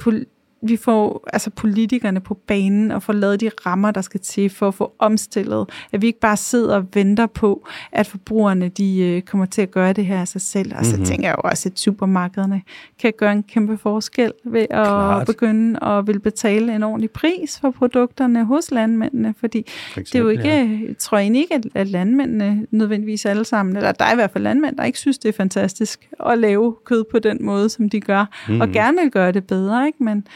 [0.61, 4.67] vi får altså politikerne på banen og får lavet de rammer, der skal til for
[4.67, 5.69] at få omstillet.
[5.91, 9.71] At vi ikke bare sidder og venter på, at forbrugerne de øh, kommer til at
[9.71, 10.75] gøre det her af sig selv.
[10.75, 11.05] Og så mm-hmm.
[11.05, 12.61] tænker jeg jo også, at supermarkederne
[12.99, 15.27] kan gøre en kæmpe forskel ved at Klart.
[15.27, 19.33] begynde at vil betale en ordentlig pris for produkterne hos landmændene.
[19.39, 20.93] Fordi for eksempel, det er jo ikke, ja.
[20.99, 24.77] tror jeg ikke, at landmændene nødvendigvis alle sammen, eller der er i hvert fald landmænd,
[24.77, 28.25] der ikke synes, det er fantastisk at lave kød på den måde, som de gør,
[28.47, 28.61] mm-hmm.
[28.61, 29.87] og gerne vil gøre det bedre.
[29.87, 30.03] Ikke?
[30.03, 30.27] Men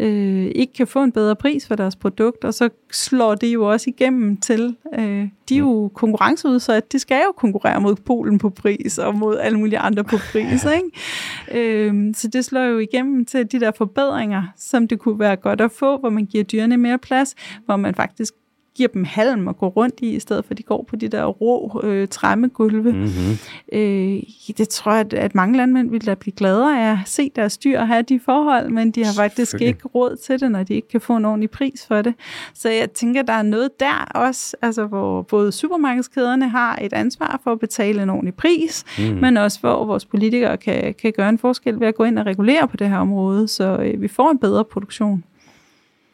[0.00, 3.70] øh, ikke kan få en bedre pris for deres produkt, og så slår det jo
[3.70, 8.50] også igennem til, øh, de er jo konkurrenceudsat, de skal jo konkurrere mod Polen på
[8.50, 11.88] pris, og mod alle mulige andre på pris, ikke?
[11.88, 15.60] Øh, så det slår jo igennem til de der forbedringer, som det kunne være godt
[15.60, 17.34] at få, hvor man giver dyrene mere plads,
[17.66, 18.34] hvor man faktisk
[18.74, 21.08] giver dem halm at gå rundt i, i stedet for at de går på de
[21.08, 22.92] der rå øh, træmmegulve.
[22.92, 23.38] Mm-hmm.
[23.72, 24.22] Øh,
[24.58, 27.58] det tror jeg, at, at mange landmænd vil da blive gladere af at se deres
[27.58, 30.74] dyr og have de forhold, men de har faktisk ikke råd til det, når de
[30.74, 32.14] ikke kan få en ordentlig pris for det.
[32.54, 37.40] Så jeg tænker, der er noget der også, altså hvor både supermarkedskæderne har et ansvar
[37.44, 39.04] for at betale en ordentlig pris, mm.
[39.04, 42.26] men også hvor vores politikere kan, kan gøre en forskel ved at gå ind og
[42.26, 45.24] regulere på det her område, så øh, vi får en bedre produktion.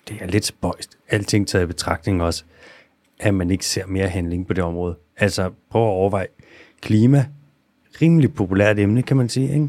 [0.09, 1.00] Det er lidt spøjst.
[1.11, 2.45] Alting taget i betragtning også,
[3.21, 4.97] at man ikke ser mere handling på det område.
[5.17, 6.27] Altså prøv at overveje.
[6.81, 7.27] Klima,
[8.03, 9.53] rimelig populært emne, kan man sige.
[9.53, 9.69] Ikke?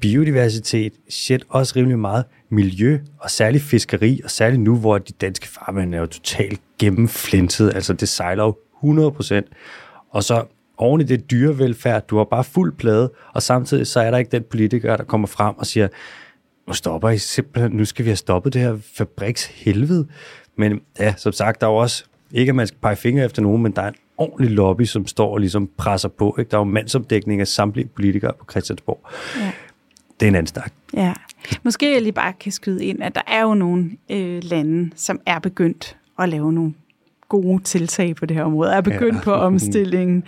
[0.00, 2.24] Biodiversitet, shit, også rimelig meget.
[2.48, 7.74] Miljø, og særligt fiskeri, og særligt nu, hvor de danske farvande er jo totalt gennemflintet,
[7.74, 9.40] Altså det sejler jo 100%.
[10.10, 10.44] Og så
[10.76, 14.30] oven i det dyrevelfærd, du har bare fuld plade, og samtidig så er der ikke
[14.30, 15.88] den politiker, der kommer frem og siger,
[16.66, 20.06] nu stopper I simpelthen, nu skal vi have stoppet det her fabrikshelvede.
[20.60, 23.42] Men ja, som sagt, der er jo også, ikke at man skal pege fingre efter
[23.42, 26.36] nogen, men der er en ordentlig lobby, som står og ligesom presser på.
[26.38, 26.50] Ikke?
[26.50, 29.00] Der er jo mandsopdækning af samtlige politikere på Christiansborg.
[29.40, 29.52] Ja.
[30.20, 30.72] Det er en anden snak.
[30.94, 31.14] Ja.
[31.62, 35.20] Måske jeg lige bare kan skyde ind, at der er jo nogle øh, lande, som
[35.26, 36.74] er begyndt at lave nogle
[37.30, 39.20] gode tiltag på det her område, er begyndt ja.
[39.20, 40.24] på omstillingen.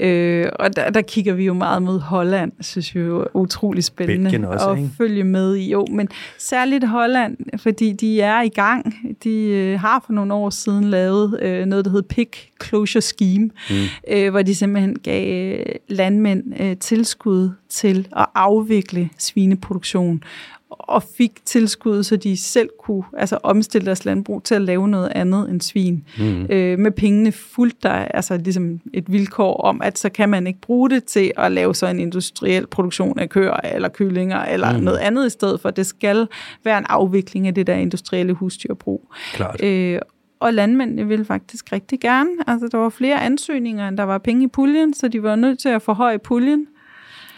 [0.00, 3.84] øh, og der, der kigger vi jo meget mod Holland, synes vi jo er utrolig
[3.84, 4.90] spændende også, at ikke?
[4.98, 5.70] følge med i.
[5.70, 8.94] Jo, men særligt Holland, fordi de er i gang.
[9.24, 12.28] De øh, har for nogle år siden lavet øh, noget, der hedder Pig
[12.64, 13.76] Closure Scheme, mm.
[14.10, 20.22] øh, hvor de simpelthen gav øh, landmænd øh, tilskud til at afvikle svineproduktion
[20.70, 25.12] og fik tilskud, så de selv kunne altså, omstille deres landbrug til at lave noget
[25.14, 26.04] andet end svin.
[26.18, 26.46] Mm.
[26.50, 30.60] Øh, med pengene fuldt der altså ligesom et vilkår om, at så kan man ikke
[30.60, 34.84] bruge det til at lave så en industriel produktion af køer eller kyllinger eller mm.
[34.84, 35.70] noget andet i stedet for.
[35.70, 36.26] Det skal
[36.64, 39.12] være en afvikling af det der industrielle husdyrbrug.
[39.32, 39.62] Klart.
[39.62, 39.98] Øh,
[40.40, 42.30] og landmændene ville faktisk rigtig gerne.
[42.46, 45.58] Altså, der var flere ansøgninger, end der var penge i puljen, så de var nødt
[45.58, 46.66] til at forhøje puljen.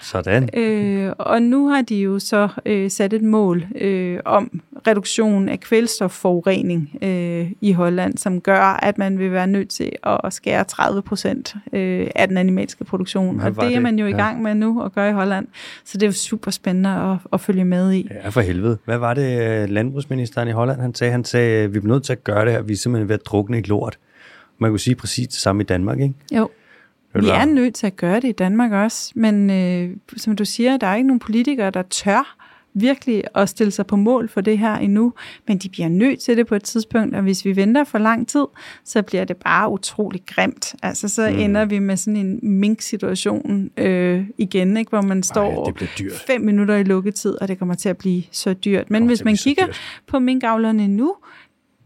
[0.01, 0.49] Sådan.
[0.55, 5.61] Øh, og nu har de jo så øh, sat et mål øh, om reduktion af
[5.61, 11.03] kvælstofforurening øh, i Holland, som gør, at man vil være nødt til at skære 30
[11.03, 13.37] procent øh, af den animalske produktion.
[13.37, 13.83] Hvad og det er det?
[13.83, 15.47] man jo i gang med nu at gøre i Holland.
[15.85, 18.09] Så det er jo super spændende at, at følge med i.
[18.25, 18.79] Ja, for helvede.
[18.85, 21.11] Hvad var det, øh, landbrugsministeren i Holland han sagde?
[21.11, 22.63] Han sagde, vi er nødt til at gøre det her.
[22.63, 23.99] Vi er simpelthen ved at drukne i lort.
[24.59, 26.15] Man kunne sige præcis det samme i Danmark, ikke?
[26.33, 26.49] Jo.
[27.15, 30.77] Vi er nødt til at gøre det i Danmark også, men øh, som du siger,
[30.77, 32.37] der er ikke nogen politikere, der tør
[32.75, 35.13] virkelig at stille sig på mål for det her endnu,
[35.49, 38.29] men de bliver nødt til det på et tidspunkt, og hvis vi venter for lang
[38.29, 38.45] tid,
[38.85, 40.75] så bliver det bare utrolig grimt.
[40.83, 41.39] Altså så mm.
[41.39, 44.89] ender vi med sådan en mink-situation øh, igen, ikke?
[44.89, 48.55] hvor man står Ej, fem minutter i lukketid, og det kommer til at blive så
[48.55, 48.91] dyrt.
[48.91, 49.67] Men hvis man kigger
[50.07, 51.15] på minkavlerne nu,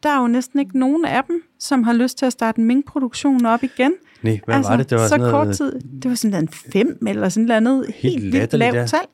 [0.02, 2.64] der er jo næsten ikke nogen af dem, som har lyst til at starte en
[2.64, 3.92] minkproduktion op igen.
[4.24, 4.90] Nej, hvad altså, var det?
[4.90, 5.80] Det var så sådan kort tid.
[6.02, 8.86] Det var sådan en fem eller sådan noget helt, helt vildt lavt ja.
[8.86, 9.06] tal.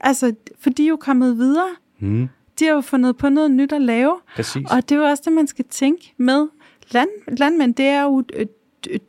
[0.00, 1.68] Altså, for de er jo kommet videre.
[1.98, 2.28] Mm.
[2.58, 4.16] De har jo fundet på noget nyt at lave.
[4.36, 4.66] Præcis.
[4.70, 6.46] Og det er jo også det, man skal tænke med.
[6.90, 8.22] Land, landmænd, det er jo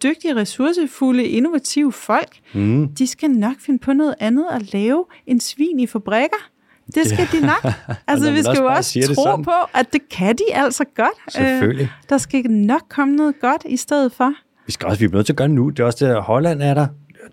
[0.04, 2.40] dygtige, ressourcefulde, innovative folk.
[2.54, 2.88] Mm.
[2.88, 6.50] De skal nok finde på noget andet at lave end svin i fabrikker.
[6.96, 7.38] Det skal ja.
[7.38, 7.74] de nok.
[8.08, 11.34] Altså, vi skal jo også tro på, at det kan de altså godt.
[11.34, 11.84] Selvfølgelig.
[11.84, 14.34] Øh, der skal nok komme noget godt i stedet for.
[14.70, 15.70] Vi skal også, vi er nødt til at gøre nu.
[15.70, 16.88] Det er også det, at Holland er der.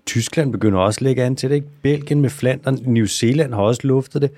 [0.07, 1.57] Tyskland begynder også at lægge an til det.
[1.57, 1.67] Ikke?
[1.83, 4.31] Belgien med Flandern, New Zealand har også luftet det.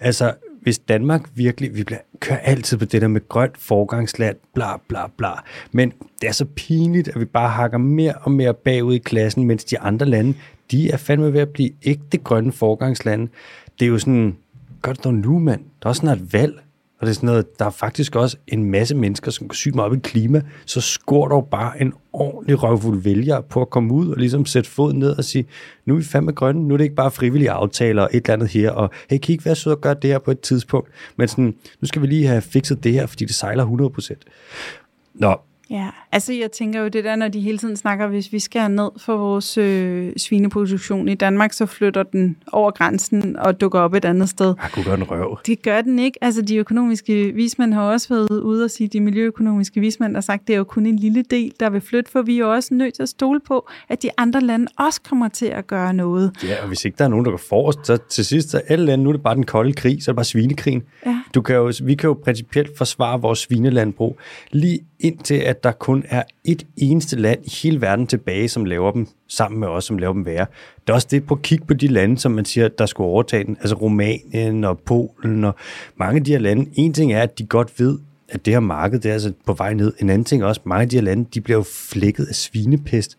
[0.00, 4.66] Altså, hvis Danmark virkelig, vi bliver, kører altid på det der med grønt forgangsland, bla
[4.88, 5.28] bla bla.
[5.72, 9.44] Men det er så pinligt, at vi bare hakker mere og mere bagud i klassen,
[9.44, 10.34] mens de andre lande,
[10.70, 13.28] de er fandme ved at blive ægte grønne forgangslande.
[13.78, 14.36] Det er jo sådan,
[14.82, 15.60] gør det dog nu, mand.
[15.60, 16.62] Der er også snart valg.
[17.02, 19.74] Og det er sådan noget, der er faktisk også en masse mennesker, som kan syge
[19.74, 23.92] meget op i klima, så skår dog bare en ordentlig røvfuld vælger på at komme
[23.92, 25.46] ud og ligesom sætte foden ned og sige,
[25.86, 28.32] nu er vi fandme grønne, nu er det ikke bare frivillige aftaler og et eller
[28.32, 30.90] andet her, og hey, kan I ikke være og gøre det her på et tidspunkt?
[31.16, 34.14] Men sådan, nu skal vi lige have fikset det her, fordi det sejler 100%.
[35.14, 35.36] Nå,
[35.72, 38.68] Ja, altså jeg tænker jo det der, når de hele tiden snakker, hvis vi skærer
[38.68, 43.94] ned for vores øh, svineproduktion i Danmark, så flytter den over grænsen og dukker op
[43.94, 44.54] et andet sted.
[44.62, 45.38] Jeg kunne gøre den røv.
[45.46, 46.18] Det gør den ikke.
[46.24, 50.46] Altså de økonomiske vismænd har også været ude og sige, de miljøøkonomiske vismænd har sagt,
[50.46, 52.74] det er jo kun en lille del, der vil flytte, for vi er jo også
[52.74, 56.32] nødt til at stole på, at de andre lande også kommer til at gøre noget.
[56.44, 58.86] Ja, og hvis ikke der er nogen, der går forrest, så til sidst, så alle
[58.86, 60.82] lande, nu er det bare den kolde krig, så er det bare svinekrigen.
[61.06, 61.20] Ja.
[61.34, 64.18] Du kan jo, vi kan jo principielt forsvare vores svinelandbrug,
[64.50, 68.92] lige indtil at der kun er et eneste land i hele verden tilbage, som laver
[68.92, 70.46] dem sammen med os, som laver dem værre.
[70.80, 73.44] Det er også det på kig på de lande, som man siger, der skulle overtage
[73.44, 75.54] den, altså Rumænien og Polen og
[75.96, 76.66] mange af de her lande.
[76.74, 77.98] En ting er, at de godt ved,
[78.28, 79.92] at det her marked, det er altså på vej ned.
[80.00, 83.18] En anden ting også, mange af de her lande, de bliver jo flækket af svinepest.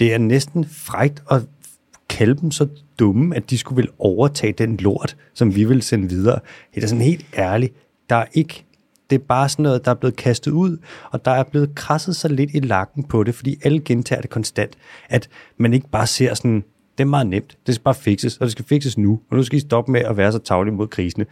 [0.00, 1.42] Det er næsten frægt at
[2.08, 2.68] kalde dem så
[2.98, 6.38] dumme, at de skulle vil overtage den lort, som vi vil sende videre.
[6.74, 7.74] Det er sådan helt ærligt.
[8.10, 8.64] Der er ikke
[9.10, 10.76] det er bare sådan noget, der er blevet kastet ud,
[11.10, 14.30] og der er blevet krasset så lidt i lakken på det, fordi alle gentager det
[14.30, 14.76] konstant,
[15.08, 16.64] at man ikke bare ser sådan,
[16.98, 19.42] det er meget nemt, det skal bare fikses, og det skal fikses nu, og nu
[19.42, 21.26] skal I stoppe med at være så tavlige mod krisene.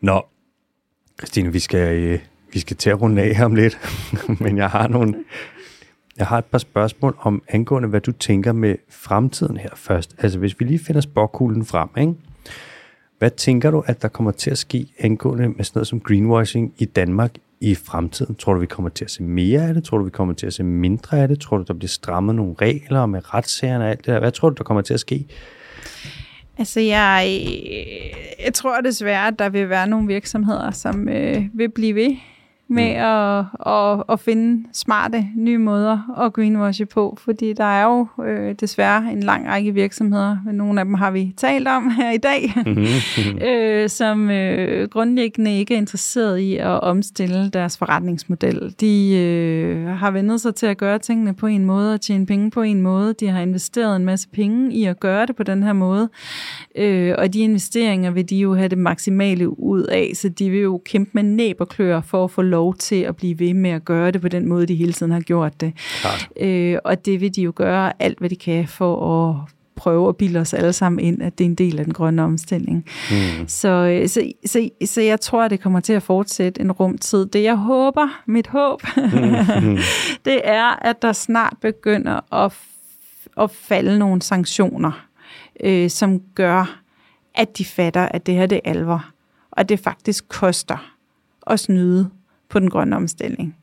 [0.00, 0.22] Nå,
[1.18, 2.18] Christine, vi skal, øh,
[2.52, 3.78] vi skal til at runde af om lidt,
[4.40, 5.14] men jeg har nogle,
[6.16, 10.14] jeg har et par spørgsmål om angående, hvad du tænker med fremtiden her først.
[10.18, 12.14] Altså, hvis vi lige finder spokkuglen frem, ikke?
[13.18, 16.74] Hvad tænker du, at der kommer til at ske angående med sådan noget som greenwashing
[16.78, 17.30] i Danmark
[17.60, 18.34] i fremtiden?
[18.34, 19.84] Tror du, vi kommer til at se mere af det?
[19.84, 21.40] Tror du, vi kommer til at se mindre af det?
[21.40, 24.18] Tror du, der bliver strammet nogle regler med retssagerne og alt det der?
[24.18, 25.26] Hvad tror du, der kommer til at ske?
[26.58, 27.40] Altså, jeg,
[28.44, 32.16] jeg tror desværre, at der vil være nogle virksomheder, som øh, vil blive ved
[32.68, 33.00] med mm.
[33.00, 38.54] at, at, at finde smarte nye måder at greenwashe på, fordi der er jo øh,
[38.60, 42.52] desværre en lang række virksomheder, nogle af dem har vi talt om her i dag,
[42.56, 43.38] mm-hmm.
[43.48, 48.74] øh, som øh, grundlæggende ikke er interesseret i at omstille deres forretningsmodel.
[48.80, 52.50] De øh, har vendt sig til at gøre tingene på en måde og tjene penge
[52.50, 53.14] på en måde.
[53.20, 56.08] De har investeret en masse penge i at gøre det på den her måde,
[56.76, 60.60] øh, og de investeringer vil de jo have det maksimale ud af, så de vil
[60.60, 63.70] jo kæmpe med næb og klør for at få lov til at blive ved med
[63.70, 65.72] at gøre det på den måde, de hele tiden har gjort det.
[66.40, 70.16] Øh, og det vil de jo gøre alt, hvad de kan for at prøve at
[70.16, 72.84] bilde os alle sammen ind, at det er en del af den grønne omstilling.
[73.10, 73.48] Mm.
[73.48, 77.26] Så, øh, så, så, så jeg tror, at det kommer til at fortsætte en rumtid.
[77.26, 79.02] Det jeg håber, mit håb, mm.
[80.24, 82.52] det er, at der snart begynder at,
[83.36, 85.06] at falde nogle sanktioner,
[85.64, 86.80] øh, som gør,
[87.34, 89.04] at de fatter, at det her det er alvor,
[89.50, 90.92] og det faktisk koster
[91.46, 92.10] at snyde
[92.48, 93.56] på den grønne omstilling.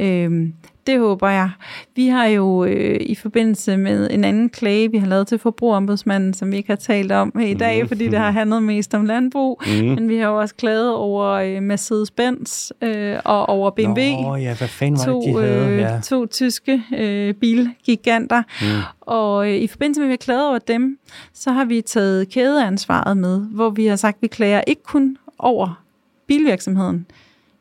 [0.00, 0.54] Øhm,
[0.86, 1.50] det håber jeg.
[1.96, 6.34] Vi har jo øh, i forbindelse med en anden klage, vi har lavet til forbrugerombudsmanden,
[6.34, 7.88] som vi ikke har talt om i dag, mm.
[7.88, 9.72] fordi det har handlet mest om landbrug, mm.
[9.72, 14.00] men vi har jo også klaget over øh, Mercedes-Benz øh, og over BMW.
[14.00, 15.68] Nå ja, hvad fanden var to, det, de havde?
[15.68, 16.00] Øh, ja.
[16.04, 18.42] To tyske øh, bilgiganter.
[18.60, 18.66] Mm.
[19.00, 20.98] Og øh, i forbindelse med, at vi har klaget over dem,
[21.32, 25.16] så har vi taget kædeansvaret med, hvor vi har sagt, at vi klager ikke kun
[25.38, 25.82] over
[26.26, 27.06] bilvirksomheden,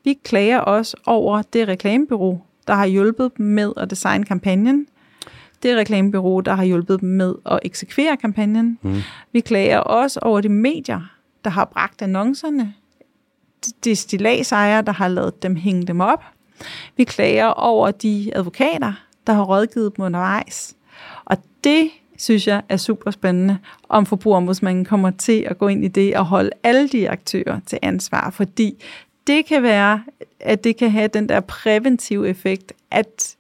[0.03, 4.87] vi klager også over det reklamebureau, der har hjulpet dem med at designe kampagnen.
[5.63, 8.79] Det reklamebureau, der har hjulpet dem med at eksekvere kampagnen.
[8.81, 8.95] Mm.
[9.31, 11.01] Vi klager også over de medier,
[11.43, 12.73] der har bragt annoncerne.
[13.83, 16.23] De stillagsejere, der har lavet dem hænge dem op.
[16.97, 18.93] Vi klager over de advokater,
[19.27, 20.75] der har rådgivet dem undervejs.
[21.25, 23.57] Og det synes jeg er super spændende,
[23.89, 27.79] om forbrugerombudsmanden kommer til at gå ind i det og holde alle de aktører til
[27.81, 28.83] ansvar, fordi
[29.31, 30.03] det kan være,
[30.39, 33.35] at det kan have den der præventive effekt, at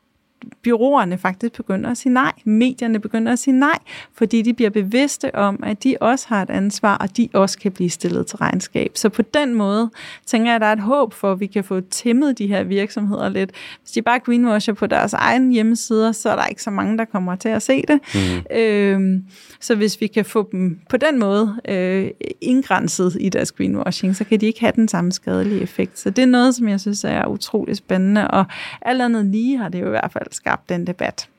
[0.63, 2.31] byråerne faktisk begynder at sige nej.
[2.45, 3.77] Medierne begynder at sige nej,
[4.13, 7.71] fordi de bliver bevidste om, at de også har et ansvar, og de også kan
[7.71, 8.91] blive stillet til regnskab.
[8.95, 9.89] Så på den måde
[10.25, 12.63] tænker jeg, at der er et håb for, at vi kan få tæmmet de her
[12.63, 13.51] virksomheder lidt.
[13.81, 17.05] Hvis de bare greenwasher på deres egen hjemmesider, så er der ikke så mange, der
[17.05, 17.99] kommer til at se det.
[18.15, 18.57] Mm.
[18.57, 19.25] Øhm,
[19.59, 22.09] så hvis vi kan få dem på den måde øh,
[22.41, 25.99] indgrænset i deres greenwashing, så kan de ikke have den samme skadelige effekt.
[25.99, 28.45] Så det er noget, som jeg synes er utrolig spændende, og
[28.81, 31.29] alt andet lige har det jo i hvert fald skabt den debat.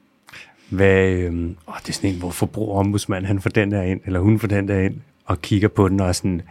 [0.69, 1.33] Hvad, øh,
[1.69, 4.49] åh, det er sådan en, hvor forbrugerombudsmand, han får den der ind, eller hun får
[4.49, 4.95] den der ind,
[5.25, 6.43] og kigger på den og sådan,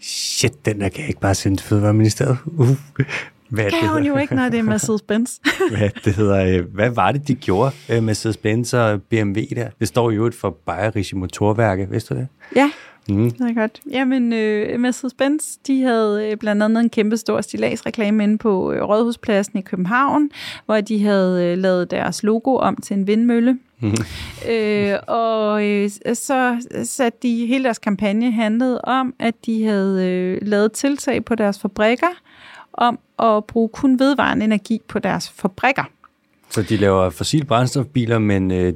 [0.00, 2.38] shit, den der kan jeg ikke bare sende til Fødevareministeriet.
[2.58, 2.68] Uh.
[3.48, 5.40] Hvad kan det hun jo ikke, når det er Mercedes-Benz.
[5.76, 9.68] hvad, det hedder, øh, hvad var det, de gjorde, øh, Mercedes-Benz og BMW der?
[9.80, 12.28] Det står jo et for Bayerische Motorværke, vidste du det?
[12.56, 12.70] Ja,
[13.08, 13.30] Mm.
[13.30, 13.80] Det er godt.
[13.90, 18.82] Jamen, øh, Mercedes-Benz, de havde øh, blandt andet en kæmpe stor stilagsreklame inde på øh,
[18.82, 20.30] Rådhuspladsen i København,
[20.66, 23.58] hvor de havde øh, lavet deres logo om til en vindmølle.
[23.80, 23.94] Mm.
[24.52, 30.38] øh, og øh, så satte de, hele deres kampagne handlede om, at de havde øh,
[30.42, 32.20] lavet tiltag på deres fabrikker,
[32.72, 35.84] om at bruge kun vedvarende energi på deres fabrikker.
[36.50, 38.72] Så de laver fossil brændstofbiler, men øh,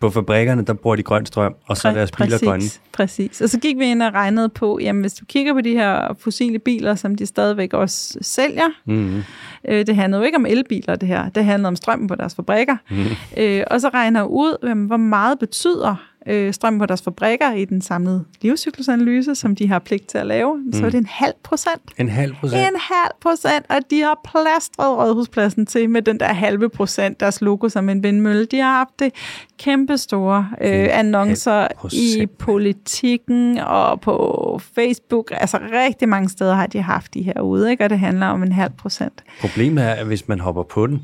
[0.00, 2.64] på fabrikkerne, der bruger de grøn strøm, og så er deres biler præcis, grønne.
[2.92, 3.40] Præcis.
[3.40, 6.16] Og så gik vi ind og regnede på, jamen hvis du kigger på de her
[6.20, 9.22] fossile biler, som de stadigvæk også sælger, mm-hmm.
[9.68, 12.34] øh, det handler jo ikke om elbiler det her, det handler om strømmen på deres
[12.34, 13.06] fabrikker, mm-hmm.
[13.36, 17.64] øh, og så regner ud, jamen, hvor meget betyder øh, strøm på deres fabrikker i
[17.64, 20.72] den samlede livscyklusanalyse, som de har pligt til at lave, mm.
[20.72, 21.82] så er det en halv procent.
[21.98, 22.60] En halv procent?
[22.60, 27.40] En halv procent, og de har plastret rådhuspladsen til med den der halve procent, deres
[27.40, 28.44] logo som en vindmølle.
[28.44, 29.12] De har haft det
[29.58, 35.32] kæmpe store øh, annoncer i politikken og på Facebook.
[35.34, 37.84] Altså rigtig mange steder har de haft de her ude, ikke?
[37.84, 39.24] og det handler om en halv procent.
[39.40, 41.02] Problemet er, at hvis man hopper på den,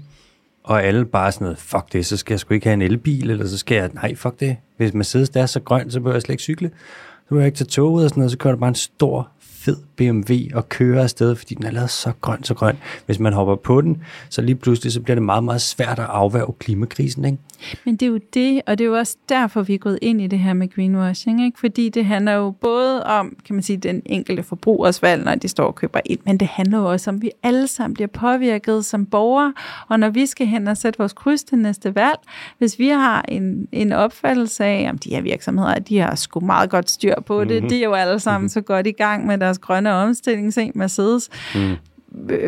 [0.65, 3.31] og alle bare sådan noget, fuck det, så skal jeg sgu ikke have en elbil,
[3.31, 4.57] eller så skal jeg, nej, fuck det.
[4.77, 6.69] Hvis Mercedes er så grøn, så behøver jeg slet ikke cykle.
[6.69, 9.29] Så behøver jeg ikke tage toget og sådan noget, så kører der bare en stor
[9.65, 12.77] fed BMW og kører afsted, fordi den er lavet så grøn, så grøn.
[13.07, 16.07] Hvis man hopper på den, så lige pludselig så bliver det meget, meget svært at
[16.09, 17.25] afværge klimakrisen.
[17.25, 17.39] Ikke?
[17.85, 20.21] Men det er jo det, og det er jo også derfor, vi er gået ind
[20.21, 21.59] i det her med greenwashing, ikke?
[21.61, 25.49] fordi det handler jo både om, kan man sige, den enkelte forbrugers valg, når de
[25.49, 28.09] står og køber ind, men det handler jo også om, at vi alle sammen bliver
[28.09, 29.55] påvirket som borgere,
[29.89, 32.19] og når vi skal hen og sætte vores kryds til næste valg,
[32.59, 36.71] hvis vi har en, en opfattelse af, om de her virksomheder, de har sgu meget
[36.71, 37.69] godt styr på det, mm-hmm.
[37.69, 41.31] de er jo alle sammen så godt i gang med deres grønne omstilling, se Mercedes,
[41.55, 41.77] mm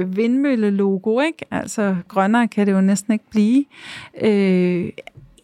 [0.07, 1.45] vindmølle-logo, ikke?
[1.51, 3.65] Altså, grønnere kan det jo næsten ikke blive.
[4.23, 4.91] Øh,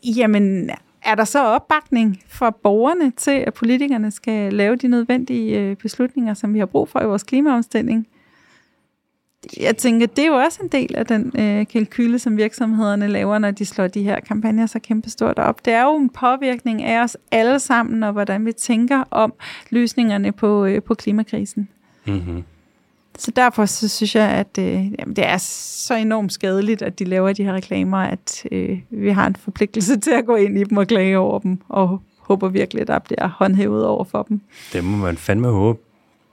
[0.04, 0.70] jamen,
[1.04, 6.34] er der så opbakning fra borgerne til, at politikerne skal lave de nødvendige øh, beslutninger,
[6.34, 8.06] som vi har brug for i vores klimaomstilling?
[9.60, 13.38] Jeg tænker, det er jo også en del af den øh, kalkyle, som virksomhederne laver,
[13.38, 15.64] når de slår de her kampagner så kæmpestort op.
[15.64, 19.34] Det er jo en påvirkning af os alle sammen, og hvordan vi tænker om
[19.70, 21.68] løsningerne på, øh, på klimakrisen.
[22.06, 22.44] Mm-hmm.
[23.18, 27.04] Så derfor så synes jeg, at øh, jamen, det er så enormt skadeligt, at de
[27.04, 30.64] laver de her reklamer, at øh, vi har en forpligtelse til at gå ind i
[30.64, 34.40] dem og klage over dem, og håber virkelig, at der bliver håndhævet over for dem.
[34.72, 35.78] Det må man fandme håbe.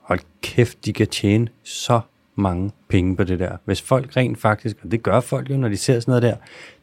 [0.02, 2.00] Hold kæft, de kan tjene så
[2.40, 3.56] mange penge på det der.
[3.64, 6.36] Hvis folk rent faktisk, og det gør folk jo, når de ser sådan noget der,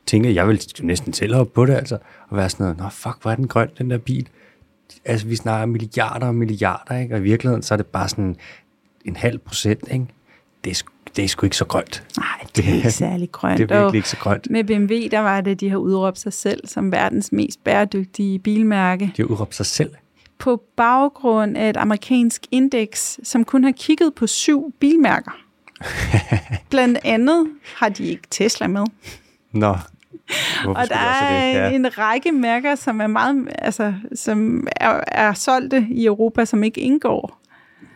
[0.06, 1.98] tænker, jeg vil næsten selv hoppe på det altså,
[2.30, 4.28] og være sådan noget, nå fuck, hvor er den grøn, den der bil.
[5.06, 7.16] Altså, vi snakker milliarder og milliarder, ikke?
[7.16, 8.36] og i virkeligheden, så er det bare sådan
[9.06, 10.06] en halv procent, ikke?
[10.64, 10.84] Det er,
[11.16, 12.04] det er sgu ikke så grønt.
[12.18, 13.58] Nej, det er ikke særlig grønt.
[13.60, 14.50] det er virkelig ikke så grønt.
[14.50, 19.12] Med BMW, der var det, de har udråbt sig selv som verdens mest bæredygtige bilmærke.
[19.18, 19.92] De har udråbt sig selv?
[20.40, 25.47] På baggrund af et amerikansk indeks, som kun har kigget på syv bilmærker.
[26.70, 28.86] Blandt andet har de ikke Tesla med.
[29.52, 29.76] Nå,
[30.64, 31.76] Hvorfor og der er ja.
[31.76, 36.82] en række mærker, som er meget, altså, som er, er solgte i Europa, som ikke
[36.82, 37.42] indgår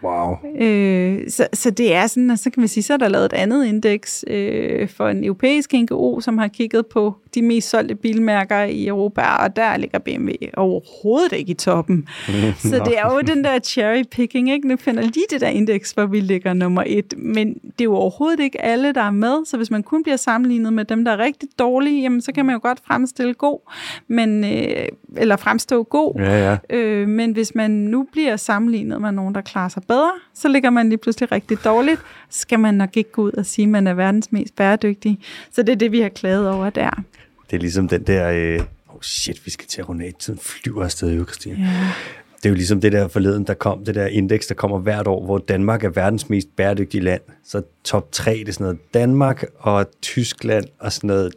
[0.04, 0.38] Wow.
[0.60, 3.26] Øh, så, så det er sådan, og så kan man sige, så er der lavet
[3.26, 7.96] et andet indeks øh, for en europæisk NGO, som har kigget på de mest solgte
[7.96, 12.08] bilmærker i Europa, og der ligger BMW overhovedet ikke i toppen.
[12.72, 14.68] så det er jo den der cherry picking, ikke?
[14.68, 17.96] Nu finder lige det der indeks, hvor vi ligger nummer et, men det er jo
[17.96, 21.12] overhovedet ikke alle, der er med, så hvis man kun bliver sammenlignet med dem, der
[21.12, 23.72] er rigtig dårlige, jamen så kan man jo godt fremstille god,
[24.08, 24.86] men, øh,
[25.18, 26.78] eller fremstå god, ja, ja.
[26.78, 30.70] Øh, men hvis man nu bliver sammenlignet med nogen, der klarer sig bedre, så ligger
[30.70, 32.02] man lige pludselig rigtig dårligt.
[32.30, 35.20] Skal man nok ikke gå ud og sige, at man er verdens mest bæredygtige.
[35.52, 37.04] Så det er det, vi har klaget over der.
[37.52, 38.60] Det er ligesom den der, øh,
[38.90, 41.56] oh shit, vi skal til at runde af, tiden flyver afsted, jo, Christine.
[41.60, 41.92] Ja.
[42.38, 45.08] Det er jo ligesom det der forleden, der kom, det der indeks, der kommer hvert
[45.08, 47.22] år, hvor Danmark er verdens mest bæredygtige land.
[47.44, 51.34] Så top 3, det er sådan noget Danmark og Tyskland og sådan noget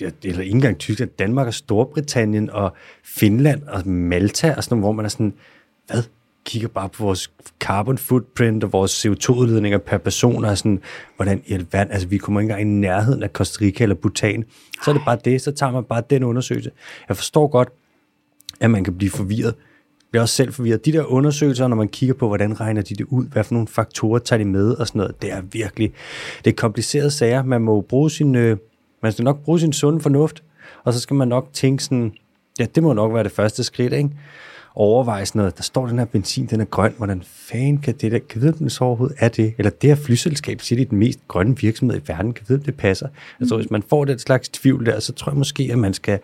[0.00, 2.72] eller ikke engang Tyskland, Danmark og Storbritannien og
[3.04, 5.34] Finland og Malta og sådan noget, hvor man er sådan,
[5.86, 6.02] hvad?
[6.44, 7.30] Kigger bare på vores
[7.60, 10.80] carbon footprint og vores CO2-udledninger per person, og sådan,
[11.16, 14.44] hvordan i alverden, altså vi kommer ikke engang i nærheden af Costa Rica eller Bhutan.
[14.84, 16.70] Så er det bare det, så tager man bare den undersøgelse.
[17.08, 17.68] Jeg forstår godt,
[18.60, 19.54] at man kan blive forvirret.
[19.54, 20.84] Jeg bliver også selv forvirret.
[20.84, 23.68] De der undersøgelser, når man kigger på, hvordan regner de det ud, hvad for nogle
[23.68, 25.92] faktorer tager de med og sådan noget, det er virkelig,
[26.44, 27.42] det er komplicerede sager.
[27.42, 28.56] Man må bruge sin, øh,
[29.02, 30.42] man skal nok bruge sin sunde fornuft,
[30.84, 32.12] og så skal man nok tænke sådan,
[32.58, 34.10] ja, det må nok være det første skridt, ikke?
[34.74, 38.12] Overveje sådan noget, der står den her benzin, den er grøn, hvordan fanden kan det
[38.12, 39.54] der, kan vide, den så overhovedet er det?
[39.58, 42.62] Eller det her flyselskab siger, det er den mest grønne virksomhed i verden, kan vide,
[42.64, 43.06] det passer?
[43.06, 43.14] Mm.
[43.40, 46.18] Altså hvis man får den slags tvivl der, så tror jeg måske, at man skal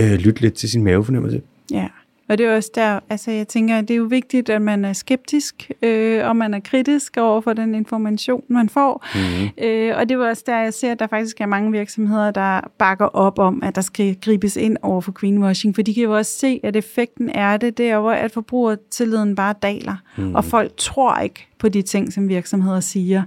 [0.00, 1.42] øh, lytte lidt til sin mavefornemmelse.
[1.70, 1.88] Ja.
[2.32, 4.92] Og det er også der, altså jeg tænker, det er jo vigtigt, at man er
[4.92, 9.06] skeptisk, øh, og man er kritisk over for den information, man får.
[9.14, 9.64] Mm-hmm.
[9.64, 12.30] Øh, og det er jo også der, jeg ser, at der faktisk er mange virksomheder,
[12.30, 16.02] der bakker op om, at der skal gribes ind over for greenwashing, for de kan
[16.02, 20.34] jo også se, at effekten er det, er jo, at forbrugertilliden bare daler, mm-hmm.
[20.34, 23.22] og folk tror ikke på de ting, som virksomheder siger.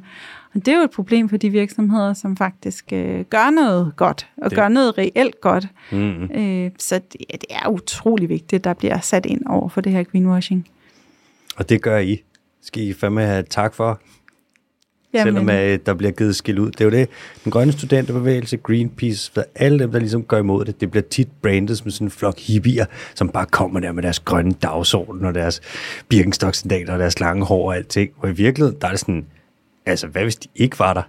[0.55, 4.27] Og det er jo et problem for de virksomheder, som faktisk øh, gør noget godt,
[4.37, 4.57] og det.
[4.57, 5.67] gør noget reelt godt.
[5.91, 6.31] Mm-hmm.
[6.35, 9.91] Øh, så det, det er utrolig vigtigt, at der bliver sat ind over for det
[9.91, 10.67] her greenwashing.
[11.55, 12.23] Og det gør I.
[12.61, 13.99] Skal I fandme have tak for.
[15.13, 15.33] Jamen.
[15.33, 16.71] selvom at der bliver givet skil ud.
[16.71, 17.09] Det er jo det,
[17.43, 21.77] den grønne studenterbevægelse, Greenpeace, alle dem, der ligesom går imod det, det bliver tit brandet
[21.77, 25.61] som sådan en flok hippier, som bare kommer der med deres grønne dagsorden og deres
[26.09, 28.11] birkenstoksandaler og deres lange hår og alting.
[28.17, 29.25] Og i virkeligheden, der er det sådan,
[29.85, 31.03] altså hvad hvis de ikke var der?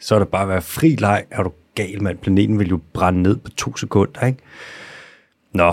[0.00, 1.24] Så er det bare at være fri leg.
[1.30, 2.18] Er du gal, mand?
[2.18, 4.38] Planeten vil jo brænde ned på to sekunder, ikke?
[5.52, 5.72] Nå.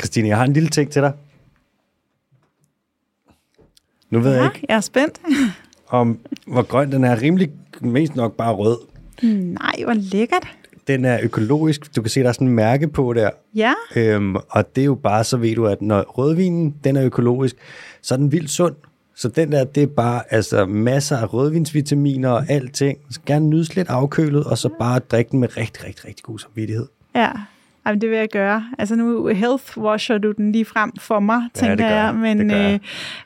[0.00, 1.12] Christine, jeg har en lille ting til dig.
[4.10, 5.20] Nu ved ja, jeg ikke, jeg er spændt.
[5.88, 7.22] om hvor grøn den er.
[7.22, 7.50] Rimelig
[7.80, 8.78] mest nok bare rød.
[9.22, 10.48] Nej, hvor lækkert.
[10.86, 11.96] Den er økologisk.
[11.96, 13.30] Du kan se, der er sådan en mærke på der.
[13.54, 13.72] Ja.
[13.96, 17.56] Øhm, og det er jo bare, så ved du, at når rødvinen den er økologisk,
[18.02, 18.74] så er den vildt sund.
[19.18, 22.98] Så den der, det er bare altså, masser af rødvinsvitaminer og alting.
[23.10, 26.38] Så gerne nydes lidt afkølet, og så bare drikke den med rigtig, rigtig, rigtig god
[26.38, 26.86] samvittighed.
[27.14, 27.30] Ja,
[27.86, 28.64] Jamen, det vil jeg gøre.
[28.78, 32.14] Altså nu health washer du den lige frem for mig, tænker ja, jeg.
[32.14, 32.78] Men det, øh,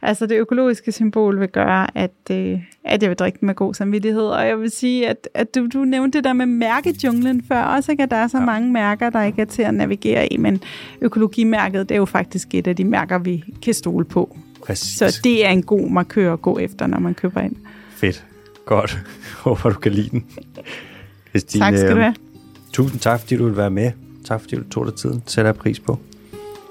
[0.02, 3.74] altså det økologiske symbol vil gøre, at, øh, at jeg vil drikke den med god
[3.74, 4.22] samvittighed.
[4.22, 7.92] Og jeg vil sige, at, at du, du nævnte det der med mærkejunglen før også,
[7.92, 8.02] ikke?
[8.02, 8.44] at der er så ja.
[8.44, 10.36] mange mærker, der ikke er til at navigere i.
[10.36, 10.62] Men
[11.00, 14.36] økologimærket, det er jo faktisk et af de mærker, vi kan stole på.
[14.66, 14.98] Præcis.
[14.98, 17.56] Så det er en god markør at gå efter, når man køber ind.
[17.96, 18.24] Fedt.
[18.66, 18.98] Godt.
[19.44, 20.24] Håber, du kan lide den.
[21.28, 22.14] Christine, tak skal du have.
[22.72, 23.90] Tusind tak, fordi du vil være med.
[24.24, 25.22] Tak fordi du tog dig tiden.
[25.26, 25.98] Sætter jeg pris på.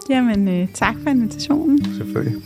[0.10, 1.96] Jamen, øh, tak for invitationen.
[1.96, 2.42] Selvfølgelig.